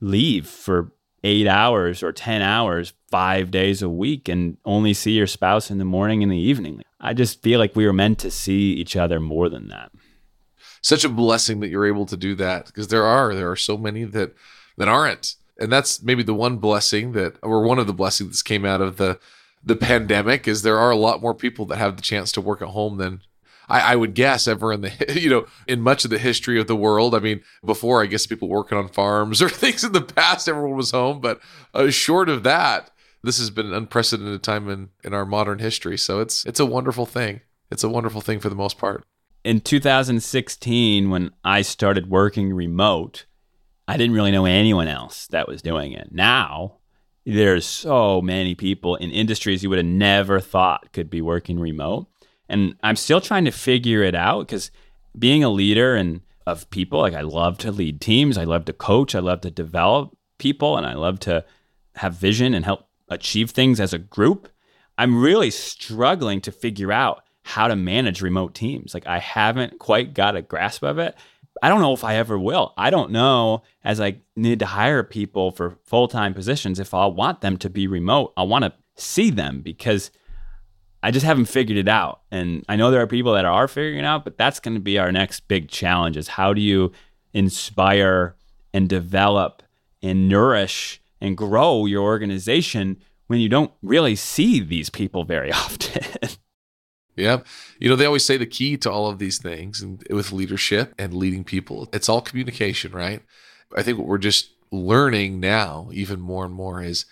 leave 0.00 0.46
for 0.46 0.92
eight 1.22 1.46
hours 1.46 2.02
or 2.02 2.12
10 2.12 2.42
hours, 2.42 2.92
five 3.10 3.50
days 3.50 3.80
a 3.80 3.88
week, 3.88 4.28
and 4.28 4.58
only 4.64 4.92
see 4.92 5.12
your 5.12 5.26
spouse 5.26 5.70
in 5.70 5.78
the 5.78 5.84
morning 5.84 6.22
and 6.22 6.30
the 6.30 6.36
evening. 6.36 6.82
I 7.00 7.14
just 7.14 7.42
feel 7.42 7.58
like 7.58 7.74
we 7.74 7.86
were 7.86 7.92
meant 7.92 8.18
to 8.20 8.30
see 8.30 8.72
each 8.72 8.96
other 8.96 9.20
more 9.20 9.48
than 9.48 9.68
that 9.68 9.90
such 10.84 11.02
a 11.02 11.08
blessing 11.08 11.60
that 11.60 11.70
you're 11.70 11.86
able 11.86 12.04
to 12.04 12.16
do 12.16 12.34
that 12.34 12.66
because 12.66 12.88
there 12.88 13.04
are 13.04 13.34
there 13.34 13.50
are 13.50 13.56
so 13.56 13.78
many 13.78 14.04
that 14.04 14.34
that 14.76 14.86
aren't 14.86 15.36
and 15.58 15.72
that's 15.72 16.02
maybe 16.02 16.22
the 16.22 16.34
one 16.34 16.58
blessing 16.58 17.12
that 17.12 17.38
or 17.42 17.62
one 17.62 17.78
of 17.78 17.86
the 17.86 17.92
blessings 17.94 18.38
that 18.38 18.46
came 18.46 18.66
out 18.66 18.82
of 18.82 18.98
the 18.98 19.18
the 19.64 19.76
pandemic 19.76 20.46
is 20.46 20.60
there 20.60 20.78
are 20.78 20.90
a 20.90 20.96
lot 20.96 21.22
more 21.22 21.32
people 21.32 21.64
that 21.64 21.78
have 21.78 21.96
the 21.96 22.02
chance 22.02 22.30
to 22.30 22.40
work 22.40 22.60
at 22.60 22.68
home 22.68 22.98
than 22.98 23.22
I, 23.68 23.92
I, 23.92 23.96
would 23.96 24.14
guess 24.14 24.46
ever 24.46 24.72
in 24.72 24.82
the 24.82 24.92
you 25.20 25.30
know 25.30 25.46
in 25.66 25.80
much 25.80 26.04
of 26.04 26.10
the 26.10 26.18
history 26.18 26.60
of 26.60 26.66
the 26.66 26.76
world. 26.76 27.14
I 27.14 27.18
mean, 27.18 27.42
before 27.64 28.02
I 28.02 28.06
guess 28.06 28.26
people 28.26 28.48
working 28.48 28.78
on 28.78 28.88
farms 28.88 29.42
or 29.42 29.48
things 29.48 29.84
in 29.84 29.92
the 29.92 30.02
past, 30.02 30.48
everyone 30.48 30.76
was 30.76 30.90
home. 30.90 31.20
But 31.20 31.40
uh, 31.72 31.90
short 31.90 32.28
of 32.28 32.42
that, 32.42 32.90
this 33.22 33.38
has 33.38 33.50
been 33.50 33.66
an 33.66 33.74
unprecedented 33.74 34.42
time 34.42 34.68
in 34.68 34.90
in 35.02 35.14
our 35.14 35.26
modern 35.26 35.58
history. 35.58 35.98
So 35.98 36.20
it's 36.20 36.44
it's 36.44 36.60
a 36.60 36.66
wonderful 36.66 37.06
thing. 37.06 37.40
It's 37.70 37.84
a 37.84 37.88
wonderful 37.88 38.20
thing 38.20 38.40
for 38.40 38.48
the 38.48 38.54
most 38.54 38.78
part 38.78 39.04
in 39.44 39.60
2016, 39.60 41.10
when 41.10 41.30
I 41.44 41.62
started 41.62 42.08
working 42.08 42.52
remote, 42.52 43.26
I 43.86 43.98
didn't 43.98 44.14
really 44.14 44.30
know 44.30 44.46
anyone 44.46 44.88
else 44.88 45.26
that 45.28 45.46
was 45.46 45.60
doing 45.60 45.92
it. 45.92 46.08
Now, 46.10 46.78
there's 47.26 47.66
so 47.66 48.22
many 48.22 48.54
people 48.54 48.96
in 48.96 49.10
industries 49.10 49.62
you 49.62 49.68
would 49.68 49.78
have 49.78 49.86
never 49.86 50.40
thought 50.40 50.92
could 50.92 51.10
be 51.10 51.20
working 51.20 51.60
remote. 51.60 52.06
And 52.54 52.76
I'm 52.84 52.94
still 52.94 53.20
trying 53.20 53.46
to 53.46 53.50
figure 53.50 54.04
it 54.04 54.14
out 54.14 54.46
because 54.46 54.70
being 55.18 55.42
a 55.42 55.48
leader 55.48 55.96
and 55.96 56.20
of 56.46 56.70
people, 56.70 57.00
like 57.00 57.12
I 57.12 57.22
love 57.22 57.58
to 57.58 57.72
lead 57.72 58.00
teams, 58.00 58.38
I 58.38 58.44
love 58.44 58.64
to 58.66 58.72
coach, 58.72 59.16
I 59.16 59.18
love 59.18 59.40
to 59.40 59.50
develop 59.50 60.16
people, 60.38 60.76
and 60.76 60.86
I 60.86 60.94
love 60.94 61.18
to 61.20 61.44
have 61.96 62.14
vision 62.14 62.54
and 62.54 62.64
help 62.64 62.86
achieve 63.08 63.50
things 63.50 63.80
as 63.80 63.92
a 63.92 63.98
group. 63.98 64.48
I'm 64.96 65.20
really 65.20 65.50
struggling 65.50 66.40
to 66.42 66.52
figure 66.52 66.92
out 66.92 67.24
how 67.42 67.66
to 67.66 67.74
manage 67.74 68.22
remote 68.22 68.54
teams. 68.54 68.94
Like 68.94 69.08
I 69.08 69.18
haven't 69.18 69.80
quite 69.80 70.14
got 70.14 70.36
a 70.36 70.42
grasp 70.42 70.84
of 70.84 71.00
it. 71.00 71.16
I 71.60 71.68
don't 71.68 71.80
know 71.80 71.92
if 71.92 72.04
I 72.04 72.14
ever 72.14 72.38
will. 72.38 72.72
I 72.76 72.90
don't 72.90 73.10
know 73.10 73.64
as 73.82 74.00
I 74.00 74.18
need 74.36 74.60
to 74.60 74.66
hire 74.66 75.02
people 75.02 75.50
for 75.50 75.76
full 75.82 76.06
time 76.06 76.34
positions 76.34 76.78
if 76.78 76.94
I'll 76.94 77.12
want 77.12 77.40
them 77.40 77.56
to 77.56 77.68
be 77.68 77.88
remote. 77.88 78.32
I 78.36 78.44
want 78.44 78.64
to 78.64 78.74
see 78.94 79.30
them 79.30 79.60
because 79.60 80.12
I 81.04 81.10
just 81.10 81.26
haven't 81.26 81.44
figured 81.44 81.76
it 81.76 81.86
out. 81.86 82.22
And 82.30 82.64
I 82.66 82.76
know 82.76 82.90
there 82.90 83.02
are 83.02 83.06
people 83.06 83.34
that 83.34 83.44
are 83.44 83.68
figuring 83.68 83.98
it 83.98 84.06
out, 84.06 84.24
but 84.24 84.38
that's 84.38 84.58
going 84.58 84.72
to 84.72 84.80
be 84.80 84.98
our 84.98 85.12
next 85.12 85.40
big 85.48 85.68
challenge 85.68 86.16
is 86.16 86.28
how 86.28 86.54
do 86.54 86.62
you 86.62 86.92
inspire 87.34 88.36
and 88.72 88.88
develop 88.88 89.62
and 90.02 90.30
nourish 90.30 91.02
and 91.20 91.36
grow 91.36 91.84
your 91.84 92.02
organization 92.02 92.96
when 93.26 93.38
you 93.38 93.50
don't 93.50 93.70
really 93.82 94.16
see 94.16 94.60
these 94.60 94.88
people 94.88 95.24
very 95.24 95.52
often. 95.52 96.02
Yeah. 97.16 97.40
You 97.78 97.90
know, 97.90 97.96
they 97.96 98.06
always 98.06 98.24
say 98.24 98.38
the 98.38 98.46
key 98.46 98.78
to 98.78 98.90
all 98.90 99.06
of 99.06 99.18
these 99.18 99.36
things 99.36 99.82
and 99.82 100.02
with 100.08 100.32
leadership 100.32 100.94
and 100.98 101.12
leading 101.12 101.44
people, 101.44 101.86
it's 101.92 102.08
all 102.08 102.22
communication, 102.22 102.92
right? 102.92 103.20
I 103.76 103.82
think 103.82 103.98
what 103.98 104.06
we're 104.06 104.16
just 104.16 104.52
learning 104.72 105.38
now, 105.38 105.90
even 105.92 106.18
more 106.18 106.46
and 106.46 106.54
more, 106.54 106.82
is 106.82 107.04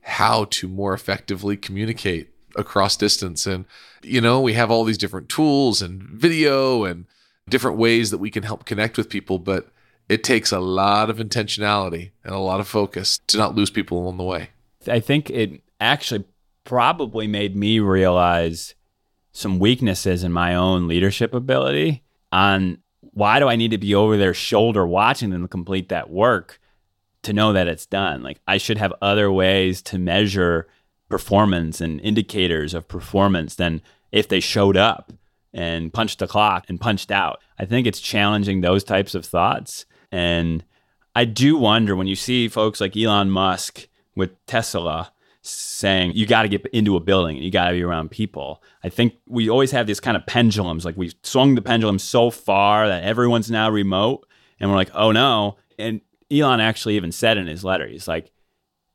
how 0.00 0.46
to 0.46 0.66
more 0.66 0.92
effectively 0.92 1.56
communicate 1.56 2.32
across 2.56 2.96
distance. 2.96 3.46
And, 3.46 3.64
you 4.02 4.20
know, 4.20 4.40
we 4.40 4.54
have 4.54 4.70
all 4.70 4.84
these 4.84 4.98
different 4.98 5.28
tools 5.28 5.82
and 5.82 6.02
video 6.02 6.84
and 6.84 7.06
different 7.48 7.78
ways 7.78 8.10
that 8.10 8.18
we 8.18 8.30
can 8.30 8.42
help 8.42 8.64
connect 8.64 8.96
with 8.96 9.08
people, 9.08 9.38
but 9.38 9.68
it 10.08 10.24
takes 10.24 10.52
a 10.52 10.60
lot 10.60 11.10
of 11.10 11.18
intentionality 11.18 12.10
and 12.24 12.34
a 12.34 12.38
lot 12.38 12.60
of 12.60 12.68
focus 12.68 13.18
to 13.26 13.36
not 13.36 13.54
lose 13.54 13.70
people 13.70 13.98
along 13.98 14.16
the 14.16 14.24
way. 14.24 14.50
I 14.86 15.00
think 15.00 15.30
it 15.30 15.62
actually 15.80 16.24
probably 16.64 17.26
made 17.26 17.56
me 17.56 17.80
realize 17.80 18.74
some 19.32 19.58
weaknesses 19.58 20.24
in 20.24 20.32
my 20.32 20.54
own 20.54 20.88
leadership 20.88 21.34
ability 21.34 22.02
on 22.32 22.78
why 23.00 23.38
do 23.38 23.48
I 23.48 23.56
need 23.56 23.70
to 23.70 23.78
be 23.78 23.94
over 23.94 24.16
their 24.16 24.34
shoulder 24.34 24.86
watching 24.86 25.30
them 25.30 25.48
complete 25.48 25.88
that 25.88 26.10
work 26.10 26.60
to 27.22 27.32
know 27.32 27.52
that 27.52 27.68
it's 27.68 27.86
done? 27.86 28.22
Like 28.22 28.40
I 28.46 28.58
should 28.58 28.78
have 28.78 28.92
other 29.00 29.30
ways 29.30 29.82
to 29.82 29.98
measure 29.98 30.68
performance 31.08 31.80
and 31.80 32.00
indicators 32.00 32.74
of 32.74 32.88
performance 32.88 33.54
than 33.54 33.82
if 34.12 34.28
they 34.28 34.40
showed 34.40 34.76
up 34.76 35.12
and 35.52 35.92
punched 35.92 36.18
the 36.18 36.26
clock 36.26 36.66
and 36.68 36.80
punched 36.80 37.10
out. 37.10 37.40
I 37.58 37.64
think 37.64 37.86
it's 37.86 38.00
challenging 38.00 38.60
those 38.60 38.84
types 38.84 39.14
of 39.14 39.24
thoughts. 39.24 39.86
And 40.12 40.64
I 41.14 41.24
do 41.24 41.56
wonder 41.56 41.96
when 41.96 42.06
you 42.06 42.16
see 42.16 42.48
folks 42.48 42.80
like 42.80 42.96
Elon 42.96 43.30
Musk 43.30 43.88
with 44.14 44.30
Tesla 44.46 45.12
saying 45.40 46.12
you 46.14 46.26
got 46.26 46.42
to 46.42 46.48
get 46.48 46.66
into 46.66 46.96
a 46.96 47.00
building 47.00 47.36
and 47.36 47.44
you 47.44 47.50
got 47.50 47.68
to 47.68 47.72
be 47.72 47.82
around 47.82 48.10
people. 48.10 48.62
I 48.84 48.88
think 48.88 49.14
we 49.26 49.48
always 49.48 49.70
have 49.70 49.86
these 49.86 50.00
kind 50.00 50.16
of 50.16 50.26
pendulums. 50.26 50.84
Like 50.84 50.96
we 50.96 51.12
swung 51.22 51.54
the 51.54 51.62
pendulum 51.62 51.98
so 51.98 52.30
far 52.30 52.86
that 52.88 53.04
everyone's 53.04 53.50
now 53.50 53.70
remote, 53.70 54.26
and 54.60 54.68
we're 54.70 54.76
like, 54.76 54.90
oh 54.94 55.12
no. 55.12 55.56
And 55.78 56.00
Elon 56.30 56.60
actually 56.60 56.96
even 56.96 57.12
said 57.12 57.38
in 57.38 57.46
his 57.46 57.64
letter, 57.64 57.86
he's 57.86 58.08
like, 58.08 58.30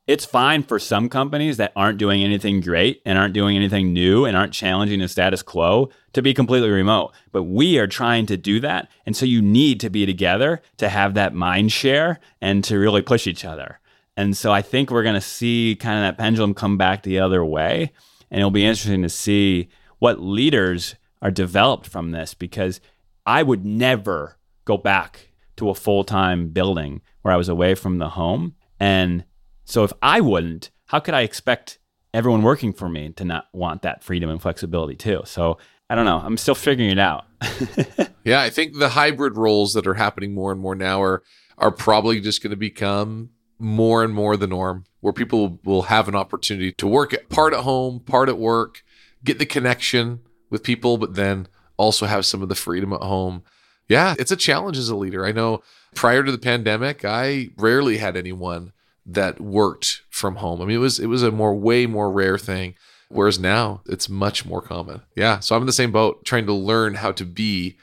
it's 0.06 0.26
fine 0.26 0.62
for 0.62 0.78
some 0.78 1.08
companies 1.08 1.56
that 1.56 1.72
aren't 1.74 1.98
doing 1.98 2.22
anything 2.22 2.60
great 2.60 3.00
and 3.06 3.18
aren't 3.18 3.32
doing 3.32 3.56
anything 3.56 3.92
new 3.92 4.26
and 4.26 4.36
aren't 4.36 4.52
challenging 4.52 5.00
the 5.00 5.08
status 5.08 5.42
quo 5.42 5.88
to 6.12 6.20
be 6.20 6.34
completely 6.34 6.68
remote. 6.68 7.12
But 7.32 7.44
we 7.44 7.78
are 7.78 7.86
trying 7.86 8.26
to 8.26 8.36
do 8.36 8.60
that. 8.60 8.88
And 9.06 9.16
so 9.16 9.24
you 9.24 9.40
need 9.40 9.80
to 9.80 9.88
be 9.88 10.04
together 10.04 10.60
to 10.76 10.90
have 10.90 11.14
that 11.14 11.34
mind 11.34 11.72
share 11.72 12.20
and 12.42 12.62
to 12.64 12.78
really 12.78 13.00
push 13.00 13.26
each 13.26 13.44
other. 13.46 13.80
And 14.16 14.36
so 14.36 14.52
I 14.52 14.60
think 14.60 14.90
we're 14.90 15.02
going 15.02 15.14
to 15.14 15.20
see 15.20 15.76
kind 15.80 15.98
of 15.98 16.02
that 16.02 16.22
pendulum 16.22 16.54
come 16.54 16.76
back 16.76 17.02
the 17.02 17.18
other 17.18 17.44
way. 17.44 17.90
And 18.30 18.40
it'll 18.40 18.50
be 18.50 18.64
interesting 18.64 19.02
to 19.02 19.08
see 19.08 19.68
what 20.00 20.20
leaders 20.20 20.96
are 21.22 21.30
developed 21.30 21.86
from 21.86 22.10
this 22.10 22.34
because 22.34 22.80
I 23.24 23.42
would 23.42 23.64
never 23.64 24.36
go 24.66 24.76
back 24.76 25.30
to 25.56 25.70
a 25.70 25.74
full 25.74 26.04
time 26.04 26.48
building 26.48 27.00
where 27.22 27.32
I 27.32 27.38
was 27.38 27.48
away 27.48 27.74
from 27.74 27.98
the 27.98 28.10
home. 28.10 28.54
And 28.78 29.24
so 29.64 29.84
if 29.84 29.92
I 30.02 30.20
wouldn't, 30.20 30.70
how 30.86 31.00
could 31.00 31.14
I 31.14 31.22
expect 31.22 31.78
everyone 32.12 32.42
working 32.42 32.72
for 32.72 32.88
me 32.88 33.10
to 33.12 33.24
not 33.24 33.46
want 33.52 33.82
that 33.82 34.04
freedom 34.04 34.30
and 34.30 34.40
flexibility 34.40 34.96
too? 34.96 35.22
So 35.24 35.58
I 35.90 35.94
don't 35.94 36.04
know. 36.04 36.20
I'm 36.24 36.36
still 36.36 36.54
figuring 36.54 36.90
it 36.90 36.98
out. 36.98 37.24
yeah, 38.24 38.40
I 38.40 38.50
think 38.50 38.78
the 38.78 38.90
hybrid 38.90 39.36
roles 39.36 39.74
that 39.74 39.86
are 39.86 39.94
happening 39.94 40.34
more 40.34 40.52
and 40.52 40.60
more 40.60 40.74
now 40.74 41.02
are 41.02 41.22
are 41.58 41.70
probably 41.70 42.20
just 42.20 42.42
going 42.42 42.50
to 42.50 42.56
become 42.56 43.30
more 43.58 44.02
and 44.02 44.12
more 44.12 44.36
the 44.36 44.46
norm 44.46 44.84
where 45.00 45.12
people 45.12 45.60
will 45.64 45.82
have 45.82 46.08
an 46.08 46.14
opportunity 46.14 46.72
to 46.72 46.86
work 46.86 47.12
at, 47.12 47.28
part 47.28 47.52
at 47.52 47.60
home, 47.60 48.00
part 48.00 48.28
at 48.28 48.38
work, 48.38 48.82
get 49.22 49.38
the 49.38 49.46
connection 49.46 50.20
with 50.50 50.62
people, 50.62 50.98
but 50.98 51.14
then 51.14 51.46
also 51.76 52.06
have 52.06 52.26
some 52.26 52.42
of 52.42 52.48
the 52.48 52.54
freedom 52.54 52.92
at 52.92 53.02
home. 53.02 53.42
Yeah, 53.88 54.14
it's 54.18 54.32
a 54.32 54.36
challenge 54.36 54.78
as 54.78 54.88
a 54.88 54.96
leader. 54.96 55.24
I 55.24 55.32
know 55.32 55.62
prior 55.94 56.24
to 56.24 56.32
the 56.32 56.38
pandemic, 56.38 57.04
I 57.04 57.50
rarely 57.56 57.98
had 57.98 58.16
anyone 58.16 58.72
that 59.06 59.40
worked 59.40 60.02
from 60.10 60.36
home. 60.36 60.60
I 60.60 60.64
mean, 60.64 60.76
it 60.76 60.80
was 60.80 60.98
it 60.98 61.06
was 61.06 61.22
a 61.22 61.30
more 61.30 61.54
way 61.54 61.86
more 61.86 62.10
rare 62.10 62.38
thing. 62.38 62.74
Whereas 63.08 63.38
now 63.38 63.82
it's 63.86 64.08
much 64.08 64.44
more 64.44 64.60
common. 64.60 65.02
Yeah. 65.14 65.38
So 65.38 65.54
I'm 65.54 65.62
in 65.62 65.66
the 65.66 65.72
same 65.72 65.92
boat 65.92 66.24
trying 66.24 66.46
to 66.46 66.52
learn 66.52 66.94
how 66.94 67.12
to 67.12 67.24
be 67.24 67.76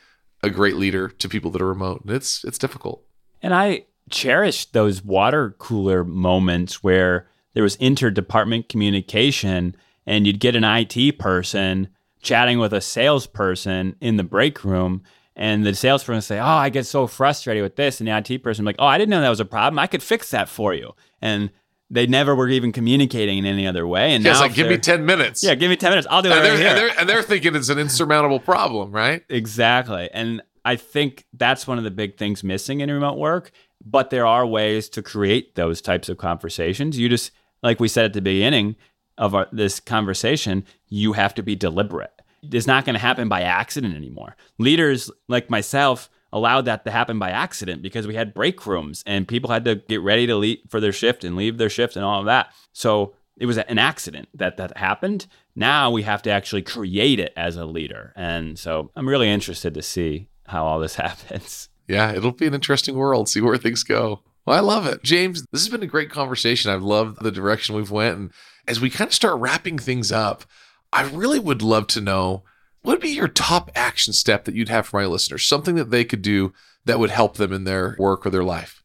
a 0.43 0.49
great 0.49 0.75
leader 0.75 1.07
to 1.07 1.29
people 1.29 1.51
that 1.51 1.61
are 1.61 1.67
remote. 1.67 2.01
And 2.01 2.11
it's 2.11 2.43
it's 2.43 2.57
difficult. 2.57 3.03
And 3.41 3.53
I 3.53 3.85
cherished 4.09 4.73
those 4.73 5.03
water 5.03 5.55
cooler 5.57 6.03
moments 6.03 6.83
where 6.83 7.27
there 7.53 7.63
was 7.63 7.77
interdepartment 7.77 8.67
communication 8.67 9.75
and 10.05 10.25
you'd 10.25 10.39
get 10.39 10.55
an 10.55 10.63
IT 10.63 11.19
person 11.19 11.87
chatting 12.21 12.59
with 12.59 12.73
a 12.73 12.81
salesperson 12.81 13.95
in 14.01 14.17
the 14.17 14.23
break 14.23 14.63
room 14.63 15.03
and 15.35 15.65
the 15.65 15.73
salesperson 15.73 16.21
say, 16.21 16.39
"Oh, 16.39 16.45
I 16.45 16.69
get 16.69 16.85
so 16.85 17.07
frustrated 17.07 17.63
with 17.63 17.75
this," 17.75 17.99
and 17.99 18.07
the 18.07 18.15
IT 18.17 18.39
person 18.43 18.65
like, 18.65 18.75
"Oh, 18.79 18.85
I 18.85 18.97
didn't 18.97 19.09
know 19.11 19.21
that 19.21 19.29
was 19.29 19.39
a 19.39 19.45
problem. 19.45 19.79
I 19.79 19.87
could 19.87 20.03
fix 20.03 20.29
that 20.31 20.49
for 20.49 20.73
you." 20.73 20.93
And 21.21 21.51
they 21.89 22.07
never 22.07 22.33
were 22.35 22.47
even 22.47 22.71
communicating 22.71 23.37
in 23.39 23.45
any 23.45 23.67
other 23.67 23.85
way. 23.85 24.13
And 24.13 24.23
Yeah, 24.23 24.29
now, 24.31 24.37
it's 24.37 24.41
like, 24.41 24.53
give 24.53 24.69
me 24.69 24.77
10 24.77 25.05
minutes. 25.05 25.43
yeah, 25.43 25.55
give 25.55 25.69
me 25.69 25.75
ten 25.75 25.91
minutes. 25.91 26.07
I'll 26.09 26.21
do 26.21 26.29
it 26.29 26.33
and, 26.37 26.41
right 26.41 26.57
they're, 26.57 26.67
and, 26.69 26.77
they're, 26.77 26.99
and 27.01 27.09
they're 27.09 27.21
thinking 27.21 27.53
it's 27.55 27.67
an 27.67 27.79
insurmountable 27.79 28.39
problem, 28.39 28.91
right? 28.93 29.23
Exactly. 29.29 30.09
And 30.13 30.41
I 30.63 30.77
think 30.77 31.25
that's 31.33 31.67
one 31.67 31.77
of 31.77 31.83
the 31.83 31.91
big 31.91 32.17
things 32.17 32.43
missing 32.45 32.79
in 32.79 32.89
remote 32.89 33.17
work. 33.17 33.51
But 33.83 34.09
there 34.09 34.25
are 34.27 34.45
ways 34.45 34.87
to 34.89 35.01
create 35.01 35.55
those 35.55 35.81
types 35.81 36.07
of 36.07 36.17
conversations. 36.17 36.97
You 36.99 37.09
just, 37.09 37.31
like 37.63 37.79
we 37.79 37.87
said 37.87 38.05
at 38.05 38.13
the 38.13 38.21
beginning 38.21 38.75
of 39.17 39.35
our, 39.35 39.47
this 39.51 39.79
conversation, 39.79 40.63
you 40.87 41.13
have 41.13 41.33
to 41.35 41.43
be 41.43 41.55
deliberate. 41.55 42.20
It's 42.43 42.67
not 42.67 42.85
going 42.85 42.95
to 42.95 42.99
happen 42.99 43.27
by 43.27 43.41
accident 43.41 43.95
anymore. 43.95 44.35
Leaders 44.57 45.11
like 45.27 45.49
myself 45.49 46.09
allowed 46.33 46.65
that 46.65 46.85
to 46.85 46.91
happen 46.91 47.19
by 47.19 47.29
accident 47.29 47.81
because 47.81 48.07
we 48.07 48.15
had 48.15 48.33
break 48.33 48.65
rooms 48.65 49.03
and 49.05 49.27
people 49.27 49.51
had 49.51 49.65
to 49.65 49.75
get 49.75 50.01
ready 50.01 50.25
to 50.27 50.35
leave 50.35 50.59
for 50.69 50.79
their 50.79 50.93
shift 50.93 51.23
and 51.23 51.35
leave 51.35 51.57
their 51.57 51.69
shift 51.69 51.95
and 51.95 52.05
all 52.05 52.19
of 52.19 52.25
that. 52.25 52.53
So 52.73 53.13
it 53.37 53.45
was 53.45 53.57
an 53.57 53.77
accident 53.77 54.29
that 54.33 54.57
that 54.57 54.77
happened. 54.77 55.27
Now 55.55 55.91
we 55.91 56.03
have 56.03 56.21
to 56.23 56.29
actually 56.29 56.61
create 56.61 57.19
it 57.19 57.33
as 57.35 57.57
a 57.57 57.65
leader. 57.65 58.13
And 58.15 58.57
so 58.57 58.91
I'm 58.95 59.07
really 59.07 59.29
interested 59.29 59.73
to 59.73 59.81
see 59.81 60.27
how 60.47 60.65
all 60.65 60.79
this 60.79 60.95
happens. 60.95 61.69
Yeah, 61.87 62.13
it'll 62.13 62.31
be 62.31 62.47
an 62.47 62.53
interesting 62.53 62.95
world. 62.95 63.27
See 63.27 63.41
where 63.41 63.57
things 63.57 63.83
go. 63.83 64.21
Well, 64.45 64.57
I 64.57 64.61
love 64.61 64.87
it, 64.87 65.03
James. 65.03 65.45
This 65.51 65.61
has 65.61 65.69
been 65.69 65.83
a 65.83 65.87
great 65.87 66.09
conversation. 66.09 66.71
I've 66.71 66.83
loved 66.83 67.21
the 67.21 67.31
direction 67.31 67.75
we've 67.75 67.91
went, 67.91 68.17
and 68.17 68.31
as 68.67 68.79
we 68.79 68.89
kind 68.89 69.07
of 69.07 69.13
start 69.13 69.39
wrapping 69.39 69.77
things 69.77 70.11
up, 70.11 70.45
I 70.93 71.03
really 71.03 71.39
would 71.39 71.61
love 71.61 71.87
to 71.87 72.01
know 72.01 72.43
what 72.81 72.93
would 72.93 73.01
be 73.01 73.09
your 73.09 73.27
top 73.27 73.71
action 73.75 74.13
step 74.13 74.45
that 74.45 74.55
you'd 74.55 74.69
have 74.69 74.87
for 74.87 74.99
my 74.99 75.05
listeners, 75.05 75.45
something 75.45 75.75
that 75.75 75.91
they 75.91 76.03
could 76.03 76.21
do 76.21 76.53
that 76.85 76.99
would 76.99 77.11
help 77.11 77.37
them 77.37 77.53
in 77.53 77.63
their 77.63 77.95
work 77.99 78.25
or 78.25 78.29
their 78.29 78.43
life. 78.43 78.83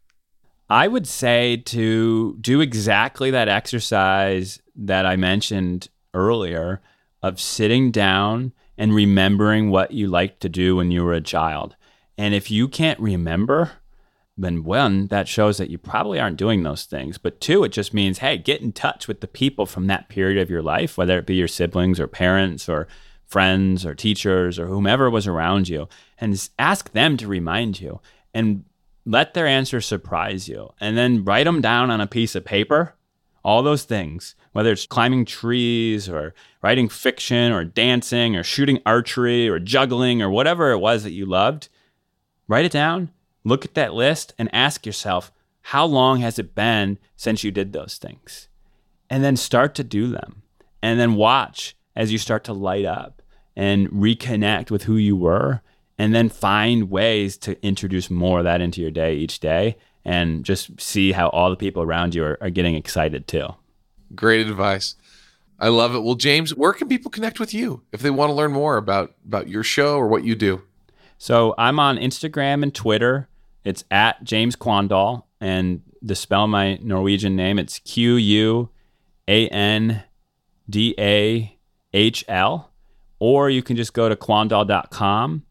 I 0.69 0.89
would 0.89 1.07
say 1.07 1.57
to 1.59 2.37
do 2.41 2.61
exactly 2.61 3.31
that 3.31 3.49
exercise 3.49 4.61
that 4.75 5.07
I 5.07 5.17
mentioned 5.17 5.89
earlier 6.13 6.83
of 7.23 7.41
sitting 7.41 7.91
down 7.91 8.53
and 8.77 8.95
remembering 8.95 9.71
what 9.71 9.93
you 9.93 10.09
liked 10.09 10.41
to 10.41 10.49
do 10.49 10.77
when 10.77 10.91
you 10.91 11.05
were 11.05 11.15
a 11.15 11.21
child. 11.21 11.77
And 12.19 12.35
if 12.35 12.51
you 12.51 12.69
can't 12.69 13.01
remember, 13.01 13.73
then 14.37 14.65
one, 14.65 15.07
that 15.07 15.29
shows 15.29 15.57
that 15.57 15.71
you 15.71 15.79
probably 15.79 16.21
aren't 16.21 16.37
doing 16.37 16.63
those 16.63 16.85
things. 16.85 17.17
But 17.17 17.41
two, 17.41 17.65
it 17.65 17.71
just 17.71 17.95
means, 17.95 18.19
hey, 18.19 18.37
get 18.37 18.61
in 18.61 18.73
touch 18.73 19.09
with 19.09 19.21
the 19.21 19.27
people 19.27 19.65
from 19.65 19.87
that 19.87 20.09
period 20.09 20.39
of 20.39 20.51
your 20.51 20.63
life, 20.63 20.99
whether 20.99 21.19
it 21.19 21.27
be 21.27 21.37
your 21.37 21.49
siblings 21.49 21.99
or 21.99 22.07
parents 22.07 22.69
or 22.69 22.87
friends 23.27 23.87
or 23.87 23.95
teachers 23.95 24.59
or 24.59 24.67
whomever 24.67 25.11
was 25.11 25.27
around 25.27 25.69
you, 25.69 25.89
and 26.19 26.49
ask 26.59 26.93
them 26.93 27.17
to 27.17 27.27
remind 27.27 27.81
you 27.81 28.01
and 28.35 28.65
let 29.07 29.35
their 29.35 29.47
answer 29.47 29.81
surprise 29.81 30.49
you. 30.49 30.73
And 30.81 30.99
then 30.99 31.25
write 31.25 31.45
them 31.45 31.61
down 31.63 31.91
on 31.91 32.01
a 32.01 32.07
piece 32.07 32.35
of 32.35 32.45
paper, 32.45 32.95
all 33.43 33.63
those 33.63 33.85
things, 33.85 34.35
whether 34.53 34.73
it's 34.73 34.87
climbing 34.87 35.25
trees 35.25 36.09
or 36.09 36.35
writing 36.63 36.89
fiction 36.89 37.53
or 37.53 37.65
dancing 37.65 38.37
or 38.37 38.43
shooting 38.43 38.81
archery 38.85 39.49
or 39.49 39.59
juggling 39.59 40.21
or 40.21 40.29
whatever 40.29 40.73
it 40.73 40.79
was 40.79 41.05
that 41.05 41.13
you 41.13 41.25
loved 41.25 41.69
write 42.49 42.65
it 42.65 42.73
down, 42.73 43.11
look 43.47 43.65
at 43.65 43.75
that 43.75 43.95
list, 43.95 44.35
and 44.39 44.53
ask 44.53 44.85
yourself, 44.85 45.33
how 45.63 45.85
long 45.85 46.21
has 46.21 46.39
it 46.39 46.55
been 46.55 46.99
since 47.17 47.45
you 47.45 47.51
did 47.51 47.73
those 47.73 47.99
things? 47.99 48.49
And 49.09 49.23
then 49.23 49.37
start 49.37 49.75
to 49.77 49.85
do 49.85 50.09
them. 50.09 50.43
And 50.83 51.01
then 51.01 51.15
watch 51.15 51.77
as 51.95 52.13
you 52.13 52.19
start 52.19 52.45
to 52.45 52.53
light 52.53 52.85
up 52.85 53.23
and 53.55 53.89
reconnect 53.89 54.71
with 54.71 54.85
who 54.85 54.97
you 54.97 55.17
were. 55.17 55.63
And 55.99 56.15
then 56.15 56.29
find 56.29 56.91
ways 56.91 57.39
to 57.39 57.61
introduce 57.65 58.11
more 58.11 58.39
of 58.39 58.45
that 58.45 58.61
into 58.61 58.83
your 58.83 58.91
day 58.91 59.15
each 59.15 59.41
day 59.41 59.77
and 60.05 60.45
just 60.45 60.81
see 60.81 61.13
how 61.13 61.29
all 61.31 61.51
the 61.51 61.57
people 61.57 61.83
around 61.83 62.15
you 62.15 62.23
are, 62.23 62.39
are 62.41 62.51
getting 62.51 62.75
excited 62.75 63.27
too. 63.27 63.49
Great 64.15 64.47
advice. 64.47 64.95
I 65.59 65.69
love 65.69 65.95
it. 65.95 66.01
Well, 66.01 66.15
James, 66.15 66.55
where 66.55 66.73
can 66.75 66.89
people 66.89 67.11
connect 67.11 67.41
with 67.41 67.55
you 67.55 67.83
if 67.93 68.01
they 68.03 68.11
want 68.11 68.31
to 68.31 68.35
learn 68.35 68.53
more 68.53 68.77
about 68.77 69.15
about 69.25 69.49
your 69.49 69.65
show 69.65 69.97
or 69.97 70.07
what 70.07 70.23
you 70.23 70.35
do? 70.35 70.63
So 71.19 71.55
I'm 71.57 71.81
on 71.81 71.97
Instagram 71.97 72.63
and 72.63 72.75
Twitter. 72.75 73.29
It's 73.67 73.83
at 73.91 74.23
James 74.23 74.55
Quandahl. 74.55 75.25
And 75.41 75.83
to 76.07 76.15
spell 76.15 76.47
my 76.47 76.77
Norwegian 76.77 77.35
name, 77.35 77.59
it's 77.59 77.81
Q 77.81 78.15
U 78.15 78.71
A 79.27 79.49
N 79.49 80.05
D 80.71 80.95
A 80.99 81.59
H 81.93 82.25
L. 82.29 82.71
Or 83.19 83.51
you 83.51 83.63
can 83.63 83.77
just 83.77 83.93
go 83.93 84.09
to 84.09 84.15
quandahl.com 84.15 85.43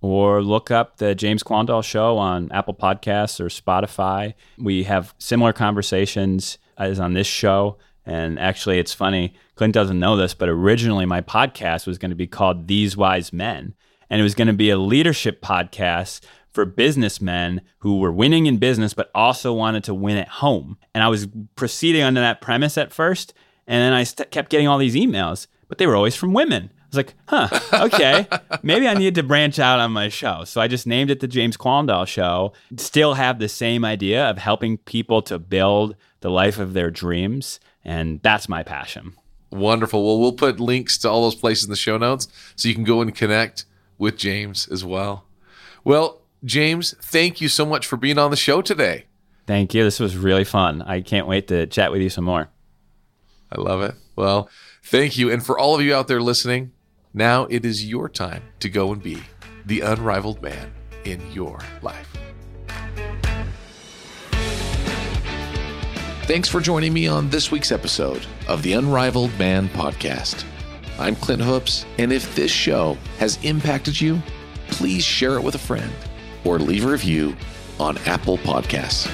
or 0.00 0.42
look 0.42 0.70
up 0.70 0.98
the 0.98 1.14
James 1.14 1.42
Quandahl 1.42 1.82
Show 1.82 2.18
on 2.18 2.52
Apple 2.52 2.74
Podcasts 2.74 3.40
or 3.40 3.46
Spotify. 3.46 4.34
We 4.58 4.84
have 4.84 5.14
similar 5.18 5.52
conversations 5.52 6.58
as 6.78 7.00
on 7.00 7.14
this 7.14 7.26
show. 7.26 7.78
And 8.04 8.38
actually, 8.38 8.78
it's 8.78 8.94
funny, 8.94 9.34
Clint 9.56 9.74
doesn't 9.74 9.98
know 9.98 10.16
this, 10.16 10.34
but 10.34 10.48
originally 10.48 11.06
my 11.06 11.20
podcast 11.20 11.86
was 11.86 11.98
going 11.98 12.10
to 12.10 12.16
be 12.16 12.28
called 12.28 12.68
These 12.68 12.96
Wise 12.96 13.32
Men. 13.32 13.74
And 14.08 14.20
it 14.20 14.22
was 14.22 14.36
going 14.36 14.46
to 14.46 14.54
be 14.54 14.70
a 14.70 14.78
leadership 14.78 15.42
podcast 15.42 16.20
for 16.56 16.64
businessmen 16.64 17.60
who 17.80 17.98
were 17.98 18.10
winning 18.10 18.46
in 18.46 18.56
business, 18.56 18.94
but 18.94 19.10
also 19.14 19.52
wanted 19.52 19.84
to 19.84 19.94
win 19.94 20.16
at 20.16 20.26
home. 20.26 20.78
And 20.94 21.04
I 21.04 21.08
was 21.08 21.28
proceeding 21.54 22.02
under 22.02 22.20
that 22.22 22.40
premise 22.40 22.78
at 22.78 22.92
first. 22.92 23.34
And 23.66 23.80
then 23.80 23.92
I 23.92 24.04
st- 24.04 24.30
kept 24.30 24.50
getting 24.50 24.66
all 24.66 24.78
these 24.78 24.94
emails, 24.94 25.48
but 25.68 25.76
they 25.76 25.86
were 25.86 25.94
always 25.94 26.16
from 26.16 26.32
women. 26.32 26.70
I 26.72 26.86
was 26.88 26.96
like, 26.96 27.14
huh, 27.28 27.60
okay, 27.86 28.26
maybe 28.62 28.88
I 28.88 28.94
need 28.94 29.16
to 29.16 29.22
branch 29.22 29.58
out 29.58 29.80
on 29.80 29.92
my 29.92 30.08
show. 30.08 30.44
So 30.44 30.60
I 30.60 30.66
just 30.66 30.86
named 30.86 31.10
it 31.10 31.20
the 31.20 31.28
James 31.28 31.58
Quandahl 31.58 32.06
Show. 32.06 32.54
Still 32.78 33.14
have 33.14 33.38
the 33.38 33.48
same 33.48 33.84
idea 33.84 34.24
of 34.24 34.38
helping 34.38 34.78
people 34.78 35.20
to 35.22 35.38
build 35.38 35.94
the 36.20 36.30
life 36.30 36.58
of 36.58 36.72
their 36.72 36.90
dreams. 36.90 37.60
And 37.84 38.22
that's 38.22 38.48
my 38.48 38.62
passion. 38.62 39.14
Wonderful. 39.50 40.02
Well, 40.02 40.18
we'll 40.18 40.32
put 40.32 40.58
links 40.58 40.96
to 40.98 41.10
all 41.10 41.22
those 41.22 41.34
places 41.34 41.64
in 41.64 41.70
the 41.70 41.76
show 41.76 41.98
notes 41.98 42.28
so 42.56 42.66
you 42.66 42.74
can 42.74 42.84
go 42.84 43.02
and 43.02 43.14
connect 43.14 43.66
with 43.98 44.16
James 44.16 44.66
as 44.68 44.84
well. 44.84 45.26
Well, 45.84 46.22
James, 46.46 46.94
thank 47.02 47.40
you 47.40 47.48
so 47.48 47.66
much 47.66 47.86
for 47.88 47.96
being 47.96 48.18
on 48.18 48.30
the 48.30 48.36
show 48.36 48.62
today. 48.62 49.06
Thank 49.48 49.74
you. 49.74 49.82
This 49.82 49.98
was 49.98 50.16
really 50.16 50.44
fun. 50.44 50.80
I 50.80 51.00
can't 51.00 51.26
wait 51.26 51.48
to 51.48 51.66
chat 51.66 51.90
with 51.90 52.00
you 52.00 52.08
some 52.08 52.24
more. 52.24 52.48
I 53.50 53.60
love 53.60 53.82
it. 53.82 53.96
Well, 54.14 54.48
thank 54.84 55.18
you. 55.18 55.30
And 55.30 55.44
for 55.44 55.58
all 55.58 55.74
of 55.74 55.82
you 55.82 55.92
out 55.92 56.06
there 56.06 56.20
listening, 56.20 56.70
now 57.12 57.46
it 57.46 57.64
is 57.64 57.84
your 57.84 58.08
time 58.08 58.44
to 58.60 58.68
go 58.68 58.92
and 58.92 59.02
be 59.02 59.18
the 59.64 59.80
unrivaled 59.80 60.40
man 60.40 60.72
in 61.04 61.20
your 61.32 61.58
life. 61.82 62.08
Thanks 66.26 66.48
for 66.48 66.60
joining 66.60 66.92
me 66.92 67.08
on 67.08 67.28
this 67.28 67.50
week's 67.50 67.72
episode 67.72 68.24
of 68.46 68.62
the 68.62 68.72
Unrivaled 68.72 69.36
Man 69.36 69.68
Podcast. 69.70 70.44
I'm 70.98 71.16
Clint 71.16 71.42
Hoops, 71.42 71.84
and 71.98 72.12
if 72.12 72.34
this 72.36 72.52
show 72.52 72.96
has 73.18 73.38
impacted 73.44 74.00
you, 74.00 74.22
please 74.68 75.04
share 75.04 75.34
it 75.34 75.42
with 75.42 75.56
a 75.56 75.58
friend 75.58 75.92
or 76.46 76.58
leave 76.58 76.84
a 76.84 76.88
review 76.88 77.36
on 77.80 77.98
Apple 78.06 78.38
Podcasts. 78.38 79.10